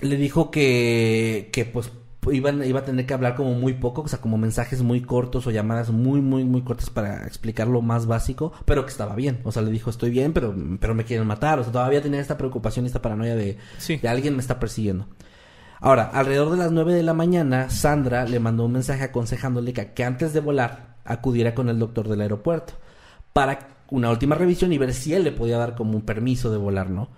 [0.00, 1.90] le dijo que, que pues
[2.30, 5.46] iban, iba a tener que hablar como muy poco, o sea, como mensajes muy cortos
[5.46, 9.40] o llamadas muy, muy, muy cortas para explicar lo más básico, pero que estaba bien.
[9.44, 11.58] O sea, le dijo, estoy bien, pero, pero me quieren matar.
[11.58, 13.96] O sea, todavía tenía esta preocupación y esta paranoia de, Sí.
[13.96, 15.06] de alguien me está persiguiendo.
[15.80, 19.92] Ahora, alrededor de las 9 de la mañana, Sandra le mandó un mensaje aconsejándole que,
[19.92, 22.74] que antes de volar acudiera con el doctor del aeropuerto
[23.32, 23.58] para
[23.90, 26.90] una última revisión y ver si él le podía dar como un permiso de volar,
[26.90, 27.08] ¿no?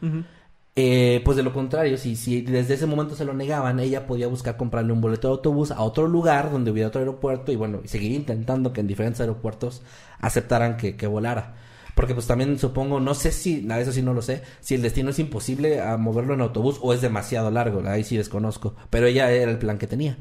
[0.74, 4.26] Eh, pues de lo contrario, si, si desde ese momento se lo negaban, ella podía
[4.26, 7.80] buscar comprarle un boleto de autobús a otro lugar donde hubiera otro aeropuerto y bueno,
[7.84, 9.82] seguir intentando que en diferentes aeropuertos
[10.18, 11.54] aceptaran que, que volara.
[11.94, 14.82] Porque pues también supongo, no sé si, a eso sí no lo sé, si el
[14.82, 19.06] destino es imposible a moverlo en autobús o es demasiado largo, ahí sí desconozco, pero
[19.06, 20.18] ella era el plan que tenía.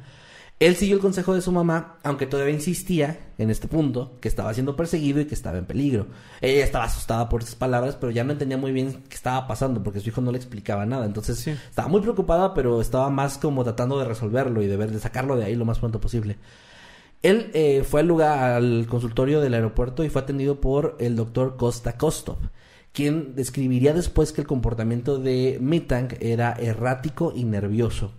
[0.59, 4.53] Él siguió el consejo de su mamá, aunque todavía insistía en este punto, que estaba
[4.53, 6.05] siendo perseguido y que estaba en peligro.
[6.39, 9.81] Ella estaba asustada por esas palabras, pero ya no entendía muy bien qué estaba pasando,
[9.81, 11.07] porque su hijo no le explicaba nada.
[11.07, 11.49] Entonces Sí.
[11.49, 15.35] estaba muy preocupada, pero estaba más como tratando de resolverlo y de ver, de sacarlo
[15.35, 16.37] de ahí lo más pronto posible.
[17.23, 21.55] Él eh, fue al lugar, al consultorio del aeropuerto y fue atendido por el doctor
[21.55, 22.37] Costa Kostov,
[22.93, 28.11] quien describiría después que el comportamiento de Mitang era errático y nervioso.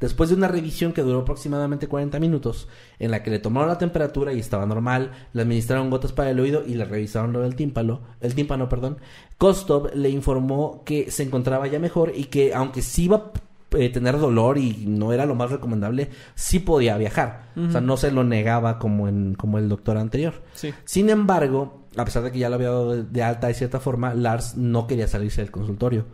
[0.00, 2.68] Después de una revisión que duró aproximadamente 40 minutos,
[2.98, 6.38] en la que le tomaron la temperatura y estaba normal, le administraron gotas para el
[6.38, 8.98] oído y le revisaron lo del tímpano, el tímpano, perdón,
[9.38, 13.32] Kostov le informó que se encontraba ya mejor y que aunque sí iba
[13.76, 17.52] eh, tener dolor y no era lo más recomendable, sí podía viajar.
[17.56, 20.42] O sea, no se lo negaba como en como el doctor anterior.
[20.54, 20.74] Sí.
[20.84, 23.80] Sin embargo, a pesar de que ya lo había dado de, de alta de cierta
[23.80, 26.06] forma, Lars no quería salirse del consultorio.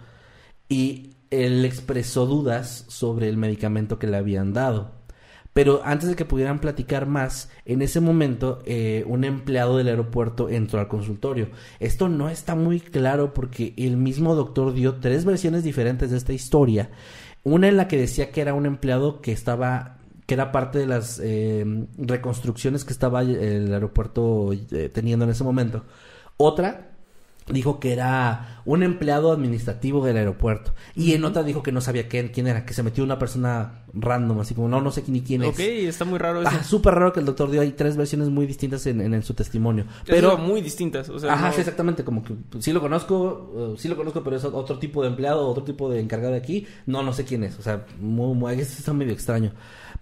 [0.68, 5.02] Y él expresó dudas sobre el medicamento que le habían dado.
[5.52, 10.48] Pero antes de que pudieran platicar más, en ese momento eh, un empleado del aeropuerto
[10.48, 11.50] entró al consultorio.
[11.78, 16.32] Esto no está muy claro porque el mismo doctor dio tres versiones diferentes de esta
[16.32, 16.90] historia.
[17.44, 20.86] Una en la que decía que era un empleado que estaba que era parte de
[20.86, 21.64] las eh,
[21.98, 25.84] reconstrucciones que estaba el aeropuerto eh, teniendo en ese momento.
[26.36, 26.91] Otra
[27.48, 30.72] dijo que era un empleado administrativo del aeropuerto.
[30.94, 33.84] Y en otra dijo que no sabía quién, quién era, que se metió una persona
[33.94, 35.48] random, así como no, no sé ni quién es.
[35.50, 36.50] Ok, está muy raro eso.
[36.52, 39.22] Ah, súper raro que el doctor dio ahí tres versiones muy distintas en, en- en
[39.22, 39.84] su testimonio.
[40.06, 41.08] Pero muy distintas.
[41.08, 43.96] O sea, ajá, no- sí, exactamente, como que pues, sí lo conozco, eh, sí lo
[43.96, 46.66] conozco, pero es otro tipo de empleado, otro tipo de encargado de aquí.
[46.86, 47.58] No, no sé quién es.
[47.58, 49.52] O sea, muy, muy, eso está medio extraño.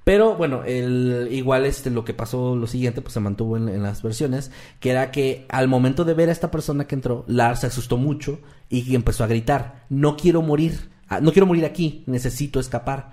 [0.04, 4.02] Pero bueno, el, igual este, lo que pasó, lo siguiente, pues se mantuvo en, las
[4.02, 4.50] versiones,
[4.80, 7.96] que era que al momento de ver a esta persona que entró, Lars se asustó
[7.96, 13.12] mucho y empezó a gritar, no quiero morir, ah, no quiero morir aquí, necesito escapar.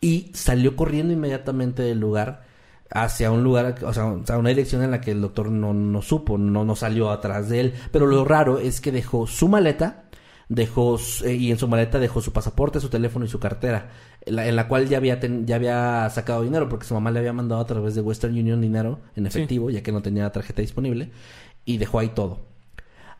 [0.00, 2.42] Y salió corriendo inmediatamente del lugar
[2.90, 6.38] hacia un lugar, o sea, una dirección en la que el doctor no, no supo,
[6.38, 7.74] no, no salió atrás de él.
[7.90, 10.03] Pero lo raro es que dejó su maleta,
[10.48, 13.90] dejó su- eh, y en su maleta dejó su pasaporte, su teléfono y su cartera,
[14.24, 17.10] en la, en la cual ya había ten- ya había sacado dinero porque su mamá
[17.10, 20.30] le había mandado a través de Western Union dinero en efectivo, ya que no tenía
[20.30, 21.10] tarjeta disponible
[21.64, 22.40] y dejó ahí todo.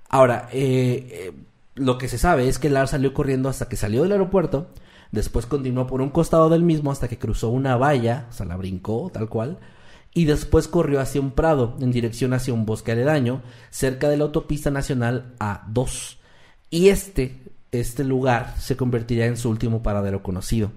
[0.08, 1.32] Ahora, eh, eh,
[1.74, 4.68] lo que se sabe es que Lars salió corriendo hasta que salió del aeropuerto,
[5.10, 8.56] después continuó por un costado del mismo hasta que cruzó una valla, o sea, la
[8.56, 9.58] brincó tal cual,
[10.12, 14.24] y después corrió hacia un prado en dirección hacia un bosque aledaño, cerca de la
[14.24, 16.18] autopista nacional A2.
[16.74, 17.36] Y este,
[17.70, 20.72] este lugar se convertiría en su último paradero conocido.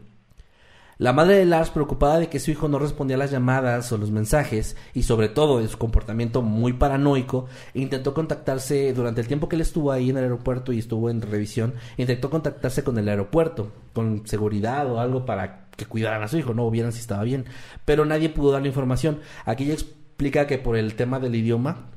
[1.00, 3.98] La madre de Lars, preocupada de que su hijo no respondía a las llamadas o
[3.98, 9.50] los mensajes, y sobre todo de su comportamiento muy paranoico, intentó contactarse durante el tiempo
[9.50, 13.10] que él estuvo ahí en el aeropuerto y estuvo en revisión, intentó contactarse con el
[13.10, 17.00] aeropuerto, con seguridad o algo para que cuidaran a su hijo, no o vieran si
[17.00, 17.46] estaba bien,
[17.86, 19.22] pero nadie pudo darle información.
[19.46, 21.88] Aquí explica que por el tema del idioma,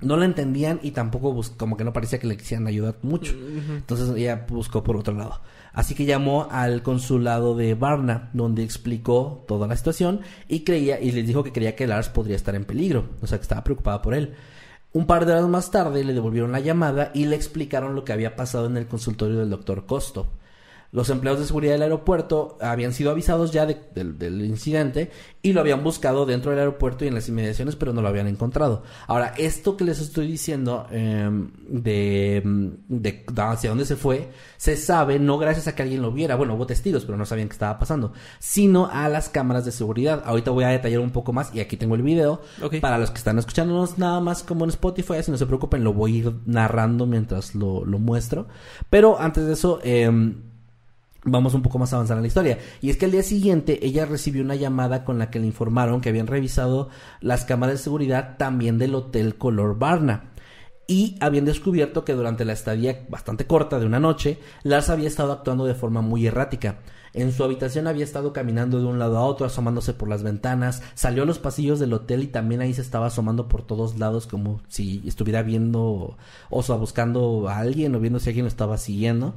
[0.00, 3.32] no la entendían y tampoco bus- como que no parecía que le quisieran ayudar mucho.
[3.76, 5.40] Entonces ella buscó por otro lado.
[5.72, 11.12] Así que llamó al consulado de Varna, donde explicó toda la situación y creía y
[11.12, 14.00] les dijo que creía que Lars podría estar en peligro, o sea que estaba preocupada
[14.00, 14.34] por él.
[14.92, 18.14] Un par de horas más tarde le devolvieron la llamada y le explicaron lo que
[18.14, 20.28] había pasado en el consultorio del doctor Costo.
[20.96, 25.10] Los empleados de seguridad del aeropuerto habían sido avisados ya de- del, del incidente
[25.42, 28.26] y lo habían buscado dentro del aeropuerto y en las inmediaciones, pero no lo habían
[28.28, 28.82] encontrado.
[29.06, 31.28] Ahora, esto que les estoy diciendo eh,
[31.68, 32.42] de,
[32.88, 36.34] de hacia dónde se fue, se sabe no gracias a que alguien lo viera.
[36.34, 40.22] Bueno, hubo testigos, pero no sabían qué estaba pasando, sino a las cámaras de seguridad.
[40.24, 42.40] Ahorita voy a detallar un poco más y aquí tengo el video.
[42.80, 45.92] Para los que están escuchándonos nada más como en Spotify, así no se preocupen, lo
[45.92, 48.46] voy a ir narrando mientras lo, lo muestro.
[48.88, 50.36] Pero antes de eso, em,
[51.26, 52.58] vamos un poco más a avanzar en la historia.
[52.80, 56.00] Y es que al día siguiente ella recibió una llamada con la que le informaron
[56.00, 56.88] que habían revisado
[57.20, 60.30] las cámaras de seguridad también del Hotel Color Barna.
[60.88, 65.32] Y habían descubierto que durante la estadía bastante corta de una noche, Lars había estado
[65.32, 66.78] actuando de forma muy errática.
[67.16, 70.82] En su habitación había estado caminando de un lado a otro, asomándose por las ventanas,
[70.94, 74.26] salió a los pasillos del hotel y también ahí se estaba asomando por todos lados
[74.26, 76.18] como si estuviera viendo,
[76.50, 79.34] o sea, buscando a alguien o viendo si alguien lo estaba siguiendo.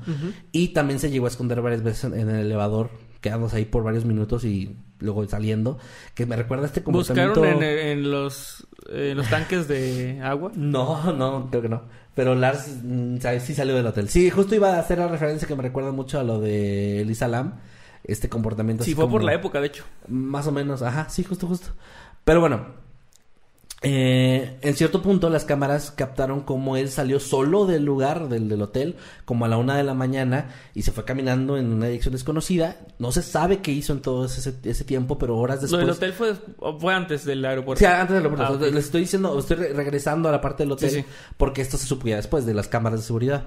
[0.52, 2.90] Y también se llegó a esconder varias veces en, el elevador,
[3.22, 5.78] quedándose ahí por varios minutos y luego saliendo,
[6.16, 7.40] que me recuerda a este comportamiento...
[7.40, 10.52] ¿Buscaron en, en los, en los tanques de agua?
[10.58, 11.84] No, no, creo que no.
[12.14, 14.10] Pero Lars mm, sí salió del hotel.
[14.10, 17.30] Sí, justo iba a hacer la referencia que me recuerda mucho a lo de Elisa
[17.30, 17.54] Lam.
[18.04, 19.84] Este comportamiento Sí, fue por la época, de hecho.
[20.08, 21.70] Más o menos, ajá, sí, justo, justo.
[22.24, 22.66] Pero bueno,
[23.82, 28.62] eh, en cierto punto las cámaras captaron cómo él salió solo del lugar, del, del
[28.62, 32.12] hotel, como a la una de la mañana y se fue caminando en una dirección
[32.12, 32.76] desconocida.
[33.00, 35.82] No se sabe qué hizo en todo ese, ese tiempo, pero horas Lo después...
[35.82, 36.36] del hotel fue,
[36.78, 37.80] fue antes del aeropuerto.
[37.80, 38.60] Sí, antes del aeropuerto.
[38.66, 38.68] Ah.
[38.70, 41.06] Les estoy diciendo, estoy re- regresando a la parte del hotel Sí, sí.
[41.38, 43.46] porque esto se supo ya después de las cámaras de seguridad.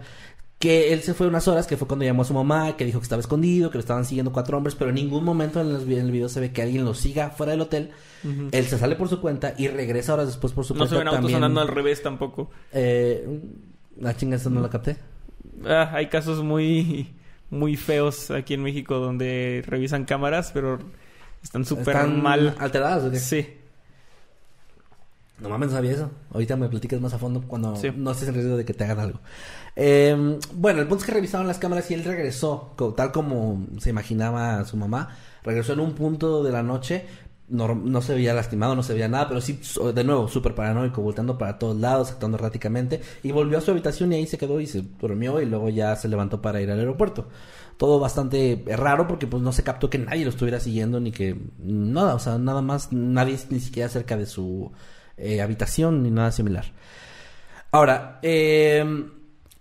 [0.63, 3.01] Que él se fue unas horas, que fue cuando llamó a su mamá, que dijo
[3.01, 5.85] que estaba escondido, que lo estaban siguiendo cuatro hombres, pero en ningún momento en, los
[5.85, 7.91] vi- en el video se ve que alguien lo siga fuera del hotel.
[8.53, 10.99] Él se sale por su cuenta y regresa horas después por su No cuenta se
[11.01, 12.51] ven autos andando al revés tampoco.
[12.73, 13.41] Eh,
[13.99, 14.97] la chinga, esta no la capté.
[15.67, 17.09] Ah, hay casos muy,
[17.51, 20.79] muy feos aquí en México donde revisan cámaras, pero
[21.43, 22.55] están súper mal.
[22.61, 23.19] alteradas, ¿o qué?
[23.19, 23.47] Sí.
[25.41, 26.11] No mames, no sabía eso.
[26.33, 27.91] Ahorita me platicas más a fondo cuando Sí.
[27.97, 29.21] no estés en riesgo de que te hagan algo.
[29.75, 33.91] Eh, bueno, el punto es que revisaron las cámaras y él regresó, tal como se
[33.91, 35.17] imaginaba su mamá.
[35.43, 37.07] Regresó en un punto de la noche.
[37.49, 39.61] No, no se veía lastimado, no se veía nada, pero sí,
[39.95, 43.03] de nuevo, súper paranoico, volteando para todos lados, actuando erráticamente.
[43.23, 45.95] Y volvió a su habitación y ahí se quedó y se durmió y luego ya
[45.97, 47.27] se levantó para ir al aeropuerto.
[47.77, 51.37] Todo bastante raro porque pues no se captó que nadie lo estuviera siguiendo ni que
[51.59, 54.71] nada, o sea, nada más, nadie ni siquiera cerca de su
[55.17, 56.65] eh, habitación ni nada similar.
[57.71, 58.85] Ahora, eh,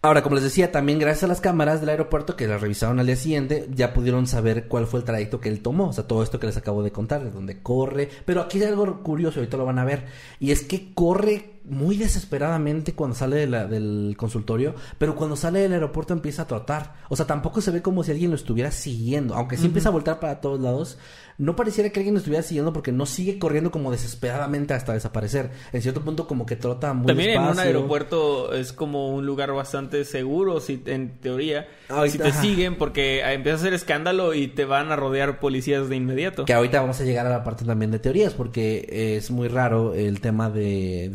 [0.02, 3.06] ahora, como les decía, también gracias a las cámaras del aeropuerto que las revisaron al
[3.06, 5.90] día siguiente, ya pudieron saber cuál fue el trayecto que él tomó.
[5.90, 8.10] O sea, todo esto que les acabo de contar, de dónde corre.
[8.26, 10.06] Pero aquí hay algo curioso, ahorita lo van a ver.
[10.40, 15.60] Y es que corre muy desesperadamente cuando sale de la- del consultorio, pero cuando sale
[15.60, 16.96] del aeropuerto empieza a trotar.
[17.08, 19.36] O sea, tampoco se ve como si alguien lo estuviera siguiendo.
[19.36, 20.98] Aunque sí empieza a voltar para todos lados,
[21.42, 25.50] no pareciera que alguien lo estuviera siguiendo porque no sigue corriendo como desesperadamente hasta desaparecer.
[25.74, 29.52] En cierto punto como que trota muy También en un aeropuerto es como un lugar
[29.52, 32.42] bastante seguro, si en teoría, Ahorita, si te ajá.
[32.42, 36.46] siguen, porque empieza a hacer escándalo y te van a rodear policías de inmediato.
[36.46, 39.96] Que ahorita vamos a llegar a la parte también de teorías, porque es muy raro
[39.96, 41.12] el tema de,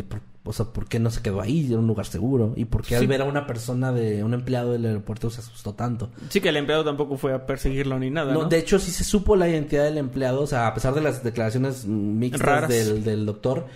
[0.47, 2.95] o sea, por qué no se quedó ahí en un lugar seguro y por qué
[2.97, 3.07] al Sí.
[3.07, 6.11] ver a una persona de un empleado del aeropuerto se asustó tanto.
[6.31, 8.49] Sí, que el empleado tampoco fue a perseguirlo ni nada, No, ¿no?
[8.49, 11.23] de hecho sí se supo la identidad del empleado, o sea, a pesar de las
[11.23, 13.67] declaraciones mixtas del, del doctor,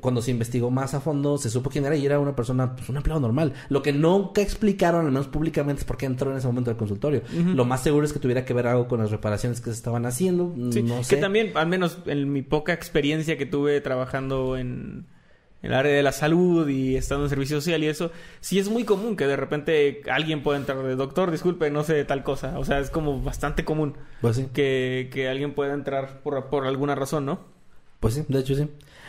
[0.00, 2.88] cuando se investigó más a fondo se supo quién era y era una persona, pues
[2.88, 3.52] un empleado normal.
[3.68, 6.76] Lo que nunca explicaron, al menos públicamente, es por qué entró en ese momento al
[6.76, 7.22] consultorio.
[7.54, 10.04] Lo más seguro es que tuviera que ver algo con las reparaciones que se estaban
[10.04, 11.14] haciendo, Sí, no sé.
[11.14, 15.06] que también, al menos en mi poca experiencia que tuve trabajando en,
[15.66, 18.10] en el área de la salud y estando en servicio social y eso,
[18.40, 22.04] sí es muy común que de repente alguien pueda entrar de doctor, disculpe, no sé
[22.04, 22.58] tal cosa.
[22.58, 24.48] O sea, es como bastante común Pues sí.
[24.52, 27.40] que, que alguien pueda entrar por, por alguna razón, ¿no?
[28.00, 28.68] Pues sí, de hecho sí.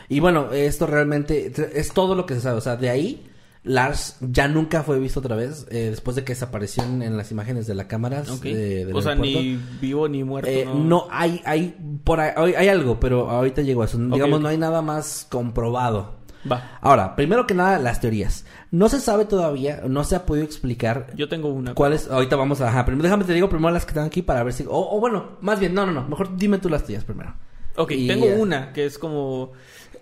[0.09, 2.57] Y bueno, esto realmente es todo lo que se sabe.
[2.57, 3.23] O sea, de ahí,
[3.63, 7.67] Lars ya nunca fue visto otra vez eh, después de que desapareció en, las imágenes
[7.67, 8.23] de la cámara.
[8.27, 8.43] Ok.
[8.43, 9.39] de- del o sea, aeropuerto.
[9.41, 10.49] ni vivo ni muerto.
[10.49, 10.83] Eh, no.
[10.83, 11.07] no.
[11.11, 13.99] hay, hay, por ahí, hay, algo, pero ahorita llegó a eso.
[13.99, 16.16] Digamos, no hay nada más comprobado.
[16.51, 18.45] Va, Ahora, primero que nada, las teorías.
[18.71, 21.73] No se sabe todavía, no se ha podido explicar yo tengo una.
[21.73, 22.09] cuáles.
[22.09, 22.69] Ahorita vamos a.
[22.69, 24.63] Ajá, primero déjame te digo primero las que están aquí para ver si.
[24.63, 26.07] O, o bueno, más bien, no, no, no.
[26.07, 27.33] Mejor dime tú las tuyas primero.
[27.77, 29.53] Ok, Y, tengo una que es como...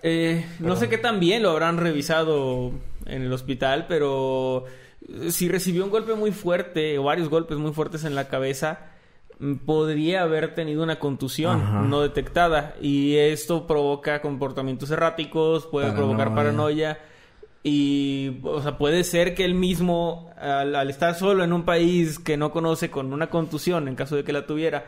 [0.02, 2.72] Eh, no sé qué tan bien lo habrán revisado
[3.06, 4.66] en el hospital, pero
[5.08, 8.92] eh, si recibió un golpe muy fuerte o varios golpes muy fuertes en la cabeza,
[9.66, 11.82] podría haber tenido una contusión Ajá.
[11.82, 16.96] no detectada y esto provoca comportamientos erráticos, puede provocar Paranoia.
[16.96, 17.00] paranoia
[17.64, 22.20] y, o sea, puede ser que él mismo, al, al estar solo en un país
[22.20, 24.86] que no conoce con una contusión, en caso de que la tuviera,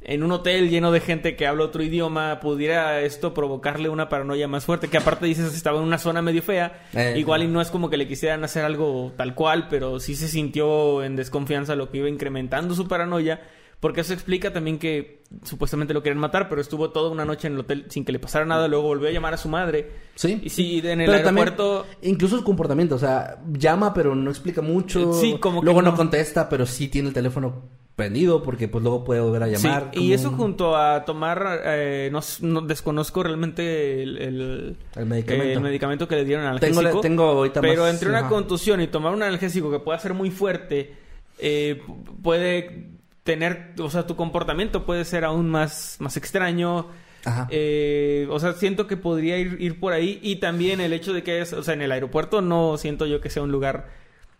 [0.00, 4.46] en un hotel lleno de gente que habla otro idioma, pudiera esto provocarle una paranoia
[4.46, 7.14] más fuerte, que aparte dices estaba en una zona medio fea, Eh.
[7.16, 10.28] igual y no es como que le quisieran hacer algo tal cual, pero sí se
[10.28, 13.40] sintió en desconfianza lo que iba incrementando su paranoia,
[13.80, 17.54] porque eso explica también que supuestamente lo querían matar, pero estuvo toda una noche en
[17.54, 19.90] el hotel sin que le pasara nada, luego volvió a llamar a su madre.
[20.14, 20.40] Sí.
[20.42, 21.86] Y sí, en el Pero también, aeropuerto...
[22.02, 25.12] incluso el comportamiento, o sea, llama pero no explica mucho.
[25.14, 25.90] Sí, como que Luego no.
[25.90, 25.96] no.
[25.96, 27.62] contesta, pero sí tiene el teléfono
[27.96, 29.90] prendido porque pues luego puede volver a llamar.
[29.92, 35.06] Sí, y eso un- junto a tomar, eh, no, no- desconozco realmente el, el, El
[35.06, 35.52] medicamento.
[35.52, 37.00] el medicamento que le dieron al Tengo, analgésico.
[37.02, 38.28] tengo ahorita pero más- entre una ajá.
[38.30, 40.94] contusión y tomar un analgésico que pueda ser muy fuerte,
[41.38, 41.82] eh,
[42.22, 42.93] puede
[43.24, 46.86] tener, o sea, tu comportamiento puede ser aún más, más extraño.
[47.24, 47.48] Ajá.
[47.50, 50.18] Eh, o sea, siento que podría ir, ir por ahí.
[50.22, 53.20] Y también el hecho de que es, o sea, en el aeropuerto no siento yo
[53.20, 53.88] que sea un lugar.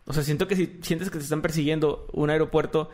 [0.07, 2.91] O sea, siento que si sientes que te están persiguiendo un aeropuerto,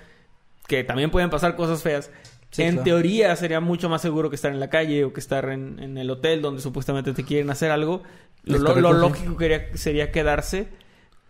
[0.69, 2.11] que también pueden pasar cosas feas.
[2.53, 2.85] Sí, en claro.
[2.85, 5.99] teoría sería mucho más seguro que estar en la calle o que estar en, en
[5.99, 8.03] el hotel donde supuestamente te quieren hacer algo.
[8.45, 10.69] Lo, lo- lo lógico quería- sería quedarse.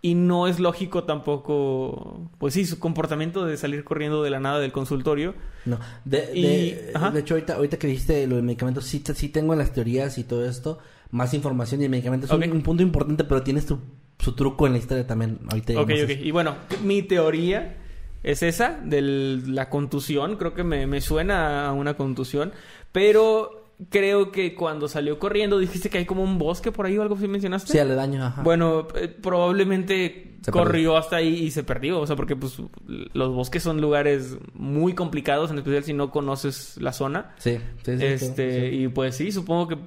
[0.02, 4.58] Y no es lógico tampoco, pues sí, su comportamiento de salir corriendo de la nada
[4.58, 5.34] del consultorio.
[5.66, 9.28] No, de, Y- de, de hecho ahorita, ahorita que dijiste lo de medicamentos, sí, sí
[9.28, 10.78] tengo en las teorías y todo esto
[11.10, 13.78] más información y el medicamento es un- punto importante, pero tienes tu,
[14.18, 15.38] su truco en la historia también.
[15.48, 15.90] Ahorita Ok, ok.
[15.90, 16.12] eso.
[16.22, 16.54] Y bueno,
[16.84, 17.76] mi teoría
[18.22, 20.36] es esa, de la contusión.
[20.36, 22.52] Creo que me, me suena a una contusión.
[22.92, 27.02] Pero creo que cuando salió corriendo, dijiste que hay como un bosque por ahí o
[27.02, 27.72] algo así mencionaste.
[27.72, 28.42] Sí, aledaño, ajá.
[28.42, 32.00] Bueno, eh, probablemente Se corrió hasta ahí y se perdió.
[32.00, 36.76] O sea, porque pues los bosques son lugares muy complicados, en especial si no conoces
[36.78, 37.34] la zona.
[37.38, 38.82] Sí, sí, sí, Este, sí, sí.
[38.84, 39.78] y pues sí, supongo que,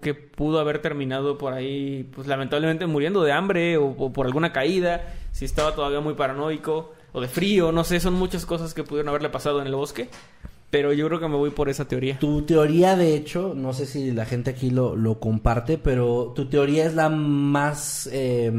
[0.00, 4.52] que pudo haber terminado por ahí, pues lamentablemente muriendo de hambre o, o por alguna
[4.52, 8.84] caída, si estaba todavía muy paranoico o de frío, no sé, son muchas cosas que
[8.84, 10.08] pudieron haberle pasado en el bosque,
[10.70, 12.18] pero yo creo que me voy por esa teoría.
[12.18, 16.48] Tu teoría, de hecho, no sé si la gente aquí lo, lo comparte, pero tu
[16.48, 18.52] teoría es la más eh,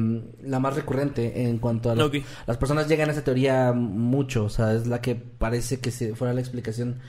[0.44, 2.16] la más recurrente en cuanto a las, Ok.
[2.48, 6.16] las personas llegan a esa teoría mucho, o sea, es la que parece que se
[6.16, 7.00] fuera la explicación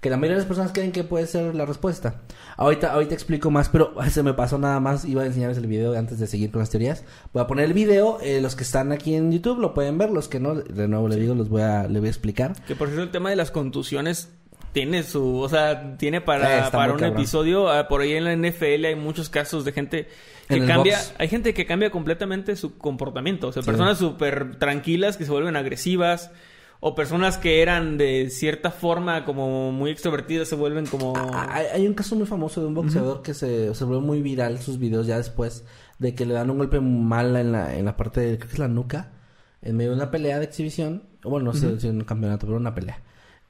[0.00, 2.22] que la mayoría de las personas creen que puede ser la respuesta.
[2.56, 5.96] Ahorita ahorita explico más, pero se me pasó nada más, iba a enseñarles el video
[5.96, 7.04] antes de seguir con las teorías.
[7.32, 10.10] Voy a poner el video, eh, los que están aquí en YouTube lo pueden ver,
[10.10, 12.52] los que no, de nuevo les digo, los voy a le voy a explicar.
[12.66, 14.30] Que por cierto el tema de las contusiones
[14.72, 17.18] tiene su, o sea, tiene Eh, para, está para un cabrón.
[17.18, 20.08] episodio, ah, por ahí en la NFL hay muchos casos de gente
[20.48, 25.16] que En cambia, hay gente que cambia completamente su comportamiento, o sea, personas súper tranquilas
[25.16, 26.30] que se vuelven agresivas,
[26.80, 31.12] o personas que eran de cierta forma como muy extrovertidas se vuelven como...
[31.16, 34.20] Ah, Hay, hay un caso muy famoso de un boxeador que se, se volvió muy
[34.20, 35.64] viral sus videos ya después
[36.00, 38.54] de que le dan un golpe mal en la, en la parte de, creo que
[38.54, 39.12] es la nuca,
[39.62, 41.04] en medio de una pelea de exhibición.
[41.22, 43.00] Bueno, no sé si en un campeonato, pero una pelea.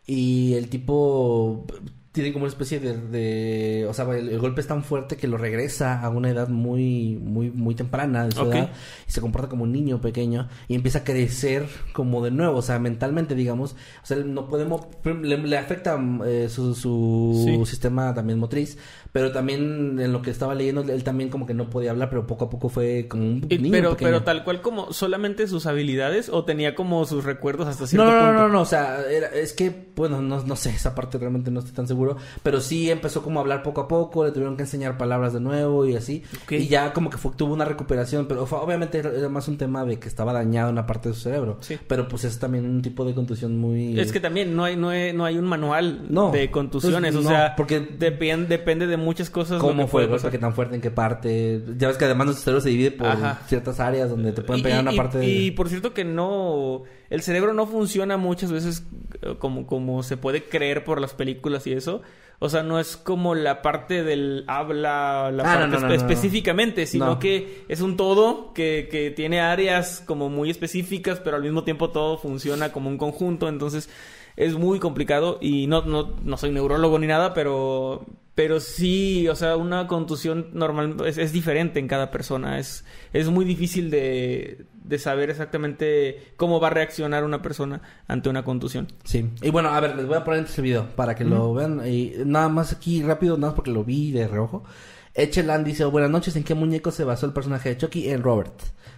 [0.06, 1.64] Y el tipo
[2.10, 5.26] tiene como una especie de, de- o sea, el, el golpe es tan fuerte que
[5.26, 8.70] lo regresa a una edad muy, muy, muy temprana de su edad
[9.08, 12.62] y se comporta como un niño pequeño y empieza a crecer como de nuevo, o
[12.62, 14.82] sea, mentalmente, digamos, o sea, no podemos,
[15.22, 17.64] le, le afecta eh, su, su Sí.
[17.70, 18.76] sistema también motriz,
[19.12, 22.26] pero también en lo que estaba leyendo, él también como que no podía hablar, pero
[22.26, 23.96] poco a poco fue como un niño pero, pequeño.
[24.10, 28.06] pero tal cual como solamente sus habilidades o tenía como sus recuerdos hasta No, cierto
[28.06, 28.42] no, no, punto.
[28.42, 31.60] no, no, o sea, era- es que, bueno, no, no sé, esa parte realmente no
[31.60, 34.62] estoy tan seguro, pero sí empezó como a hablar poco a poco, le tuvieron que
[34.62, 36.52] enseñar palabras de nuevo y así, Ok.
[36.52, 39.84] y ya como que fue, tuvo una recuperación, pero fue- obviamente era, más un tema
[39.84, 41.76] de que estaba dañado una parte de su cerebro, Sí.
[41.86, 43.98] pero pues es también un tipo de contusión muy...
[44.00, 46.30] Es que también no hay, no hay, no hay un manual No.
[46.30, 49.60] de contusiones, Pues, o no, sea, porque- depende, depende de muchas cosas.
[49.60, 50.30] ¿Cómo fue el golpe?
[50.30, 50.74] ¿Qué tan fuerte?
[50.76, 51.62] ¿En qué parte?
[51.76, 53.40] Ya ves que además nuestro cerebro se divide por Ajá.
[53.46, 55.26] ciertas áreas donde te pueden pegar y, una y- parte de...
[55.26, 58.84] y por cierto que no, el cerebro no funciona muchas veces
[59.22, 62.02] eh, como, como se puede creer por las películas y eso.
[62.44, 65.86] O sea, no es como la parte del habla, la Ah, parte no, no, no,
[65.86, 65.94] espe- no.
[65.94, 67.18] específicamente, sino No.
[67.20, 71.90] que es un todo que, que tiene áreas como muy específicas, pero al mismo tiempo
[71.90, 73.48] todo funciona como un conjunto.
[73.48, 73.88] Entonces
[74.36, 79.36] es muy complicado y no, no, no soy neurólogo ni nada, pero, pero sí, o
[79.36, 82.58] sea, una contusión normal es, es diferente en cada persona.
[82.58, 88.28] Es, es muy difícil de, de saber exactamente cómo va a reaccionar una persona ante
[88.28, 88.88] una contusión.
[89.04, 89.28] Sí.
[89.42, 91.82] Y bueno, a ver, les voy a poner este video para que lo vean.
[91.86, 94.64] Y nada más aquí rápido, nada más porque lo vi de reojo.
[95.14, 98.08] Echelan dice, buenas noches, ¿en qué muñeco se basó el personaje de Chucky?
[98.08, 98.54] En Robert.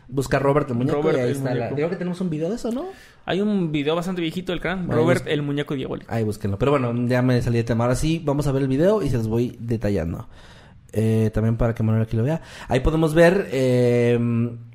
[0.07, 1.71] Busca Robert el muñeco Robert y ahí está la...
[1.71, 2.85] Creo que tenemos un video de eso, ¿no?
[3.25, 4.87] Hay un video bastante viejito del canal.
[4.87, 6.13] Bueno, Robert, el muñeco diabólico.
[6.13, 6.59] Ahí búsquenlo.
[6.59, 7.85] Pero bueno, ya me salí de tema.
[7.85, 10.29] Ahora sí, vamos a ver el video y se los voy detallando.
[10.93, 12.41] Eh, también para que Manuel aquí lo vea.
[12.69, 14.17] Ahí podemos ver eh,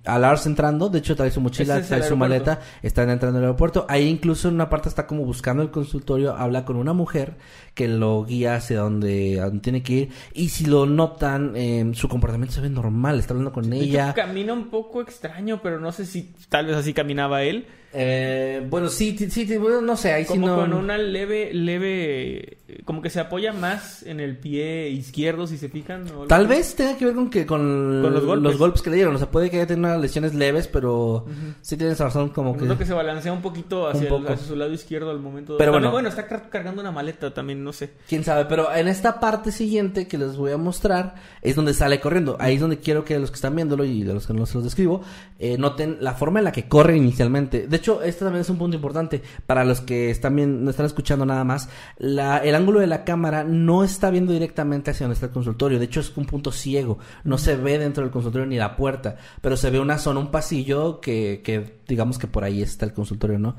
[0.05, 0.89] a Lars entrando.
[0.89, 2.45] De hecho, trae su mochila, es trae su aeropuerto.
[2.45, 2.59] maleta.
[2.81, 3.85] Están entrando al aeropuerto.
[3.89, 6.35] Ahí incluso en una parte está como buscando el consultorio.
[6.35, 7.35] Habla con una mujer
[7.73, 10.09] que lo guía hacia donde, a donde tiene que ir.
[10.33, 13.19] Y si lo notan, eh, su comportamiento se ve normal.
[13.19, 14.13] Está hablando con De hecho, ella.
[14.13, 17.67] camina un poco extraño, pero no sé si tal vez así caminaba él.
[17.91, 20.13] Eh, bueno, sí, sí, sí, bueno, no sé.
[20.13, 20.55] Ahí sí Como no...
[20.57, 25.69] con una leve, leve, como que se apoya más en el pie izquierdo, si se
[25.69, 26.05] fijan.
[26.15, 28.83] o Tal vez tenga que ver con que con, Con los golpes.
[28.83, 29.15] que le dieron.
[29.15, 31.25] O sea, puede que haya tenido unas lesiones leves, pero
[31.61, 32.65] sí tienes razón, como que.
[32.65, 34.33] Noto que se balancea un poquito hacia, Un el- poco.
[34.33, 35.57] hacia su lado izquierdo al momento.
[35.57, 35.91] Pero También, bueno.
[35.91, 37.91] bueno, está car- cargando una maleta también, no sé.
[38.07, 41.99] Quién sabe, pero en esta parte siguiente que les voy a mostrar es donde sale
[41.99, 42.37] corriendo.
[42.39, 44.55] Ahí es donde quiero que los que están viéndolo y de los que no se
[44.55, 45.01] los describo,
[45.39, 47.67] eh, noten la forma en la que corre inicialmente.
[47.67, 50.85] De hecho, este también es un punto importante para los que están bien, no están
[50.85, 51.69] escuchando nada más.
[51.97, 55.79] La, el ángulo de la cámara no está viendo directamente hacia donde está el consultorio.
[55.79, 56.99] De hecho, es un punto ciego.
[57.23, 60.31] No se ve dentro del consultorio ni la puerta, pero se ve una zona, un
[60.31, 63.55] pasillo que, que digamos que por ahí está el consultorio, ¿no?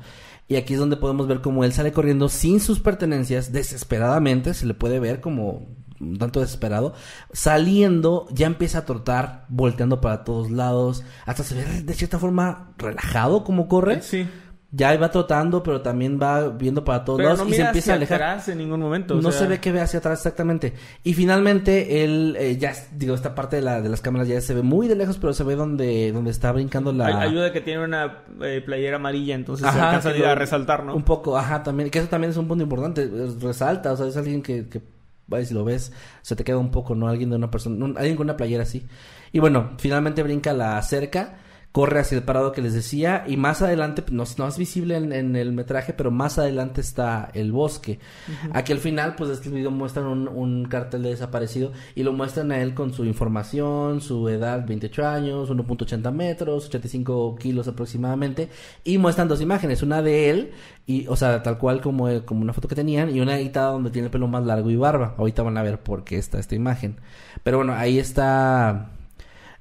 [0.47, 4.65] Y aquí es donde podemos ver cómo él sale corriendo sin sus pertenencias, desesperadamente, se
[4.65, 5.67] le puede ver como
[6.01, 6.93] un tanto desesperado,
[7.31, 12.73] saliendo, ya empieza a trotar, volteando para todos lados, hasta se ve de cierta forma
[12.77, 14.01] relajado como corre.
[14.01, 14.27] Sí.
[14.73, 17.91] Ya va trotando, pero también va viendo para todos Pero lados no y se empieza
[17.91, 18.23] a alejar.
[18.23, 19.15] atrás en ningún momento.
[19.17, 20.73] o No sea, se ve que ve hacia atrás exactamente.
[21.03, 24.53] Y finalmente, él, eh, ya, digo, esta parte de, la, de las cámaras ya se
[24.53, 27.07] ve muy de lejos, pero se ve donde, donde está brincando la...
[27.07, 30.85] Ay- Ayuda que tiene una eh, playera amarilla, entonces se Ajá, alcanza a ir resaltar,
[30.85, 30.95] ¿no?
[30.95, 31.89] Un poco, ajá, también.
[31.89, 33.09] Que eso también es un punto importante.
[33.41, 34.81] Resalta, o sea, es alguien que, que
[35.45, 35.91] si lo ves,
[36.21, 37.09] se te queda un poco, ¿no?
[37.09, 38.85] Alguien de una persona, un- alguien con una playera así.
[39.33, 41.37] Y bueno, finalmente brinca la cerca,
[41.71, 44.97] corre hacia el parado que les decía, y más adelante, no, es- no es visible
[44.97, 47.99] en, en el metraje, pero más adelante está el bosque.
[48.53, 52.51] Aquí al final, pues este video muestran un, un cartel de desaparecido y lo muestran
[52.51, 58.49] a él con su información, su edad, 28 años, 1.80 metros, 85 kilos aproximadamente,
[58.83, 60.51] y muestran dos imágenes, una de él,
[60.85, 63.91] y, o sea, tal cual como, como una foto que tenían, y una editada donde
[63.91, 65.15] tiene el pelo más largo y barba.
[65.17, 66.97] Ahorita van a ver por qué está esta imagen.
[67.43, 68.89] Pero bueno, ahí está...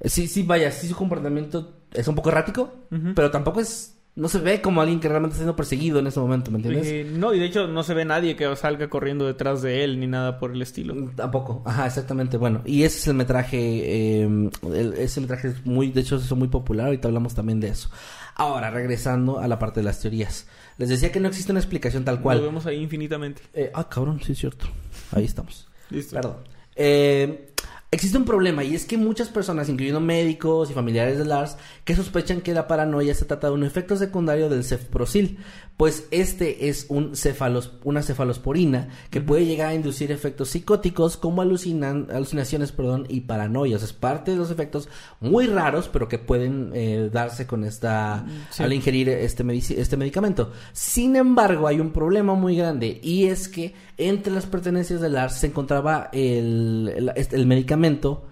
[0.05, 2.73] Sí, sí, vaya, sí su comportamiento es un poco errático,
[3.15, 3.97] pero tampoco es...
[4.17, 6.87] No se ve como alguien que realmente está siendo perseguido en ese momento, ¿me entiendes?
[6.89, 10.01] Eh, no, y de hecho no se ve nadie que salga corriendo detrás de él
[10.01, 10.95] ni nada por el estilo.
[11.15, 12.37] Tampoco, ajá, exactamente.
[12.37, 16.31] Bueno, y ese es el metraje, eh, el- ese metraje es muy, de hecho, es
[16.33, 16.87] muy popular.
[16.87, 17.89] Ahorita hablamos también de eso.
[18.35, 20.49] Ahora, regresando a la parte de las teorías.
[20.77, 22.41] Les decía que no existe una explicación tal Lo cual.
[22.41, 23.43] vemos ahí infinitamente.
[23.55, 24.67] Eh, ah, cabrón, sí es cierto.
[25.13, 25.69] Ahí estamos.
[25.91, 26.17] Listo.
[26.17, 26.37] Perdón.
[26.75, 27.50] Eh,
[27.91, 31.97] existe un problema y es que muchas personas, incluyendo médicos y familiares de Lars, que
[31.97, 35.39] sospechan que la paranoia se trata de un efecto secundario del cefprosil,
[35.81, 41.41] pues este es un cefalos, una cefalosporina que puede llegar a inducir efectos psicóticos como
[41.41, 43.83] alucinan, alucinaciones perdón, y paranoias.
[43.83, 44.91] Es parte de los efectos
[45.21, 48.63] muy raros, pero que pueden eh, darse con esta Sí.
[48.63, 49.43] al ingerir este,
[49.81, 50.53] este medicamento.
[50.75, 55.37] Sin embargo, hay un problema muy grande y es que entre las pertenencias de Lars
[55.37, 58.27] se encontraba el, el, este- el medicamento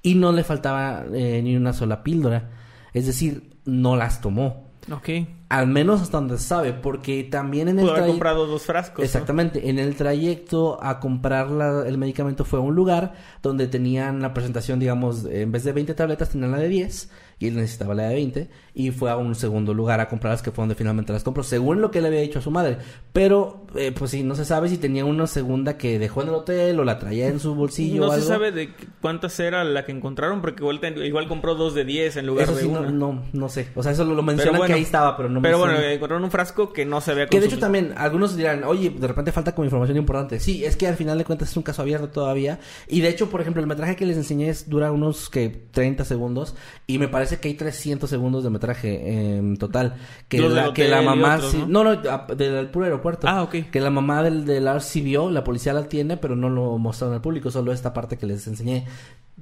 [0.00, 2.52] y no le faltaba eh, ni una sola píldora.
[2.92, 4.63] Es decir, no las tomó.
[4.92, 5.08] Ok.
[5.48, 8.62] Al menos hasta donde se sabe, porque también en el Pudo haber traye- comprado dos
[8.62, 8.98] frascos.
[8.98, 9.04] ¿no?
[9.04, 13.12] Exactamente, en el trayecto a comprar la- el medicamento fue a un lugar
[13.42, 17.10] donde tenían la presentación, digamos, en vez de 20 tabletas tenían la de 10
[17.44, 20.50] y él necesitaba la de 20 y fue a un segundo lugar a comprarlas que
[20.50, 22.78] fue donde finalmente las compró, según lo que le había dicho a su madre.
[23.12, 26.34] Pero, eh, pues sí, no se sabe si tenía una segunda que dejó en el
[26.34, 28.26] hotel o la traía en su bolsillo No o se algo.
[28.28, 32.26] sabe de cuántas era la que encontraron, porque igual, igual compró dos de 10 en
[32.26, 32.80] lugar Eso de sí, una.
[32.80, 33.68] no, no, no sé.
[33.76, 36.24] O sea, eso lo, lo mencionan bueno, que ahí estaba, pero no Pero bueno, encontraron
[36.24, 37.82] un frasco que no se había Que de hecho consumido.
[37.90, 40.40] también, algunos dirán, oye, de repente falta como información importante.
[40.40, 42.58] Sí, es que al final de cuentas es un caso abierto todavía.
[42.88, 46.04] Y de hecho, por ejemplo, el metraje que les enseñé es, dura unos que 30
[46.04, 46.56] segundos.
[46.88, 49.94] Y me parece que hay 300 segundos de metraje en total.
[50.28, 51.84] Que, Los la, que la mamá otros, sí- ¿no?
[51.84, 51.96] no,
[52.34, 53.26] del puro aeropuerto.
[53.28, 53.70] Ah, ok.
[53.70, 57.14] Que la mamá del, del sí vio, la policía la tiene, pero no lo mostraron
[57.14, 58.86] al público, solo esta parte que les enseñé.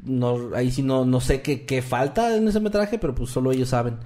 [0.05, 3.52] No, ahí sí no, no sé qué, qué falta en ese metraje, pero pues solo
[3.52, 3.97] ellos saben.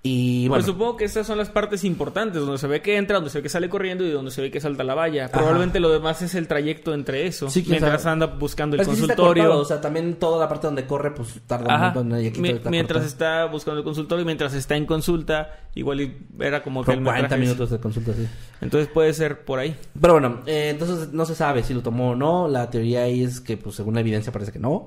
[0.00, 0.62] Y bueno.
[0.62, 3.38] Pues supongo que esas son las partes importantes, donde se ve que entra, donde se
[3.38, 5.28] ve que sale corriendo y donde se ve que salta la valla.
[5.28, 7.50] Probablemente lo demás es el trayecto entre eso.
[7.50, 8.12] Sí, mientras sabe.
[8.12, 9.42] anda buscando el sí consultorio.
[9.44, 11.88] cortado, o sea, también toda la parte donde corre, pues tarda Ajá.
[11.88, 12.20] un montón.
[12.22, 13.42] y aquí Mi- está mientras cortado.
[13.42, 17.04] está buscando el consultorio y mientras está en consulta, igual era como que Son el
[17.04, 18.26] 40 metraje es- minutos de consulta, sí.
[18.60, 19.76] Entonces puede ser por ahí.
[20.00, 22.46] Pero bueno, eh, entonces no se sabe si lo tomó o no.
[22.46, 24.86] La teoría ahí es que, pues según la evidencia, parece que no.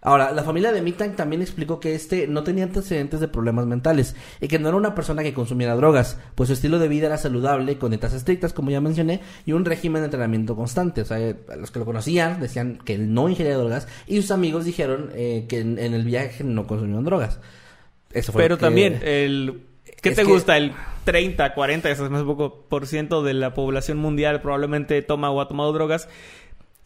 [0.00, 4.14] Ahora, la familia de Mitang también explicó que este no tenía antecedentes de problemas mentales
[4.40, 7.18] y que no era una persona que consumiera drogas, pues su estilo de vida era
[7.18, 11.00] saludable, con dietas estrictas, como ya mencioné, y un régimen de entrenamiento constante.
[11.00, 11.18] O sea,
[11.56, 15.46] los que lo conocían decían que él no ingería drogas y sus amigos dijeron eh,
[15.48, 17.40] que en, el viaje no consumían drogas.
[18.12, 19.64] Eso fue Pero también el
[20.00, 20.56] ¿Qué te gusta?
[20.56, 20.72] El
[21.04, 25.40] 30, 40, eso es más poco por ciento de la población mundial probablemente toma o
[25.40, 26.08] ha tomado drogas.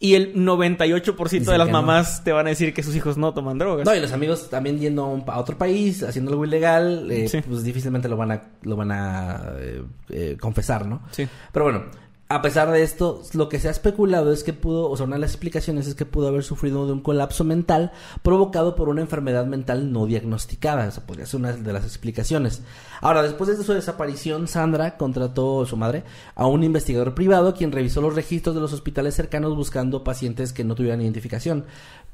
[0.03, 3.57] Y el 98% de las mamás te van a decir que sus hijos no toman
[3.57, 3.85] drogas.
[3.85, 8.09] No, y los amigos también yendo a otro país, haciendo algo ilegal, eh, pues difícilmente
[8.09, 11.03] lo van a, lo van a eh, eh, confesar, ¿no?
[11.11, 11.25] Sí.
[11.53, 11.85] Pero bueno,
[12.33, 15.17] a pesar de esto, lo que se ha especulado es que pudo, o sea, una
[15.17, 17.91] de las explicaciones es que pudo haber sufrido de un colapso mental
[18.23, 20.87] provocado por una enfermedad mental no diagnosticada.
[20.87, 22.63] Esa podría ser una de las explicaciones.
[23.01, 28.01] Ahora, después de su desaparición, Sandra contrató, su madre, a un investigador privado quien revisó
[28.01, 31.65] los registros de los hospitales cercanos buscando pacientes que no tuvieran identificación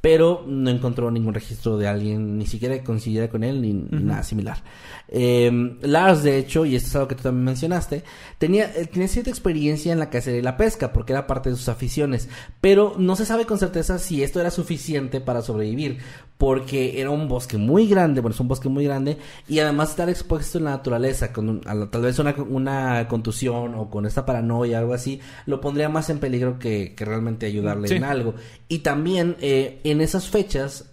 [0.02, 4.64] pero no encontró ningún registro de alguien, ni siquiera que con él, ni, nada similar.
[5.10, 8.04] Eh, Lars, de hecho, y esto es algo que tú también mencionaste,
[8.38, 11.56] tenía, eh, tenía cierta experiencia en la cacería y la pesca, porque era parte de
[11.56, 12.30] sus aficiones,
[12.62, 15.98] pero no se sabe con certeza si esto era suficiente para sobrevivir,
[16.38, 19.18] porque era un bosque muy grande, bueno, es un bosque muy grande,
[19.50, 24.06] y además estar expuesto en la naturaleza, con tal vez una, una, contusión o con
[24.06, 28.36] esta paranoia, algo así, lo pondría más en peligro que, que realmente ayudarle en algo.
[28.70, 30.86] Y también eh, en esas fechas,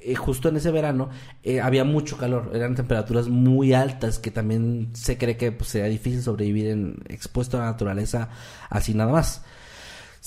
[0.00, 1.10] eh, justo en ese verano,
[1.42, 5.88] eh, había mucho calor, eran temperaturas muy altas que también se cree que pues, sería
[5.88, 8.30] difícil sobrevivir en, expuesto a la naturaleza
[8.70, 9.42] así nada más.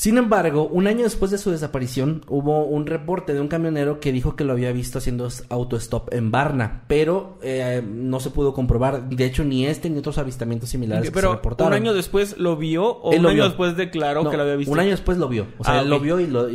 [0.01, 4.11] Sin embargo, un año después de su desaparición, hubo un reporte de un camionero que
[4.11, 9.09] dijo que lo había visto haciendo autostop en Varna, pero eh, no se pudo comprobar.
[9.09, 11.73] De hecho, ni este ni otros avistamientos similares pero se reportaron.
[11.73, 14.73] ¿Un año después lo vio o un año después declaró que lo había visto?
[14.73, 15.45] Un año después lo vio.
[15.59, 16.47] O sea, ah, lo vio y, lo,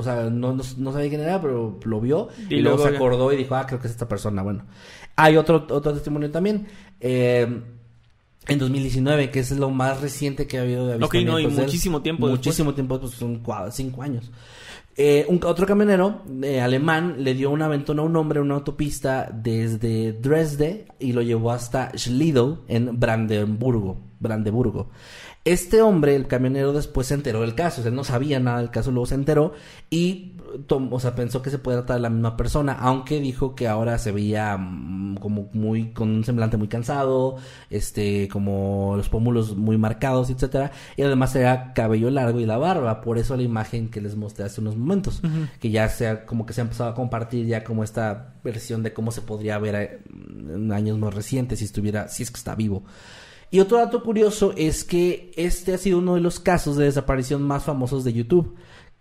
[0.00, 3.36] o sea, no, no, sabía quién era, pero lo vio y, luego, se acordó y
[3.36, 4.40] dijo, ah, creo que es esta persona.
[4.40, 4.64] Bueno,
[5.16, 6.66] hay otro, otro testimonio también.
[6.98, 7.60] Eh,
[8.48, 12.02] en 2019, que es lo más reciente que ha habido de Ok, no, y muchísimo
[12.02, 14.30] tiempo Muchísimo tiempo, pues son cinco años.
[14.98, 18.54] Eh, un, otro camionero eh, alemán le dio un aventón a un hombre en una
[18.54, 23.98] autopista desde Dresde y lo llevó hasta Schlido en Brandenburgo.
[24.20, 24.88] Brandenburgo.
[25.46, 27.80] Este hombre, el camionero, después se enteró del caso.
[27.80, 29.54] O sea, él no sabía nada del caso, luego se enteró
[29.88, 30.36] y
[30.68, 33.98] o sea, pensó que se puede tratar de la misma persona, aunque dijo que ahora
[33.98, 37.36] se veía mm, como muy, con un semblante muy cansado,
[37.70, 43.00] este, como los pómulos muy marcados, etcétera, y además era cabello largo y la barba,
[43.00, 45.20] por eso la imagen que les mostré hace unos momentos,
[45.60, 48.92] que ya sea como que se ha empezado a compartir ya como esta versión de
[48.92, 50.00] cómo se podría ver eh,
[50.54, 52.84] en años más recientes si estuviera, si es que está vivo.
[53.50, 57.42] Y otro dato curioso es que este ha sido uno de los casos de desaparición
[57.42, 58.56] más famosos de YouTube.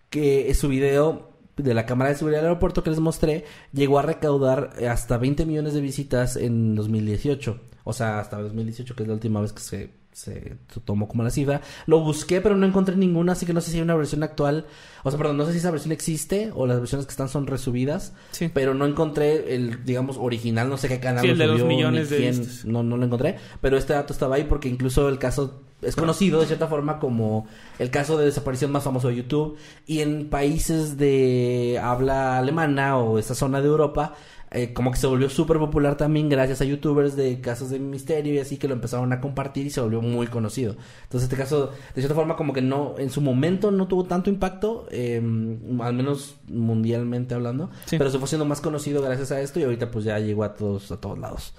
[0.09, 4.01] Que su video de la cámara de seguridad del aeropuerto que les mostré llegó a
[4.01, 7.59] recaudar hasta 20 millones de visitas en 2018.
[7.84, 10.56] O sea, hasta 2018, que es la última vez que se se
[10.86, 11.60] tomó como la cifra.
[11.88, 14.66] Lo busqué, pero no encontré ninguna, así que no sé si hay una versión actual.
[15.04, 17.48] O sea, perdón, no sé si esa versión existe o las versiones que están son
[17.48, 18.14] resubidas.
[18.32, 18.50] Sí.
[18.54, 22.10] Pero no encontré el, digamos, original, no sé qué canal sí, el de los millones
[22.10, 23.36] de no, no lo encontré.
[23.60, 27.46] Pero este dato estaba ahí porque incluso el caso es conocido de cierta forma como
[27.78, 29.58] el caso de desaparición más famoso de YouTube.
[29.86, 34.16] Y en países de habla alemana o esta zona de Europa
[34.51, 38.34] eh, como que se volvió súper popular también gracias a youtubers de casos de misterio
[38.34, 40.76] y así que lo empezaron a compartir y se volvió muy conocido.
[41.03, 44.30] Entonces este caso, de cierta forma, como que no, en su momento no tuvo tanto
[44.30, 49.59] impacto, em, al menos mundialmente hablando, pero se fue siendo más conocido gracias a esto
[49.59, 51.53] y ahorita pues ya llegó a todos, a todos lados.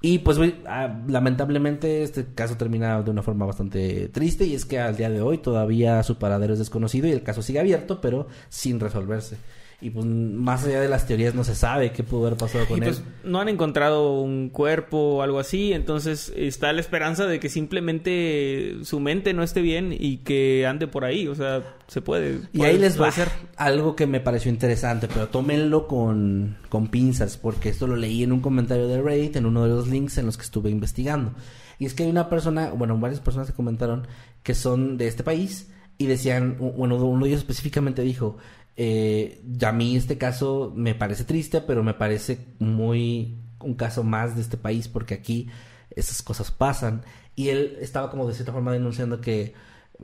[0.00, 4.78] Y pues ah, lamentablemente este caso termina de una forma bastante triste y es que
[4.78, 8.28] al día de hoy todavía su paradero es desconocido y el caso sigue abierto pero
[8.48, 9.38] sin resolverse
[9.80, 12.80] y pues más allá de las teorías no se sabe qué pudo haber pasado con
[12.80, 13.04] pues, él.
[13.22, 18.78] no han encontrado un cuerpo o algo así, entonces está la esperanza de que simplemente
[18.82, 22.40] su mente no esté bien y que ande por ahí, o sea, se puede.
[22.52, 26.88] y ahí les va a hacer algo que me pareció interesante, pero tómenlo con, con
[26.88, 30.18] pinzas, porque esto lo leí en un comentario de Reddit, en uno de los links
[30.18, 31.34] en los que estuve investigando.
[31.78, 34.08] Y es que hay una persona, bueno, varias personas que comentaron
[34.42, 38.38] que son de este país y decían, bueno, uno de ellos específicamente dijo,
[38.80, 44.36] eh, a mí este caso me parece triste, pero me parece muy un caso más
[44.36, 45.48] de este país porque aquí
[45.90, 47.02] esas cosas pasan.
[47.34, 49.52] Y él estaba como de cierta forma denunciando que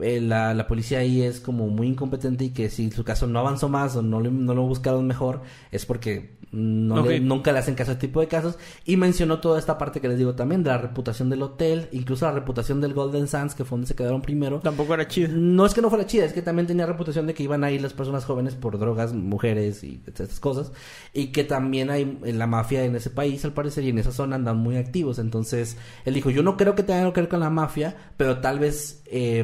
[0.01, 3.39] eh, la, la, policía ahí es como muy incompetente y que si su caso no
[3.39, 7.75] avanzó más o no, no lo buscaron mejor es porque No le- nunca le hacen
[7.75, 8.57] caso a este tipo de casos.
[8.85, 12.25] Y mencionó toda esta parte que les digo también, de la reputación del hotel, incluso
[12.25, 14.59] la reputación del Golden Sands, que fue donde se quedaron primero.
[14.61, 15.29] Tampoco era chido.
[15.33, 17.71] No es que no fuera chida, es que también tenía reputación de que iban a
[17.71, 20.71] ir las personas jóvenes por drogas, mujeres y estas cosas.
[21.13, 24.11] Y que también hay en la mafia en ese país, al parecer, y en esa
[24.11, 25.19] zona andan muy activos.
[25.19, 28.37] Entonces, él dijo, yo no creo que tenga algo que ver con la mafia, pero
[28.39, 29.43] tal vez eh,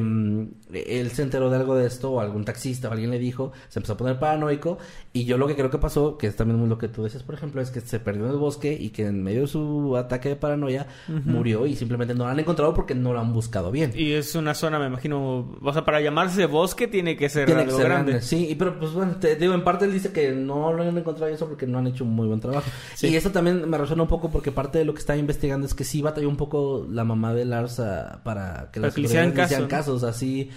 [0.72, 3.78] él se enteró de algo de esto, o algún taxista o alguien le dijo, se
[3.78, 4.78] empezó a poner paranoico.
[5.12, 7.34] Y yo lo que creo que pasó, que es también lo que tú decías, por
[7.34, 10.30] ejemplo, es que se perdió en el bosque y que en medio de su ataque
[10.30, 10.86] de paranoia
[11.24, 13.92] murió y simplemente no lo han encontrado porque no lo han buscado bien.
[13.94, 17.62] Y es una zona, me imagino, o sea, para llamarse bosque tiene que ser Tiene
[17.62, 18.12] que algo ser grande.
[18.12, 18.26] grande.
[18.26, 20.96] Sí, y pero pues bueno, te digo, en parte él dice que no lo han
[20.96, 22.70] encontrado eso porque no han hecho un muy buen trabajo.
[22.94, 23.08] Sí.
[23.08, 25.74] Y eso también me resuena un poco porque parte de lo que estaba investigando es
[25.74, 29.06] que sí batalló un poco la mamá de Lars a- para que Para que le
[29.08, 30.50] hicieran caso, casos, así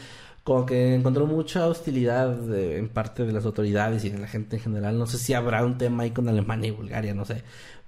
[0.45, 4.55] como que encontró mucha hostilidad eh, en parte de las autoridades y de la gente
[4.55, 4.97] en general.
[4.97, 7.41] No sé si habrá un tema ahí con Alemania y Bulgaria, no sé.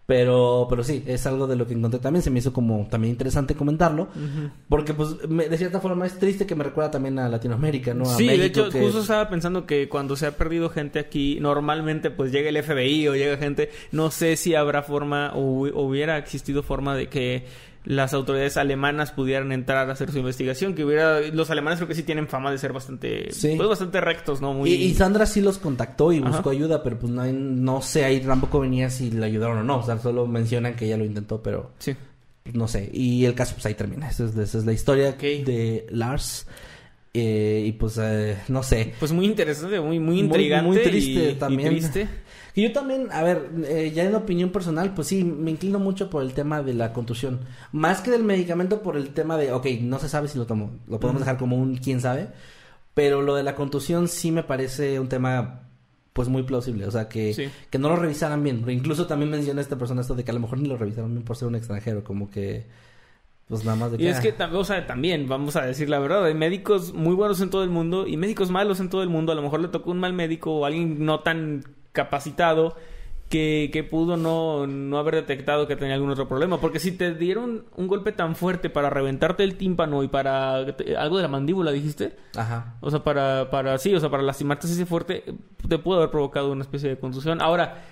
[0.08, 2.24] Pero, pero sí, es algo de lo que encontré también.
[2.24, 4.08] Se me hizo como también interesante comentarlo.
[4.70, 8.06] Porque, pues, me- de cierta forma es triste que me recuerda también a Latinoamérica, ¿no?
[8.10, 11.00] A Sí, de México, hecho, que- justo estaba pensando que cuando se ha perdido gente
[11.00, 15.42] aquí, normalmente pues llega el FBI o llega gente, no sé si habrá forma o
[15.68, 17.46] hu- hubiera existido forma de que
[17.90, 21.96] las autoridades alemanas pudieran entrar a hacer su investigación, que hubiera, los alemanes creo que
[21.96, 23.54] sí tienen fama de ser bastante, Sí.
[23.56, 24.54] pues bastante rectos, ¿no?
[24.54, 24.70] Muy...
[24.72, 26.28] Y, y Sandra sí los contactó y Ajá.
[26.30, 29.64] buscó ayuda, pero pues no, hay- no sé ahí tampoco venía si le ayudaron o
[29.64, 29.78] no.
[29.80, 31.96] O sea, solo mencionan que ella lo intentó, pero Sí.
[32.44, 32.90] pues, no sé.
[32.92, 34.10] Y el caso, pues ahí termina.
[34.10, 36.46] Esa es, esa es la historia de Lars.
[37.14, 38.94] Eh, y pues, eh, no sé.
[39.00, 41.70] Pues muy interesante, muy, muy intrigante muy triste y, y también.
[41.70, 42.08] triste.
[42.58, 46.10] Y yo también, a ver, eh, ya en opinión personal, pues sí, me inclino mucho
[46.10, 47.42] por el tema de la contusión.
[47.72, 50.72] Más que del medicamento, por el tema de, ok, no se sabe si lo tomo.
[50.88, 52.30] Lo podemos dejar como un quién sabe.
[52.96, 55.66] Pero lo de la contusión sí me parece un tema,
[56.14, 56.88] pues muy plausible.
[56.88, 57.48] O sea, que, Sí.
[57.70, 58.68] que no lo revisaran bien.
[58.68, 61.24] Incluso también menciona esta persona esto de que a lo mejor ni lo revisaron bien
[61.24, 62.04] por ser un extranjero.
[62.04, 62.66] Como que,
[63.48, 64.04] pues nada más de que...
[64.06, 67.14] Y es ah, que o sea, también, vamos a decir la verdad, hay médicos muy
[67.14, 69.32] buenos en todo el mundo y médicos malos en todo el mundo.
[69.32, 72.76] A lo mejor le tocó un mal médico o alguien no tan capacitado
[73.30, 76.62] que, que pudo no, no haber detectado que tenía algún otro problema.
[76.62, 81.18] Porque si te dieron un golpe tan fuerte para reventarte el tímpano y para algo
[81.18, 82.16] de la mandíbula, dijiste.
[82.38, 82.76] Ajá.
[82.80, 85.26] O sea, para, para, sí, o sea, para lastimarte así fuerte,
[85.68, 87.42] te pudo haber provocado una especie de contusión.
[87.42, 87.84] Ahora,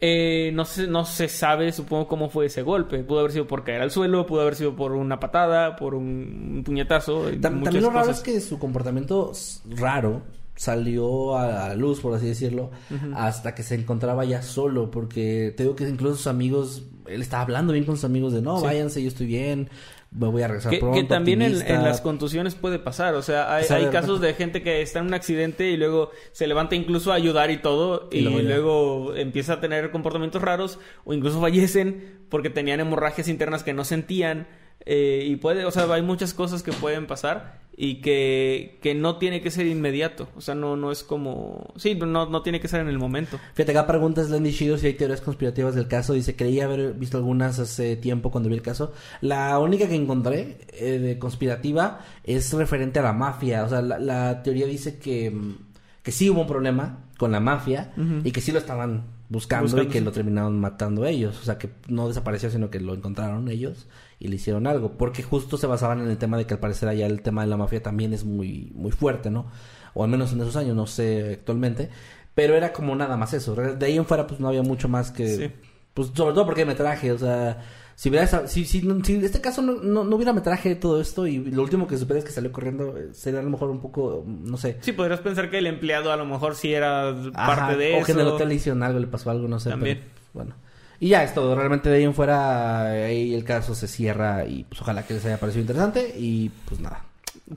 [0.00, 2.98] eh, no se, no se sabe, supongo, cómo fue ese golpe.
[3.04, 6.54] Pudo haber sido por caer al suelo, pudo haber sido por una patada, por un,
[6.56, 7.30] un puñetazo.
[7.30, 8.16] Tam- también lo raro cosas.
[8.18, 9.30] es que su comportamiento
[9.78, 10.22] raro
[10.54, 12.70] salió a la luz, por así decirlo,
[13.14, 17.42] hasta que se encontraba ya solo, porque te digo que incluso sus amigos, él estaba
[17.42, 18.64] hablando bien con sus amigos de, no, Sí.
[18.66, 19.70] váyanse, yo estoy bien,
[20.10, 20.94] me voy a regresar Que, pronto.
[21.00, 21.74] que también en, optimista".
[21.74, 24.62] en las contusiones puede pasar, o sea, hay, O sea, hay de casos de gente
[24.62, 28.18] que está en un accidente y luego se levanta incluso a ayudar y todo Y
[28.18, 33.72] y, luego empieza a tener comportamientos raros o incluso fallecen porque tenían hemorragias internas que
[33.72, 34.46] no sentían
[34.84, 39.16] eh, y puede, o sea, hay muchas cosas que pueden pasar y que, que no
[39.16, 42.68] tiene que ser inmediato, o sea, no, no es como, sí, no, no tiene que
[42.68, 43.38] ser en el momento.
[43.54, 46.12] Fíjate, acá preguntas Lenny Shido si hay teorías conspirativas del caso.
[46.12, 48.92] Dice, creía haber visto algunas hace tiempo cuando vi el caso.
[49.20, 53.64] La única que encontré eh, de conspirativa es referente a la mafia.
[53.64, 55.56] O sea, la, la teoría dice que, mm,
[56.02, 57.92] que sí hubo un problema con la mafia
[58.24, 60.04] y que sí lo estaban buscando, Buscando, y que sí.
[60.04, 61.38] lo terminaron matando ellos.
[61.40, 63.86] O sea, que no desapareció, sino que lo encontraron ellos
[64.24, 64.92] y le hicieron algo.
[64.92, 67.48] Porque justo se basaban en el tema de que al parecer allá el tema de
[67.48, 69.46] la mafia también es muy, muy fuerte, ¿no?
[69.94, 71.90] O al menos en esos años, no sé actualmente.
[72.34, 73.54] Pero era como nada más eso.
[73.54, 75.28] De ahí en fuera, pues no había mucho más que.
[75.36, 75.50] Sí.
[75.92, 77.58] Pues sobre todo porque hay metraje, o sea.
[77.94, 80.74] Si hubiera esa- si, si, si en este caso no, no, no hubiera metraje de
[80.76, 83.50] todo esto y lo último que supiera es que salió corriendo, eh, sería a lo
[83.50, 84.78] mejor un poco, no sé.
[84.80, 87.96] Sí, podrías pensar que el empleado a lo mejor sí era Ajá, parte de o
[87.98, 88.06] eso.
[88.06, 89.68] que en el hotel le hicieron algo, le pasó algo, no sé.
[89.70, 89.98] También.
[90.00, 90.54] pero, bueno.
[91.02, 91.56] Y ya es todo.
[91.56, 95.26] Realmente de ahí en fuera, ahí el caso se cierra y pues ojalá que les
[95.26, 97.04] haya parecido interesante y pues nada.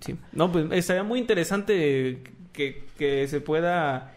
[0.02, 0.16] Sí.
[0.32, 4.16] No, pues estaría muy interesante que, que se pueda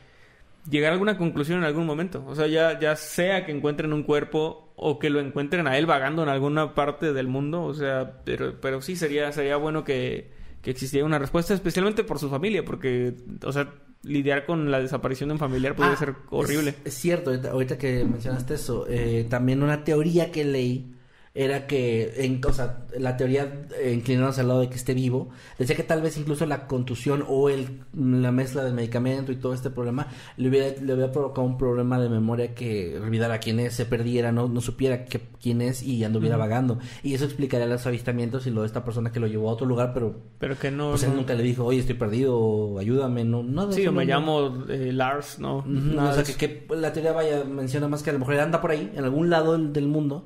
[0.70, 2.24] llegar a alguna conclusión en algún momento.
[2.26, 5.84] O sea, ya, ya sea que encuentren un cuerpo o que lo encuentren a él
[5.84, 7.64] vagando en alguna parte del mundo.
[7.64, 10.30] O sea, pero, pero sí sería, sería bueno que,
[10.62, 13.14] que existiera una respuesta, especialmente por su familia, porque,
[13.44, 16.70] o sea, lidiar con la desaparición de un familiar puede Ah, ser horrible.
[16.84, 20.94] Es, es cierto, ahorita, ahorita que mencionaste eso, eh, también una teoría que leí
[21.40, 25.28] era que, en, o sea, la teoría eh, inclinándose al lado de que esté vivo,
[25.56, 29.54] decía que tal vez incluso la contusión o el, la mezcla del medicamento y todo
[29.54, 33.74] este problema le hubiera, le hubiera provocado un problema de memoria que olvidara quién es,
[33.74, 36.80] se perdiera, no, no supiera que, quién es y anduviera vagando.
[37.04, 39.66] Y eso explicaría los avistamientos y lo de esta persona que lo llevó a otro
[39.66, 40.90] lugar, pero Pero que no...
[40.90, 43.70] pues él no- nunca le dijo, oye, estoy perdido, o ayúdame, no, nada.
[43.70, 45.58] Sí, o me no- llamo eh, Lars, ¿no?
[45.58, 48.40] Ujú, Nada o sea, que, la teoría vaya menciona más que a lo mejor él
[48.40, 50.24] anda por ahí, en algún lado del, del mundo,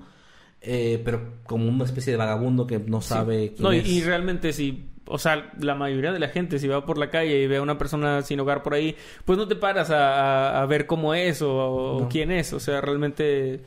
[0.62, 3.88] eh, pero como una especie de vagabundo que no sabe quién No, y, es.
[3.88, 4.88] y realmente si...
[5.06, 7.62] O sea, la mayoría de la gente, si va por la calle y ve a
[7.62, 8.94] una persona sin hogar por ahí,
[9.24, 12.08] pues no te paras a, a- a ver cómo es o, o No.
[12.08, 12.52] quién es.
[12.52, 13.60] O sea, realmente,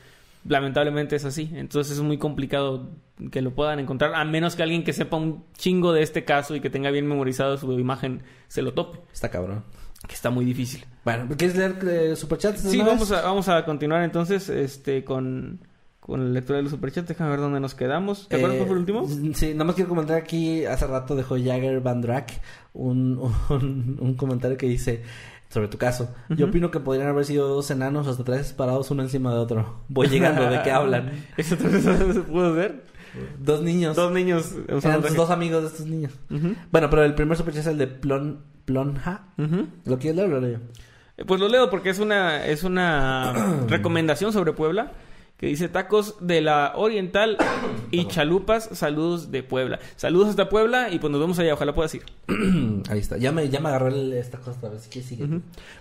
[0.48, 1.52] lamentablemente es así.
[1.54, 2.90] Entonces es muy complicado
[3.32, 6.56] que lo puedan encontrar, a menos que alguien que sepa un chingo de este caso
[6.56, 9.64] y que tenga bien memorizado su imagen se lo tope, Está cabrón.
[10.08, 10.86] que está muy difícil.
[11.04, 12.62] Bueno, ¿quieres leer eh, superchats?
[12.62, 15.60] Sí, vamos a, vamos a continuar entonces este con,
[16.06, 17.08] con la lectura de los superchats.
[17.08, 18.28] Déjame ver dónde nos quedamos.
[18.28, 19.34] ¿Te acuerdas Eh, cuál fue el último?
[19.36, 22.42] Sí, nada más quiero comentar aquí, hace rato dejó Jagger Van Drack
[22.74, 23.20] un,
[23.50, 25.02] un, un comentario que dice
[25.50, 26.14] sobre tu caso.
[26.30, 29.80] Yo opino que podrían haber sido dos enanos hasta tres parados uno encima de otro.
[29.88, 31.12] Voy llegando, ¿de qué hablan?
[31.38, 31.82] ¿Eso también
[32.14, 32.84] se pudo ver?
[33.40, 33.96] Dos niños.
[33.96, 36.12] Dos niños Eran tus dos amigos de estos niños.
[36.72, 39.24] Bueno, pero el primer superchat es el de Plon, Plonja.
[39.86, 40.60] ¿Lo quieres leer o lo leo?
[41.18, 43.32] Eh, Pues lo leo porque es una, es una
[43.70, 44.92] recomendación sobre Puebla
[45.38, 47.38] que dice tacos de la Oriental
[47.92, 49.80] y chalupas, saludos de Puebla.
[49.98, 52.04] Saludos hasta Puebla y pues nos vemos allá, ojalá puedas ir.
[52.90, 53.18] Ahí está.
[53.18, 54.82] Ya me, ya me agarró el- esta cosa vez.
[54.82, 55.28] Así que sigue.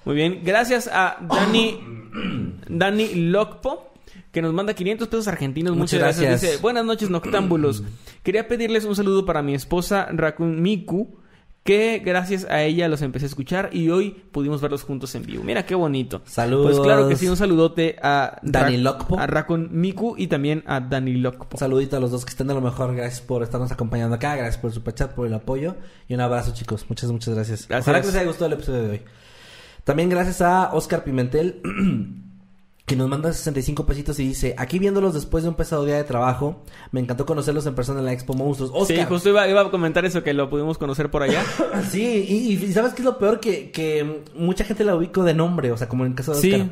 [0.04, 1.78] Muy bien, gracias a Dani,
[2.68, 3.90] Dani Locpo.
[4.30, 5.76] Que nos manda 500 pesos argentinos.
[5.76, 6.26] Muchas, Muchas gracias.
[6.28, 6.50] gracias.
[6.52, 7.84] Dice, buenas noches, noctámbulos.
[8.24, 11.18] Quería pedirles un saludo para mi esposa Rakun Miku,
[11.64, 15.42] que gracias a ella los empecé a escuchar y hoy pudimos verlos juntos en vivo.
[15.42, 16.20] Mira qué bonito.
[16.26, 16.72] Saludos.
[16.72, 19.18] Pues claro que sí, un saludote a Dani Lokpo.
[19.18, 21.48] A Rakun Miku y también a Dani Lokpo.
[21.52, 22.94] Un saludito a los dos que estén de lo mejor.
[22.94, 24.36] Gracias por estarnos acompañando acá.
[24.36, 25.76] Gracias por el superchat, por el apoyo.
[26.06, 26.84] Y un abrazo, chicos.
[26.90, 27.66] Muchas, muchas gracias.
[27.66, 27.88] Gracias.
[27.88, 29.02] Ojalá que les haya gustado el episodio de hoy.
[29.84, 31.62] También gracias a Oscar Pimentel.
[32.86, 36.04] Que nos manda 65 pesitos y dice, aquí viéndolos después de un pesado día de
[36.04, 36.62] trabajo,
[36.92, 38.70] me encantó conocerlos en persona en la Expo Monstruos.
[38.74, 41.42] Oscar, Sí, justo iba, iba a comentar eso, que lo pudimos conocer por allá.
[41.90, 43.40] Sí, y, y ¿sabes qué es lo peor?
[43.40, 46.40] Que, que mucha gente la ubico de nombre, o sea, como en el caso de
[46.42, 46.52] Sí.
[46.52, 46.68] Oscar.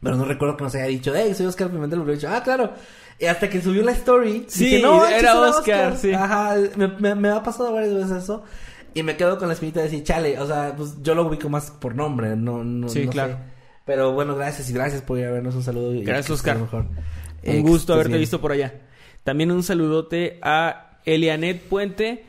[0.00, 2.42] Pero no recuerdo que nos haya dicho, hey, soy Oscar Pimentel, lo hubiera dicho, ah,
[2.44, 2.72] claro.
[3.18, 6.12] Y hasta que subió la story, Sí, dije, no, era Oscar, sí.
[6.12, 8.44] Ajá, me, me, me ha pasado varias veces eso.
[8.94, 11.48] Y me quedo con la espinita de decir, chale, o sea, pues yo lo ubico
[11.48, 13.32] más por nombre, no, no, Sí, no claro.
[13.32, 13.55] sé.
[13.86, 15.92] Pero bueno, gracias y gracias por ir a vernos un saludo.
[16.02, 16.58] Gracias, Oscar.
[16.58, 16.86] mejor.
[17.46, 18.20] Un gusto haberte bien.
[18.20, 18.74] visto por allá.
[19.24, 22.26] También un saludote a Elianet Puente,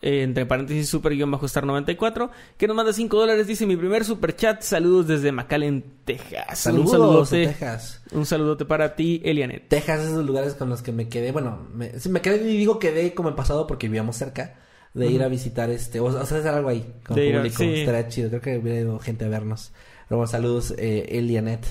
[0.00, 3.46] eh, entre paréntesis super guion bajo star 94, que nos manda 5 dólares.
[3.46, 4.62] Dice mi primer super chat.
[4.62, 6.58] Saludos desde McAllen, Texas.
[6.58, 7.46] Saludos, un saludote.
[7.48, 8.02] Texas.
[8.12, 9.68] Un saludote para ti, Elianet.
[9.68, 12.36] Texas es de los lugares con los que me quedé, bueno, me, sí, me quedé
[12.50, 14.56] y digo quedé como en pasado porque vivíamos cerca
[14.94, 17.38] de ir a visitar este, o, o sea, hacer algo ahí con De ir a-
[17.40, 17.74] público, sí.
[17.80, 19.72] estaría chido, creo que hubiera ido gente a vernos.
[20.16, 21.66] Bueno, saludos, eh, Elianet.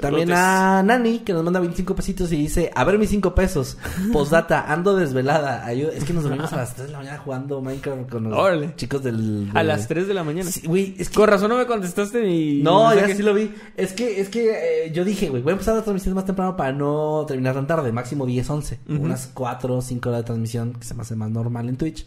[0.00, 3.76] También a Nani, que nos manda 25 pesitos y dice, a ver mis 5 pesos,
[4.12, 7.60] postdata, ando desvelada, ayuda, es que nos dormimos a las 3 de la mañana jugando
[7.60, 8.74] Minecraft con los Órale.
[8.76, 9.50] chicos del...
[9.52, 10.50] A las 3 de la mañana.
[10.50, 11.16] Sí, güey, es que...
[11.16, 12.62] Con razón no me contestaste ni...
[12.62, 13.52] No, sé ya qué- sí lo vi.
[13.76, 16.56] Es que, es que eh, yo dije, güey, voy a empezar la transmisión más temprano
[16.56, 18.78] para no terminar tan tarde, máximo 10, 11.
[18.88, 19.02] Ujú.
[19.02, 22.06] Unas 4 o 5 horas de transmisión, que se me hace más normal en Twitch.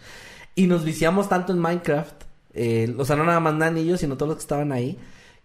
[0.56, 2.16] Y nos viciamos tanto en Minecraft,
[2.56, 4.98] eh, o sea, no nada más Nani y yo, sino todos los que estaban ahí,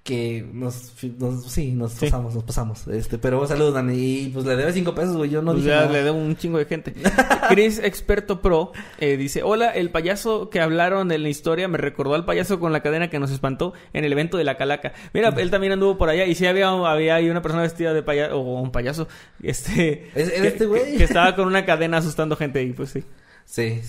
[0.02, 2.06] que nos, nos sí, nos Sí.
[2.06, 2.88] pasamos, nos pasamos.
[2.88, 3.94] Este, pero saludos, Dani.
[3.96, 5.92] Y pues le debe 5 pesos, güey, yo no Pues dije ya nada.
[5.92, 6.94] le debo un chingo de gente.
[7.50, 12.14] Chris Experto Pro eh, dice: Hola, el payaso que hablaron en la historia me recordó
[12.14, 14.92] al payaso con la cadena que nos espantó en el evento de la calaca.
[15.12, 18.02] Mira, él también anduvo por allá y sí había, había ahí una persona vestida de
[18.02, 19.06] payaso, o un payaso,
[19.42, 20.10] este.
[20.14, 20.92] ¿Es- era que- este güey?
[20.92, 23.04] Que, que estaba con una cadena asustando gente y pues sí.
[23.50, 23.80] Sí.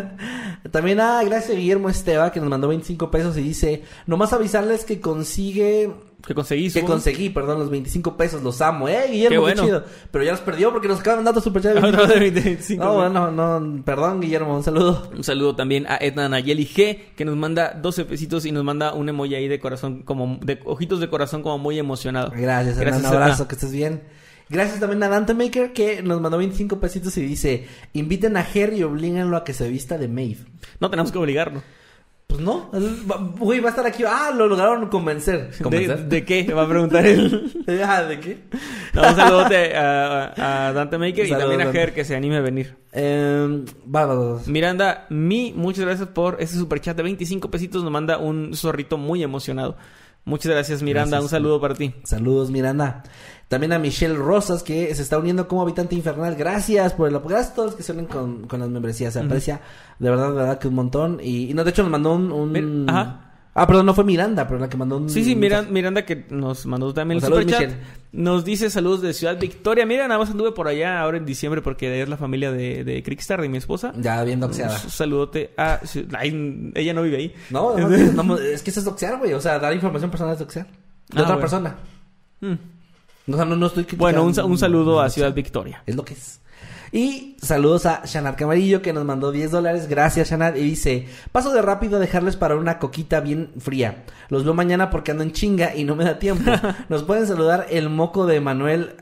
[0.70, 4.86] También a gracias a Guillermo Esteba que nos mandó 25 pesos y dice, nomás avisarles
[4.86, 5.90] que consigue
[6.26, 9.62] Que conseguí que conseguí, perdón, los 25 pesos, los amo, eh, Guillermo, Qué qué, bueno.
[9.64, 9.84] chido.
[10.10, 11.74] Pero ya los perdió porque nos acaban dando super chat.
[11.74, 12.14] de Otro 25.
[12.14, 12.82] de 25.
[12.84, 15.10] No, bueno, no, perdón, Guillermo, un saludo.
[15.14, 18.94] Un saludo también a Edna Nayeli G, que nos manda 12 pesitos y nos manda
[18.94, 22.30] un emoji ahí de corazón, como de ojitos de corazón, como muy emocionado.
[22.34, 23.48] Gracias, Gracias, un abrazo, Edna.
[23.48, 24.02] que estés bien.
[24.48, 28.78] Gracias también a Dante Maker que nos mandó 25 pesitos y dice, inviten a Jerry
[28.78, 30.44] y oblíganlo a que se vista de Maeve.
[30.80, 31.62] No tenemos que obligarlo.
[32.28, 32.70] Pues no,
[33.38, 34.04] güey, va a estar aquí.
[34.06, 35.50] Ah, lo lograron convencer.
[35.50, 36.08] ¿De, ¿Convencer?
[36.08, 36.52] de qué?
[36.52, 37.52] Va a preguntar él.
[37.84, 38.38] Ah, ¿de qué?
[38.94, 41.78] No, un saludote a, a Dante Maker y también a Dante.
[41.78, 42.76] Ger que se anime a venir.
[42.92, 43.64] Eh,
[43.94, 44.40] va, va, va.
[44.46, 47.82] Miranda, mi, muchas gracias por ese superchat de 25 pesitos.
[47.82, 49.76] Nos manda un zorrito muy emocionado.
[50.24, 51.16] Muchas gracias, Miranda.
[51.16, 51.22] Gracias.
[51.24, 51.94] Un saludo para ti.
[52.04, 53.02] Saludos, Miranda.
[53.48, 56.34] También a Michelle Rosas, que se está uniendo como habitante infernal.
[56.36, 57.30] Gracias por el apoyo.
[57.34, 59.14] Gracias a todos los que se unen con, con las membresías.
[59.14, 59.60] Se aprecia
[59.98, 61.18] de verdad, de verdad que un montón.
[61.22, 62.86] Y, y no, de hecho nos mandó un...
[62.88, 63.24] Ajá.
[63.54, 65.08] Ah, perdón, no fue Miranda, pero la que mandó un...
[65.10, 65.68] Sí, sí, Miranda.
[65.70, 67.70] Miranda que nos mandó también el Saludos, superchat.
[67.70, 67.86] Michelle.
[68.12, 69.84] Nos dice saludos de Ciudad Victoria.
[69.84, 73.02] Mira, nada más anduve por allá ahora en diciembre porque es la familia de, de
[73.02, 73.92] Crickstar, de mi esposa.
[73.96, 74.78] Ya bien doxeada.
[74.84, 75.80] Un saludote a...
[76.18, 77.34] ay, ella no vive ahí.
[77.50, 79.32] No, no, no, no, es que eso es doxear, güey.
[79.32, 80.66] O sea, dar información personal es doxear.
[80.66, 80.72] De
[81.16, 81.40] Ah, otra bueno.
[81.40, 81.76] persona.
[82.40, 82.54] Mm.
[83.28, 84.22] No, no estoy criticando.
[84.22, 85.32] Bueno, un, un saludo a Ciudad.
[85.32, 85.82] Victoria.
[85.86, 86.40] Es lo que es.
[86.90, 89.88] Y saludos a Shanat Camarillo que nos mandó 10 dólares.
[89.88, 90.56] Gracias, Shanat.
[90.56, 94.04] Y dice: Paso de rápido a dejarles para una coquita bien fría.
[94.30, 96.50] Los veo mañana porque ando en chinga y no me da tiempo.
[96.88, 98.96] Nos pueden saludar el moco de Manuel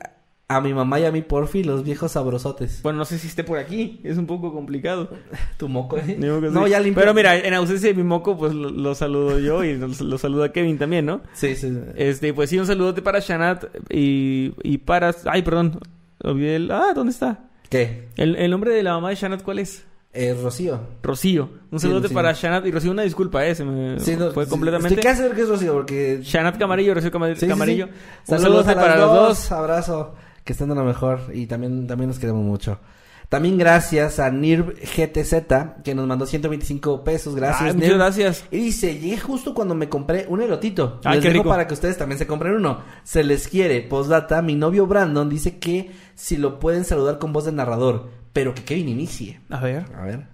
[0.49, 2.81] a mi mamá y a mí, porfi, los viejos sabrosotes.
[2.81, 3.99] Bueno, no sé si esté por aquí.
[4.03, 5.09] Es un poco complicado.
[5.57, 6.15] Tu moco, ¿eh?
[6.17, 6.69] No, sí.
[6.71, 7.01] ya limpio.
[7.01, 10.17] Pero mira, en ausencia de mi moco, pues lo, lo saludo yo y lo, lo
[10.17, 11.21] saluda Kevin también, ¿no?
[11.33, 11.69] Sí, sí.
[11.69, 11.79] sí.
[11.95, 15.13] Este, pues sí, un saludote para Shanat y, y para...
[15.25, 15.79] Ay, perdón.
[16.23, 16.71] Olvidé el...
[16.71, 17.49] Ah, ¿dónde está?
[17.69, 18.07] ¿Qué?
[18.15, 19.83] El, el nombre de la mamá de Shanat, ¿cuál es?
[20.13, 20.79] Eh, Rocío.
[21.03, 21.49] Rocío.
[21.69, 22.13] Un Sí, saludote sí.
[22.13, 22.91] para Shanat y Rocío.
[22.91, 23.53] Una disculpa, eh.
[23.53, 24.95] Se me Sí, no, fue sí, completamente...
[24.95, 27.37] Estoy casi que es Rocío porque Shanat Camarillo, Rocío Camarillo.
[27.37, 27.49] sí.
[27.51, 29.51] Un Saludos saludote a las para los dos.
[29.51, 30.15] Abrazo.
[30.47, 31.19] Que estén de lo mejor.
[31.33, 32.79] Y también, también nos queremos mucho.
[33.27, 37.35] También gracias a Nirv GTZ, que nos mandó 125 pesos.
[37.35, 37.97] Gracias, Ay, muchas Nirv.
[37.97, 38.45] gracias.
[38.49, 41.01] Y dice, llegué justo cuando me compré un elotito.
[41.03, 41.49] Ay, les qué dejo rico.
[41.49, 42.79] para que ustedes también se compren uno.
[43.03, 43.81] Se les quiere.
[43.81, 48.55] Postdata, mi novio Brandon dice que si lo pueden saludar con voz de narrador, pero
[48.55, 49.41] que Kevin inicie.
[49.49, 49.85] A ver.
[49.97, 50.27] A ver.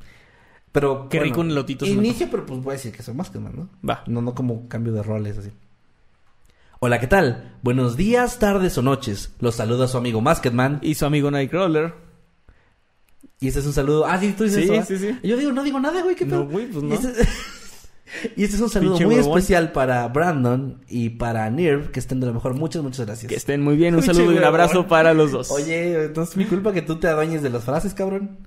[0.72, 3.40] Pero Qué rico un elotito, Inicio, pero pues voy a decir que soy más que
[3.40, 3.68] ¿no?
[3.88, 4.04] Va.
[4.06, 5.50] No, no como cambio de roles así.
[6.86, 7.54] Hola, ¿qué tal?
[7.62, 9.32] Buenos días, tardes o noches.
[9.40, 10.80] Los saluda su amigo Masketman.
[10.82, 11.94] Y su amigo Nightcrawler.
[13.40, 14.06] Y este es un saludo.
[14.06, 14.86] Ah, sí, tú dices Sí, eso.
[14.88, 15.18] sí, sí.
[15.24, 16.44] Yo digo, no digo nada, güey, qué pedo.
[16.44, 16.94] No, güey, pues Y no.
[16.96, 17.10] este,
[18.36, 19.38] y este es un saludo Pinche muy huevón.
[19.40, 22.54] especial para Brandon y para Nirv, que estén de lo mejor.
[22.54, 23.30] Muchas, muchas gracias.
[23.30, 23.96] Que estén muy bien.
[23.96, 24.48] Un Pinche saludo y un huevón.
[24.62, 25.52] abrazo para los dos.
[25.52, 28.40] Oye, no es mi culpa que tú te adueñes de las frases, cabrón.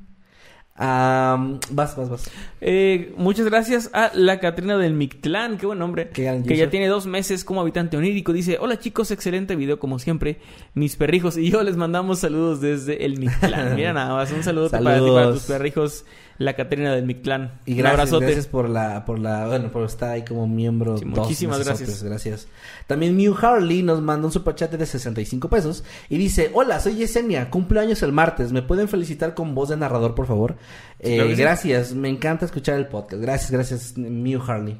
[0.78, 2.30] Am, vas, vas, vas.
[2.60, 6.86] Eh, muchas gracias a la Catrina del Mictlán, qué buen nombre, Qué que ya tiene
[6.86, 8.34] dos meses como habitante onírico.
[8.34, 10.38] Dice, hola chicos, excelente video como siempre,
[10.74, 13.74] mis perrijos y yo les mandamos saludos desde el Mictlán.
[13.76, 16.04] Mira nada más, un saludo para ti, para tus perrijos,
[16.38, 17.52] la Catrina del Mictlán.
[17.66, 18.24] Y un gracias, abrazote.
[18.26, 20.98] gracias por la, por la, bueno, por estar ahí como miembro.
[20.98, 22.02] Sí, dos muchísimas gracias.
[22.02, 22.48] Gracias.
[22.86, 27.50] También Mew Harley nos manda un superchat de 65 pesos y dice, hola, soy Yesenia,
[27.50, 30.56] cumpleaños el martes, ¿me pueden felicitar con voz de narrador, por favor?
[31.00, 31.42] Eh, Claro que sí.
[31.42, 33.22] Gracias, me encanta escuchar el podcast.
[33.22, 34.78] Gracias, gracias, Mew Harley.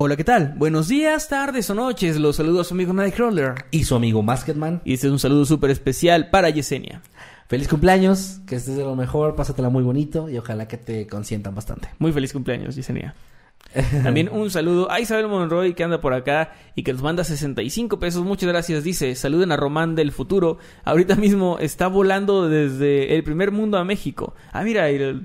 [0.00, 0.54] Hola, ¿qué tal?
[0.56, 2.16] Buenos días, tardes o noches.
[2.18, 3.64] Los saludo a su amigo Nightcrawler.
[3.72, 4.80] Y su amigo Masketman.
[4.84, 7.02] Y este es un saludo súper especial para Yesenia.
[7.48, 11.54] Feliz cumpleaños, que estés de lo mejor, pásatela muy bonito y ojalá que te consientan
[11.54, 11.88] bastante.
[11.98, 13.14] Muy feliz cumpleaños, Yesenia.
[14.02, 17.98] También un saludo a Isabel Monroy que anda por acá y que nos manda 65
[17.98, 18.22] pesos.
[18.24, 18.84] Muchas gracias.
[18.84, 20.58] Dice, saluden a Román del futuro.
[20.84, 24.34] Ahorita mismo está volando desde el primer mundo a México.
[24.52, 25.22] Ah, mira, el-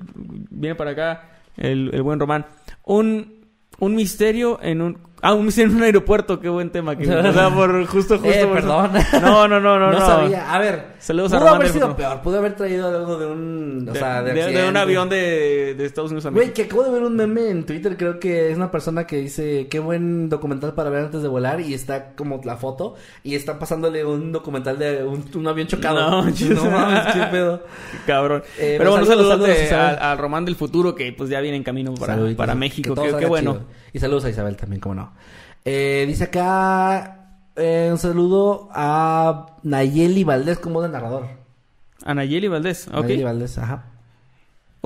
[0.50, 2.46] viene para acá el, el buen Román.
[2.86, 3.46] Un,
[3.80, 4.98] un misterio en un...
[5.26, 6.38] Ah, un misterio en un aeropuerto.
[6.40, 6.98] Qué buen tema.
[6.98, 8.30] Que, o sea, por justo, justo.
[8.30, 8.92] Eh, por- perdón.
[9.22, 9.92] No, no, no, no.
[9.92, 10.06] No, no.
[10.06, 10.54] sabía.
[10.54, 12.22] A ver, Saludos a pudo haber sido peor.
[12.22, 15.76] Pudo haber traído algo de un, o De, sea, de, de- de un avión de,
[15.78, 18.52] de Estados Unidos a Güey, que acabo de ver un meme en Twitter, creo que
[18.52, 22.14] es una persona que dice, qué buen documental para ver antes de volar, y está
[22.16, 26.00] como la foto, y está pasándole un documental de un, un avión chocado.
[26.00, 27.64] No, no mames, qué pedo.
[28.06, 28.44] Cabrón.
[28.60, 31.56] Eh, Pero bueno, saludos, saludos saludos, al, al Román del futuro que pues ya viene
[31.58, 32.94] en camino para, para que México.
[32.94, 33.54] todo Qué, bueno.
[33.54, 33.83] chido.
[33.94, 35.14] Y saludos a Isabel también, cómo no.
[35.64, 41.28] Eh, dice acá, eh, un saludo a Nayeli Valdés como de narrador.
[42.04, 42.88] Anayeli Valdés.
[42.88, 43.04] Ok.
[43.04, 43.86] Nayeli Valdés, ajá.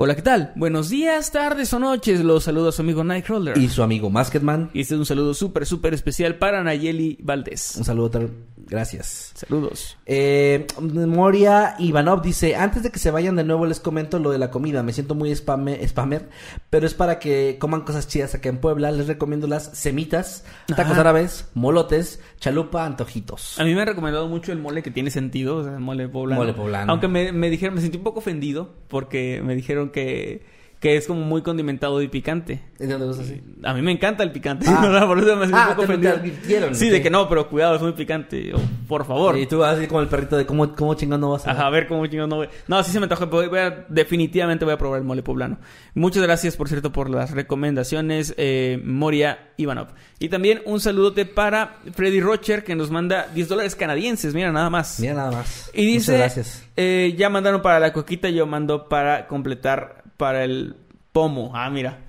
[0.00, 0.52] Hola, ¿qué tal?
[0.54, 2.20] Buenos días, tardes o noches.
[2.22, 3.58] Los saluda su amigo Nightcrawler.
[3.58, 4.70] Y su amigo Masketman.
[4.72, 7.74] Y este es un saludo súper, súper especial para Nayeli Valdés.
[7.76, 8.30] Un saludo, tal-
[8.68, 9.32] gracias.
[9.34, 9.96] Saludos.
[10.06, 14.38] Eh, Moria Ivanov dice, antes de que se vayan de nuevo les comento lo de
[14.38, 16.28] la comida, me siento muy spame- spammer,
[16.70, 20.92] pero es para que coman cosas chidas acá en Puebla, les recomiendo las semitas, tacos
[20.92, 21.00] Ajá.
[21.00, 23.58] árabes, molotes, chalupa, antojitos.
[23.58, 26.06] A mí me han recomendado mucho el mole que tiene sentido, o sea, el mole
[26.08, 26.40] poblano.
[26.42, 26.92] Mole poblano.
[26.92, 30.40] Aunque me, me dijeron, me sentí un poco ofendido porque me dijeron que,
[30.80, 32.60] que es como muy condimentado y picante.
[32.78, 33.42] ¿De dónde gusta así?
[33.64, 35.04] A mí me encanta el picante, Ah.
[35.08, 37.74] por eso me Ah, un poco te- te advirtieron, Sí, de que no, pero cuidado,
[37.74, 38.54] es muy picante.
[38.54, 39.36] O, por favor.
[39.36, 41.50] Y tú así como el perrito de cómo, cómo chingón no vas a...
[41.50, 42.48] Ajá, a ver cómo chingados no voy.
[42.68, 43.24] No, sí se me antoja.
[43.24, 45.58] Voy, voy a- definitivamente voy a probar el mole poblano.
[45.94, 49.88] Muchas gracias, por cierto, por las recomendaciones, eh, Moria Ivanov.
[50.20, 54.32] Y también un saludote para Freddy Rocher, que nos manda 10 dólares canadienses.
[54.34, 55.00] Mira, nada más.
[55.00, 55.70] Mira nada más.
[55.74, 56.64] Y dice, Muchas gracias.
[56.76, 60.76] eh, ya mandaron para la coquita, yo mando para completar para el
[61.12, 61.52] pomo.
[61.54, 62.00] Ah, mira.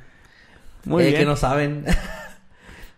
[0.83, 1.19] Muy Eh, bien.
[1.21, 1.85] Que no saben.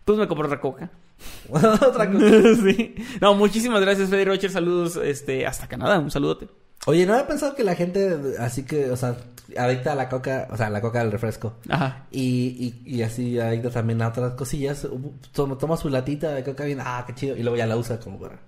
[0.04, 0.90] Pues me compro otra coca.
[1.52, 2.56] Otra cosa.
[2.66, 2.96] sí.
[3.22, 4.50] No, muchísimas gracias, Freddy Rocher.
[4.50, 6.00] Saludos este, hasta Canadá.
[6.00, 6.48] Un saludote.
[6.88, 9.16] Oye, no había pensado que la gente, así que, o sea,
[9.56, 11.54] adicta a la coca, o sea, a la coca del refresco.
[11.70, 12.08] Ajá.
[12.10, 14.88] Y, y, y así adicta también a otras cosillas.
[15.34, 17.38] Toma, toma su latita de coca bien, ah, qué chido.
[17.38, 18.40] Y luego ya la usa como para...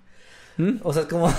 [0.56, 0.78] ¿Mm?
[0.82, 1.32] O sea, es como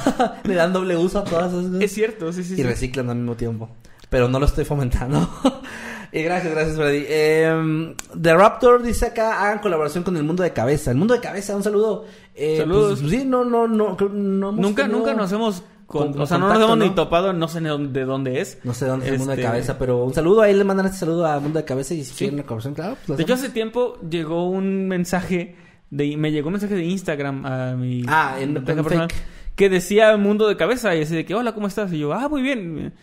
[0.45, 1.81] le dan doble uso a todas esas cosas.
[1.81, 2.53] Es cierto, sí, sí.
[2.53, 2.63] y sí.
[2.63, 3.69] reciclan al mismo tiempo.
[4.09, 5.27] Pero no lo estoy fomentando.
[6.11, 7.05] y gracias, gracias, Freddy.
[7.07, 10.91] Eh, The Raptor dice acá, hagan colaboración con el mundo de cabeza.
[10.91, 12.05] El mundo de cabeza, un saludo.
[12.35, 12.99] Eh, Saludos.
[13.01, 15.63] pues, sí, no, no, no, no Nunca, nunca nos hemos...
[15.87, 16.85] con- con- o sea, no nos hemos ¿no?
[16.85, 18.59] ni topado, no sé de dónde es.
[18.63, 20.41] No sé dónde es el mundo de Este, cabeza, pero un saludo.
[20.41, 22.97] Ahí le mandan este saludo a Mundo de Cabeza y si quieren una colaboración, claro.
[23.07, 25.55] pues De hecho, hace tiempo llegó un mensaje
[25.91, 29.07] de me llegó un mensaje de Instagram a mi Ah, en- en personal,
[29.55, 31.93] que decía mundo de cabeza y así de que hola, ¿cómo estás?
[31.93, 32.93] Y yo, ah, muy bien.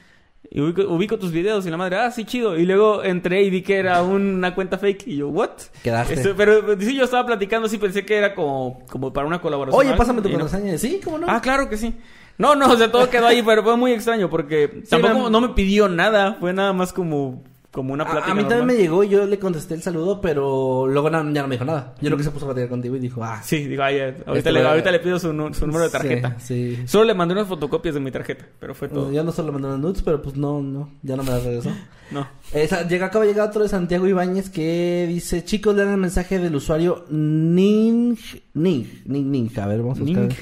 [0.55, 2.59] Y ubico, ubico tus videos y la madre, ah, sí, chido.
[2.59, 5.49] Y luego entré y vi que era una cuenta fake y yo, ¿what?
[5.83, 6.13] Quedaste.
[6.13, 9.81] Este, pero sí, yo estaba platicando, sí pensé que era como, como para una colaboración.
[9.81, 10.41] Oye, pásame tu y no.
[10.41, 10.77] contraseña.
[10.77, 11.27] Sí, ¿cómo no?
[11.27, 11.95] Ah, claro que sí.
[12.37, 15.49] No, no, o sea, todo quedó ahí, pero fue muy extraño porque tampoco no me
[15.51, 16.35] pidió nada.
[16.39, 17.43] Fue nada más como,
[17.73, 20.21] como una A- plática a, mí también me llegó y yo le contesté el saludo,
[20.21, 21.95] pero luego na- ya no me dijo nada.
[22.01, 24.05] Yo lo que se puso a platicar contigo y dijo, ah, Sí, digo, ay, eh,
[24.27, 26.37] ahorita, Este, le, ahorita le pido su, número de tarjeta.
[26.39, 26.79] Sí.
[26.87, 29.11] Solo le mandé unas fotocopias de mi tarjeta, pero fue todo.
[29.11, 31.71] Yo no solo mandé unos nudes, pero pues no, no, ya no me las regresó.
[32.13, 32.29] No.
[32.53, 36.39] Esa, llega, acaba de llegar otro de Santiago Ibáñez que dice, chicos, lean el mensaje
[36.39, 38.17] del usuario Ning,
[38.53, 39.59] Ning, Ning, Ning.
[39.59, 40.25] A ver, vamos a buscar.
[40.25, 40.37] Ning.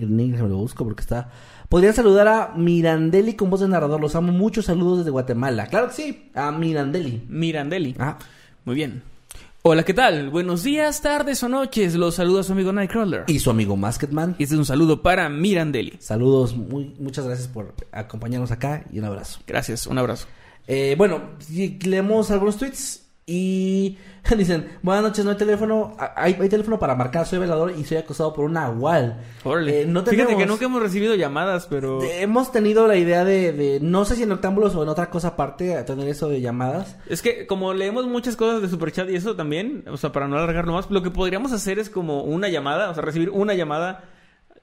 [0.00, 1.30] Ning, Ning, me lo busco porque está...
[1.72, 3.98] Podrían saludar a Mirandelli con voz de narrador.
[3.98, 4.60] Los amo mucho.
[4.60, 5.68] Saludos desde Guatemala.
[5.68, 6.30] Claro que sí.
[6.34, 7.22] A Mirandelli.
[7.30, 7.96] Mirandelli.
[7.98, 8.18] Ah,
[8.66, 9.02] Muy bien.
[9.62, 10.28] Hola, ¿qué tal?
[10.28, 11.94] Buenos días, tardes o noches.
[11.94, 13.24] Los saluda su amigo Nightcrawler.
[13.26, 14.36] y su amigo Masketman.
[14.38, 15.94] Y este es un saludo para Mirandelli.
[15.98, 19.40] Saludos, muy, muchas gracias por acompañarnos acá y un abrazo.
[19.46, 20.26] Gracias, un abrazo.
[20.66, 23.98] Eh, bueno, leemos algunos tweets y
[24.36, 27.98] dicen, buenas noches, no hay teléfono, hay, hay teléfono para marcar, soy velador y soy
[27.98, 29.22] acosado por una nahual.
[29.44, 29.82] Órale.
[29.82, 32.02] Eh, no Fíjate que nunca hemos recibido llamadas, pero...
[32.02, 35.28] Hemos tenido la idea de, de, no sé si en Octámbulos o en otra cosa
[35.28, 36.96] aparte, tener eso de llamadas.
[37.06, 40.36] Es que como leemos muchas cosas de Superchat y eso también, o sea, para no
[40.36, 44.04] alargarlo más, lo que podríamos hacer es como una llamada, o sea, recibir una llamada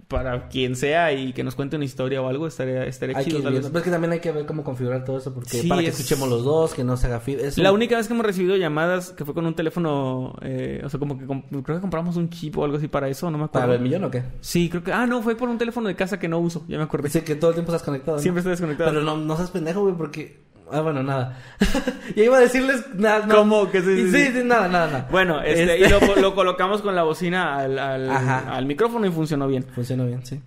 [0.09, 3.29] para quien sea y que nos cuente una historia o algo, estaría, estaría Hay que,
[3.31, 3.43] chido.
[3.43, 3.65] tal vez.
[3.67, 5.87] pero es que también hay que ver cómo configurar todo eso, porque Sí, para que
[5.89, 7.39] es- escuchemos los dos, que no se haga feed.
[7.57, 10.89] La un- única vez que hemos recibido llamadas que fue con un teléfono, eh, o
[10.89, 11.25] sea, como que
[11.63, 13.67] creo que compramos un chip o algo así para eso, no me acuerdo.
[13.67, 14.23] ¿Para el millón o qué?
[14.41, 14.91] Sí, creo que...
[14.91, 17.03] Ah, no, fue por un teléfono de casa que no uso, ya me acordé.
[17.09, 18.17] Dice que todo el tiempo estás conectado.
[18.17, 18.21] ¿no?
[18.23, 18.89] Siempre estoy desconectado.
[18.89, 20.48] Pero no, no seas pendejo, güey, porque...
[20.71, 21.37] Ah, bueno, nada.
[22.15, 23.25] ya iba a decirles nada.
[23.25, 23.35] no.
[23.35, 23.69] ¿Cómo?
[23.71, 25.07] Que sí, sí, sí, nada, nada, nada.
[25.11, 28.55] Bueno, este, Este- y lo, lo colocamos con la bocina al, al, Ajá.
[28.55, 29.63] al micrófono y funcionó bien.
[29.73, 30.39] Funciona bien, sí.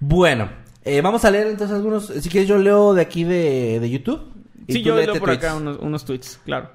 [0.00, 0.48] Bueno,
[0.84, 2.06] eh, vamos a leer entonces algunos.
[2.06, 4.20] Si quieres, yo leo de aquí de, de YouTube.
[4.66, 5.44] y Sí, yo leo por tweets.
[5.44, 6.70] acá unos, unos tweets, claro.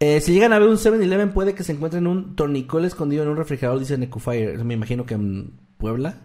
[0.00, 3.28] Eh, si llegan a ver un 7-Eleven, puede que se encuentren un tornicol escondido en
[3.30, 4.58] un refrigerador, dice Necufire.
[4.64, 6.16] Me imagino que en Puebla.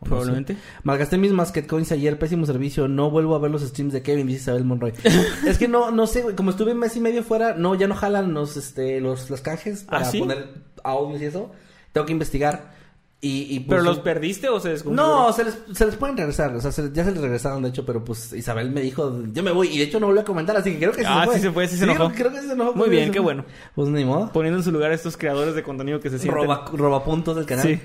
[0.00, 0.54] O no Probablemente.
[0.54, 0.60] sé.
[0.82, 2.88] Malgasté mis Masket Coins ayer, pésimo servicio.
[2.88, 4.94] No vuelvo a ver los streams de Kevin, dice Isabel Monroy.
[5.46, 6.34] es que no, no sé, güey.
[6.34, 9.40] Como estuve un mes y medio fuera, no, ya no jalan los, este, los, los
[9.42, 10.18] canjes para ¿Ah, sí?
[10.20, 10.48] poner
[10.84, 11.50] audios y eso.
[11.92, 12.78] Tengo que investigar.
[13.22, 14.96] Y, y pues, ¿Pero los perdiste o se descubrió?
[15.02, 16.56] No, se les, se les pueden regresar.
[16.56, 19.42] O sea, se- ya se les regresaron, de hecho, pero pues Isabel me dijo, yo
[19.42, 19.68] me voy.
[19.68, 21.34] Y de hecho no volvió a comentar, así que creo que sí Ah, se fue.
[21.36, 22.10] sí se fue, sí se enojó.
[22.16, 22.72] Creo que se enojó.
[22.74, 23.24] Muy bien, qué fue.
[23.24, 23.44] bueno.
[23.74, 24.32] Pues ni modo.
[24.32, 26.42] Poniendo en su lugar a estos creadores de contenido que se sienten...
[26.44, 27.66] Roba, roba puntos del canal.
[27.66, 27.78] Sí.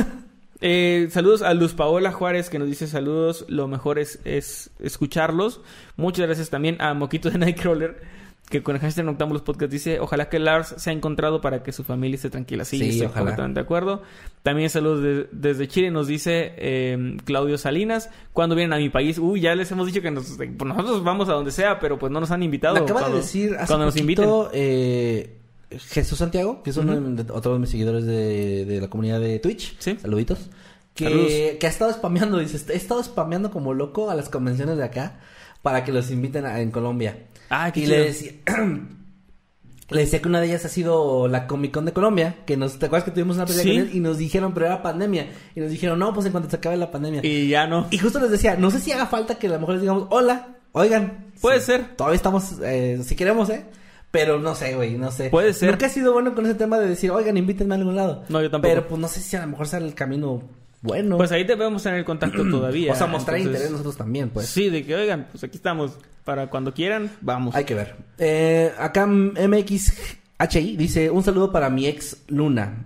[0.60, 3.44] Eh, saludos a Luz Paola Juárez que nos dice saludos.
[3.48, 5.60] Lo mejor es, es escucharlos.
[5.96, 8.18] Muchas gracias también a Moquito de Nightcrawler
[8.48, 11.70] que con el hashtag Noctámbulos Podcast dice ojalá que Lars se ha encontrado para que
[11.70, 12.64] su familia esté tranquila.
[12.64, 13.20] Sí, Sí, estoy ojalá.
[13.26, 14.02] completamente de acuerdo.
[14.42, 18.08] También saludos de- desde Chile nos dice eh, Claudio Salinas.
[18.32, 19.18] Cuando vienen a mi país?
[19.18, 22.20] Uy, ya les hemos dicho que nos- nosotros vamos a donde sea, pero pues no
[22.20, 22.76] nos han invitado.
[22.76, 24.26] Me acaba Cuando- de decir hace cuando nos inviten.
[24.54, 25.34] eh,
[25.70, 29.38] Jesús Santiago, que es uno de, otro de mis seguidores de, de la comunidad de
[29.38, 29.76] Twitch.
[29.78, 29.98] Sí.
[30.00, 30.50] Saluditos.
[30.94, 31.32] Que, Saludos.
[31.60, 35.20] que ha estado spameando, dice, he estado spameando como loco a las convenciones de acá
[35.62, 37.26] para que los inviten a- en Colombia.
[37.50, 37.96] Ah, qué y chido.
[37.98, 38.32] le decía,
[39.90, 42.78] le decía que una de ellas ha sido la Comic Con de Colombia, que nos,
[42.78, 43.68] ¿te acuerdas que tuvimos una pelea Sí.
[43.70, 43.90] con él?
[43.94, 45.28] Y nos dijeron, pero era pandemia.
[45.54, 47.20] Y nos dijeron, no, pues en cuanto se acabe la pandemia.
[47.24, 47.86] Y, Y ya no.
[48.00, 50.56] justo les decía, no sé si haga falta que a lo mejor les digamos, hola,
[50.72, 51.32] oigan.
[51.40, 51.94] Puede Sí, ser.
[51.96, 53.64] Todavía estamos, eh, si queremos, ¿eh?
[54.10, 55.28] Pero no sé, güey, no sé.
[55.30, 55.70] Puede ser.
[55.70, 58.24] Nunca he sido bueno con ese tema de decir, oigan, invítenme a algún lado.
[58.28, 58.72] No, yo tampoco.
[58.74, 60.42] Pero pues no sé si a lo mejor sea el camino
[60.80, 61.16] bueno.
[61.18, 62.92] Pues ahí debemos tener contacto todavía.
[62.92, 64.46] o sea, mostrar entonces- interés nosotros también, pues.
[64.46, 65.98] Sí, de que, oigan, pues aquí estamos.
[66.24, 67.54] Para cuando quieran, vamos.
[67.54, 67.96] Hay que ver.
[68.18, 72.84] Eh, acá MXHI dice, un saludo para mi ex Luna.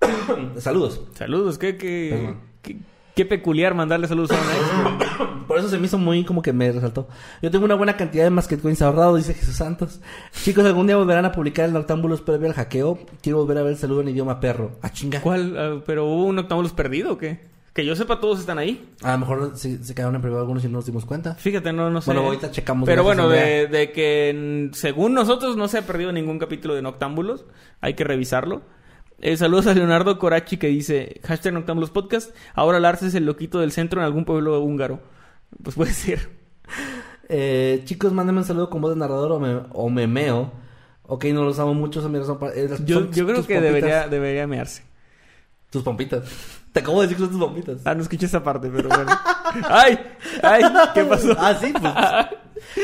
[0.58, 1.00] Saludos.
[1.14, 2.40] Saludos, ¿qué, qué, Perdón.
[2.60, 2.76] qué,
[3.14, 5.16] Qué peculiar mandarle saludos a una ex.
[5.46, 7.08] Por eso se me hizo muy como que me resaltó.
[7.42, 10.00] Yo tengo una buena cantidad de Masquetcoins ahorrado, dice Jesús Santos.
[10.32, 12.98] Chicos, algún día volverán a publicar el Noctámbulos previo al hackeo.
[13.20, 14.72] Quiero volver a ver el saludo en idioma perro.
[14.80, 15.20] Ah, chinga.
[15.20, 15.56] ¿Cuál?
[15.58, 17.52] Ah, ¿Pero hubo un Octámbulos perdido o qué?
[17.74, 18.94] Que yo sepa, todos están ahí.
[19.02, 21.34] A lo mejor se, se quedaron en privado algunos y no nos dimos cuenta.
[21.34, 22.12] Fíjate, no, no sé.
[22.12, 22.86] Bueno, ahorita checamos.
[22.86, 27.44] Pero bueno, de, de que según nosotros no se ha perdido ningún capítulo de Noctámbulos.
[27.80, 28.62] Hay que revisarlo.
[29.22, 32.34] Eh, saludos a Leonardo Corachi que dice hashtag Noctámbulos Podcast.
[32.54, 35.00] Ahora Lars es el loquito del centro en algún pueblo húngaro.
[35.62, 36.28] Pues puede ser.
[37.34, 40.52] Eh, chicos, mándenme un saludo con voz de narrador o, me, o memeo.
[41.04, 42.20] Ok, no los amo mucho, son eh,
[42.68, 43.62] las- Yo, son yo creo que pompitas.
[43.62, 44.82] debería, debería mearse.
[45.70, 46.24] Tus pompitas.
[46.72, 47.80] Te acabo de decir que son tus pompitas.
[47.86, 49.10] Ah, no escuché esa parte, pero bueno.
[49.70, 49.98] ¡Ay!
[50.42, 50.62] ¡Ay!
[50.92, 51.34] ¿Qué pasó?
[51.38, 51.94] Ah, sí, pues.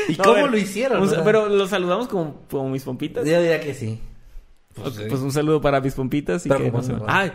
[0.09, 1.03] ¿Y No, cómo ver, lo hicieron?
[1.03, 3.25] un pero lo saludamos como, como mis pompitas.
[3.27, 4.01] Yo diría que sí.
[4.77, 7.31] Ok, Pues un saludo para mis pompitas y que no se- ¡Ay!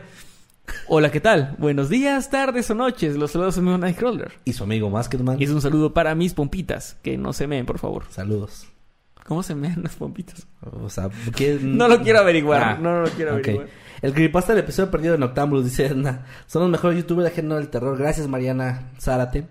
[0.89, 1.57] Hola, ¿qué tal?
[1.59, 3.17] Buenos días, tardes o noches.
[3.17, 4.33] Los saludos a mi Nightcrawler.
[4.47, 5.41] Y su amigo Masketman.
[5.41, 6.97] Y es un saludo para mis pompitas.
[7.03, 8.05] Que no se meen, por favor.
[8.09, 8.67] Saludos.
[9.27, 10.47] ¿Cómo se mean las pompitas?
[10.63, 12.63] O sea, ¿qué- No lo quiero averiguar.
[12.63, 13.67] Ah, no, no lo quiero averiguar.
[14.01, 16.25] El creepypasta del episodio perdido de Noctámbulos, dice Edna.
[16.47, 17.99] Son los mejores youtubers de género del terror.
[17.99, 19.47] Gracias, Mariana Zárate.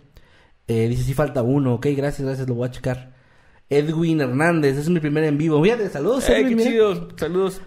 [0.68, 1.76] Eh, dice, sí falta uno.
[1.76, 3.14] Ok, gracias, gracias, lo voy a checar.
[3.70, 5.62] Edwin Hernández, es mi primer en vivo.
[5.64, 6.70] Fíjate, saludos, ¡Eh, Edwin, qué mira.
[6.72, 7.08] chido!
[7.18, 7.62] Saludos.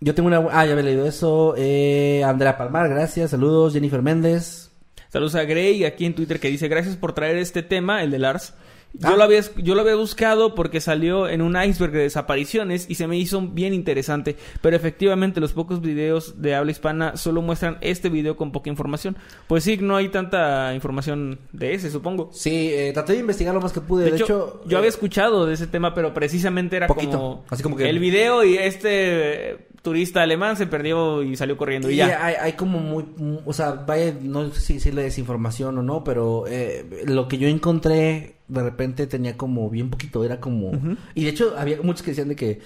[0.00, 0.38] Yo tengo una...
[0.50, 1.54] Ah, ya había leído eso.
[1.56, 3.72] Eh, Andrea Palmar, gracias, saludos.
[3.72, 4.70] Jennifer Méndez.
[5.08, 8.18] Saludos a Grey aquí en Twitter que dice gracias por traer este tema, el de
[8.18, 8.54] Lars.
[8.92, 9.16] Yo, Ah.
[9.16, 13.06] lo había, yo lo había buscado porque salió en un iceberg de desapariciones y se
[13.06, 14.36] me hizo bien interesante.
[14.62, 19.16] Pero efectivamente los pocos videos de habla hispana solo muestran este video con poca información.
[19.48, 22.30] Pues sí, no hay tanta información de ese, supongo.
[22.32, 24.04] Sí, eh, traté de investigar lo más que pude.
[24.04, 27.12] De, De, hecho, hecho, yo eh, había escuchado de ese tema, pero precisamente era Poquito,
[27.18, 29.58] como, así como que- el video y este eh,
[29.90, 32.24] turista alemán se perdió y salió corriendo y, Y ya.
[32.24, 36.02] hay, hay como muy, mu- o sea, vaya, no sé si decirle desinformación o no,
[36.04, 40.72] pero eh, lo que yo encontré de repente tenía como bien poquito, era como...
[41.14, 42.60] Y de hecho había muchos que decían de que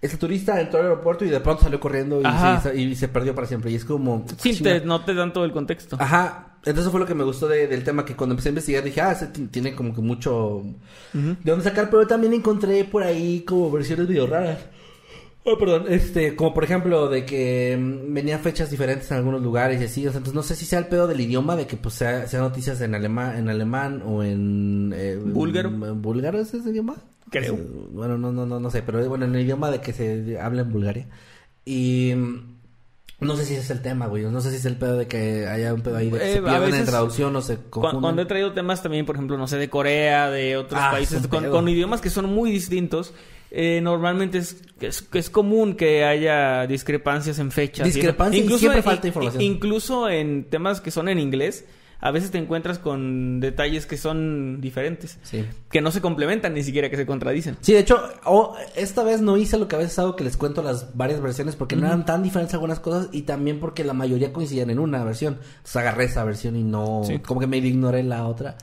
[0.00, 3.34] ese turista entró al aeropuerto y de pronto salió corriendo y, se, y se perdió
[3.34, 3.70] para siempre.
[3.70, 4.24] Y es como...
[4.38, 5.96] Sí, te- no te dan todo el contexto.
[6.00, 8.82] Ajá, entonces fue lo que me gustó de- del tema, que cuando empecé a investigar
[8.82, 10.64] dije, ah, ti- tiene como que mucho
[11.12, 14.58] de dónde sacar, pero también encontré por ahí como versiones medio raras.
[15.44, 19.80] Oh, perdón, este, como por ejemplo de que mm, venían fechas diferentes en algunos lugares
[19.80, 21.76] y así, o sea, entonces no sé si sea el pedo del idioma, de que
[21.76, 24.92] pues sea, sea noticias en alemán, en alemán o en...
[24.96, 25.68] eh, Búlgaro.
[25.70, 26.94] ¿En búlgaro es ese idioma?
[27.30, 27.56] Creo.
[27.56, 30.38] Sea, Bueno, no, no, no, no sé, pero bueno, en el idioma de que se
[30.40, 31.08] habla en Bulgaria.
[31.64, 32.12] Y...
[32.14, 32.52] mm,
[33.20, 34.22] No sé si ese es el tema, güey.
[34.24, 36.34] No sé si es el pedo de que haya un pedo ahí de que Eh,
[36.34, 38.00] se pierdan en traducción o se confunden.
[38.00, 41.26] Cuando he traído temas también, por ejemplo, no sé, de Corea, de otros Ah, países,
[41.26, 43.12] con, con idiomas que son muy distintos,
[43.54, 47.86] eh, normalmente es, es, es común que haya discrepancias en fechas.
[47.86, 47.96] y eso.
[47.98, 49.42] Discrepancia y siempre en- falta información.
[49.42, 51.66] Incluso en temas que son en inglés,
[52.00, 55.18] a veces te encuentras con detalles que son diferentes.
[55.22, 55.44] Sí.
[55.70, 57.56] Que no se complementan ni siquiera que se contradicen.
[57.60, 60.36] Sí, de hecho, oh, esta vez no hice lo que a veces hago que les
[60.36, 63.92] cuento las varias versiones porque no eran tan diferentes algunas cosas y también porque la
[63.92, 65.34] mayoría coincidían en una versión.
[65.34, 67.02] Entonces agarré esa versión y no...
[67.06, 67.18] Sí.
[67.20, 68.56] Como que me ignoré la otra.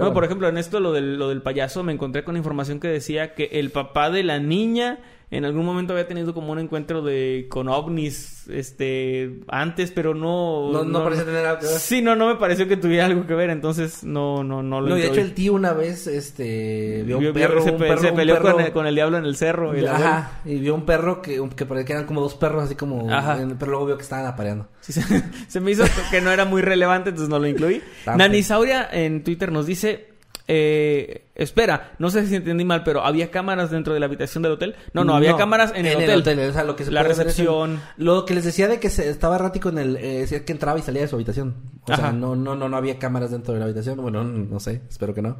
[0.00, 2.80] Pero Bueno, por ejemplo, en esto lo del, lo del payaso, me encontré con información
[2.80, 4.98] que decía que el papá de la niña
[5.32, 10.70] en algún momento había tenido como un encuentro de con ovnis este antes, pero no
[10.72, 11.74] No- no parecía tener algo que ver.
[11.78, 14.88] Sí, no no me pareció que tuviera algo que ver, entonces no no no lo
[14.88, 17.70] No, y de hecho el tío una vez, este, vio un Vio- vio- perro, se,
[17.70, 19.68] un perro, se un peleó perro- con, el, con el diablo en el cerro.
[19.68, 19.90] abuelo.
[19.92, 23.08] Ajá, y vio un perro que, que que eran como dos perros así como...
[23.10, 24.66] En- Pero luego vio que estaban apareando.
[24.80, 25.02] Sí, se,
[25.48, 27.80] se me hizo que no era muy relevante, entonces no lo incluí.
[28.16, 30.08] Nanisauria en Twitter nos dice,
[30.52, 34.52] eh, espera, no sé si entendí mal, pero ¿había cámaras dentro de la habitación del
[34.52, 34.74] hotel?
[34.92, 36.40] No, no, había cámaras en, el, hotel.
[36.40, 37.80] O sea, lo que se La el- recepción.
[37.96, 39.96] lo que les decía de que se, estaba errático en el...
[39.96, 41.54] Eh, es que entraba y salía de su habitación.
[41.88, 43.96] O sea, no, no, no, no había cámaras dentro de la habitación.
[44.02, 45.36] Bueno, no sé, espero que no.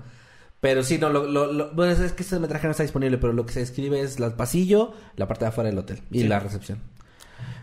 [0.61, 3.33] Pero sí, no, lo, lo, lo- bueno, es que ese metraje no está disponible, pero
[3.33, 6.29] lo que se describe es el pasillo, la parte de afuera del hotel y Sí.
[6.29, 6.79] la recepción.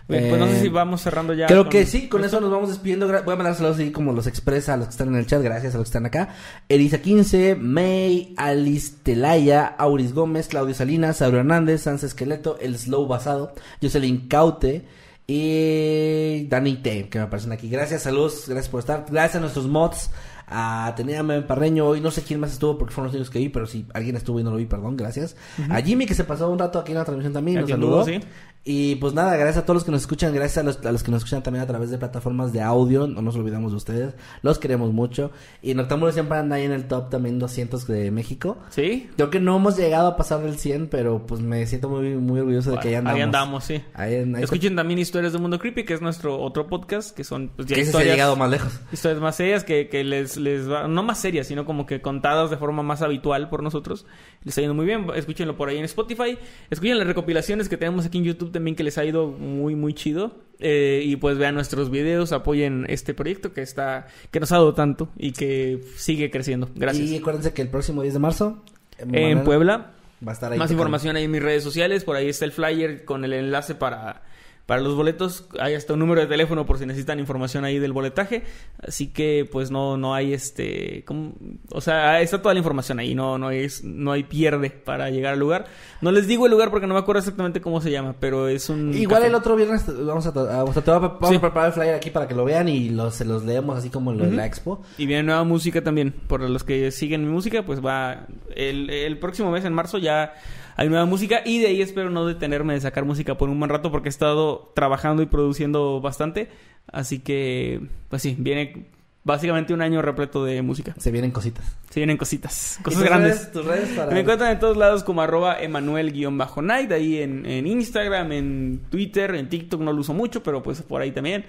[0.08, 1.48] Bien, pues no sé Eh, si vamos cerrando ya.
[1.48, 3.08] Creo con- que sí, con eso nos vamos despidiendo.
[3.08, 5.42] Voy a mandar saludos así como los expresa a los que están en el chat.
[5.42, 6.30] Gracias a los que están acá.
[6.70, 13.06] Elisa 15, May, Alice Telaya, Auris Gómez, Claudio Salinas, Sauro Hernández, Sans Esqueleto, El Slow
[13.08, 14.86] Basado, Jocelyn Caute
[15.28, 17.70] y Dani T, que me aparecen aquí.
[17.70, 19.06] Gracias, saludos, gracias por estar.
[19.10, 20.10] Gracias a nuestros mods.
[20.50, 23.50] A Tenía Parreño, hoy no sé quién más estuvo porque fueron los únicos que vi,
[23.50, 25.36] pero si alguien estuvo y no lo vi, perdón, gracias.
[25.70, 28.06] A Jimmy que se pasó un rato aquí en la transmisión también, nos saludó.
[28.06, 28.22] sí.
[28.69, 31.02] Y pues nada, gracias a todos los que nos escuchan, gracias a los, a los
[31.02, 34.14] que nos escuchan también a través de plataformas de audio, no nos olvidamos de ustedes,
[34.41, 35.31] los queremos mucho.
[35.61, 38.57] Y Noctámbulos siempre anda ahí en el top también 200 de México.
[38.69, 39.10] ¿Sí?
[39.15, 42.41] Creo que no hemos llegado a pasar del 100, pero pues me siento muy, muy
[42.41, 43.15] orgulloso de que ahí andamos.
[43.15, 43.81] Ahí andamos, sí.
[43.94, 47.52] Ahí, ahí Escuchen también Historias del Mundo Creepy, que es nuestro otro podcast, que son
[47.56, 48.81] pues, ya ese se ha historias, llegado más lejos.
[48.91, 52.49] historias más serias que, que les, les va, no más serias, sino como que contadas
[52.49, 54.06] de forma más habitual por nosotros.
[54.44, 56.38] Les está yendo muy bien, escúchenlo por ahí en Spotify.
[56.69, 59.94] Escuchen las recopilaciones que tenemos aquí en YouTube también, que les ha ido muy, muy
[59.94, 60.36] chido.
[60.60, 64.74] Eh, y pues vean nuestros videos, apoyen este proyecto que está, que nos ha dado
[64.74, 66.70] tanto y que sigue creciendo.
[66.76, 67.10] Gracias.
[67.10, 68.64] Y acuérdense que el próximo 10 de marzo...
[68.98, 69.94] en Manuel Puebla.
[70.28, 70.58] Va a estar ahí.
[70.58, 70.82] Más tocando.
[70.82, 72.04] información ahí en mis redes sociales.
[72.04, 74.24] Por ahí está el flyer con el enlace para,
[74.68, 75.48] para los boletos.
[75.60, 78.44] Hay hasta un número de teléfono por si necesitan información ahí del boletaje.
[78.85, 81.03] Así que pues no, no hay este...
[81.07, 81.34] ¿cómo?
[81.72, 83.15] O sea, está toda la información ahí.
[83.15, 85.65] No, no, es, no hay pierde para llegar al lugar.
[86.02, 88.15] No les digo el lugar porque no me acuerdo exactamente cómo se llama.
[88.19, 88.94] Pero es un...
[88.94, 89.27] Igual café.
[89.30, 91.35] el otro viernes vamos a, a- o sea, te vamos Sí.
[91.35, 93.89] a preparar el flyer aquí para que lo vean y los, se los leemos así
[93.89, 94.84] como lo de la expo.
[94.98, 96.11] Y viene nueva música también.
[96.27, 98.27] Por los que siguen mi música, pues va.
[98.53, 100.34] El, el próximo mes, en marzo, ya
[100.78, 101.41] hay nueva música.
[101.44, 104.10] Y de ahí espero no detenerme de sacar música por un buen rato porque he
[104.10, 106.48] estado trabajando y produciendo bastante.
[106.90, 108.86] Así que, pues sí, viene
[109.26, 110.94] básicamente un año repleto de música.
[110.98, 111.76] Se vienen cositas.
[111.90, 113.36] Se vienen cositas, ¿Y cosas tus grandes.
[113.41, 117.68] redes- tus redes para- Me encuentran en todos lados como arroba emanuel-night, ahí en, en
[117.68, 121.44] Instagram, en Twitter, en TikTok no lo uso mucho, pero pues por ahí también.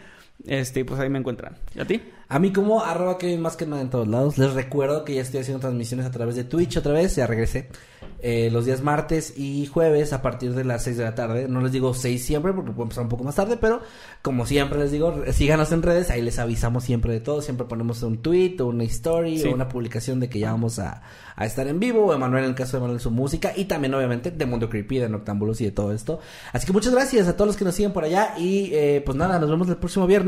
[0.47, 1.57] Este, pues ahí me encuentran.
[1.75, 2.01] ¿Y a ti?
[2.31, 4.37] A mí como arroba Kevin más que nada en todos lados.
[4.39, 7.17] Les recuerdo que ya estoy haciendo transmisiones a través de Twitch otra vez.
[7.17, 7.69] Ya regresé.
[8.21, 11.49] Eh, los días martes y jueves a partir de las 6 de la tarde.
[11.49, 13.57] No les digo 6 siempre porque puedo empezar un poco más tarde.
[13.59, 13.81] Pero
[14.21, 16.11] como siempre les digo, síganos en redes.
[16.11, 17.41] Ahí les avisamos siempre de todo.
[17.41, 19.49] Siempre ponemos un tweet o una story Sí.
[19.49, 21.03] o una publicación de que ya vamos a,
[21.35, 22.05] a estar en vivo.
[22.07, 23.53] O Emanuel en el caso de Emanuel su música.
[23.57, 26.21] Y también obviamente de Mundo Creepy, de Noctámbulos y de todo esto.
[26.53, 28.35] Así que muchas gracias a todos los que nos siguen por allá.
[28.37, 30.28] Y eh, pues nada, nos vemos el próximo viernes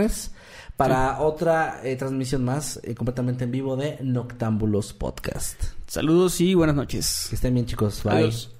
[0.76, 5.62] para otra eh, transmisión más eh, completamente en vivo de Noctámbulos Podcast.
[5.86, 7.26] Saludos y buenas noches.
[7.28, 8.14] Que estén bien chicos, bye.
[8.14, 8.59] Adiós.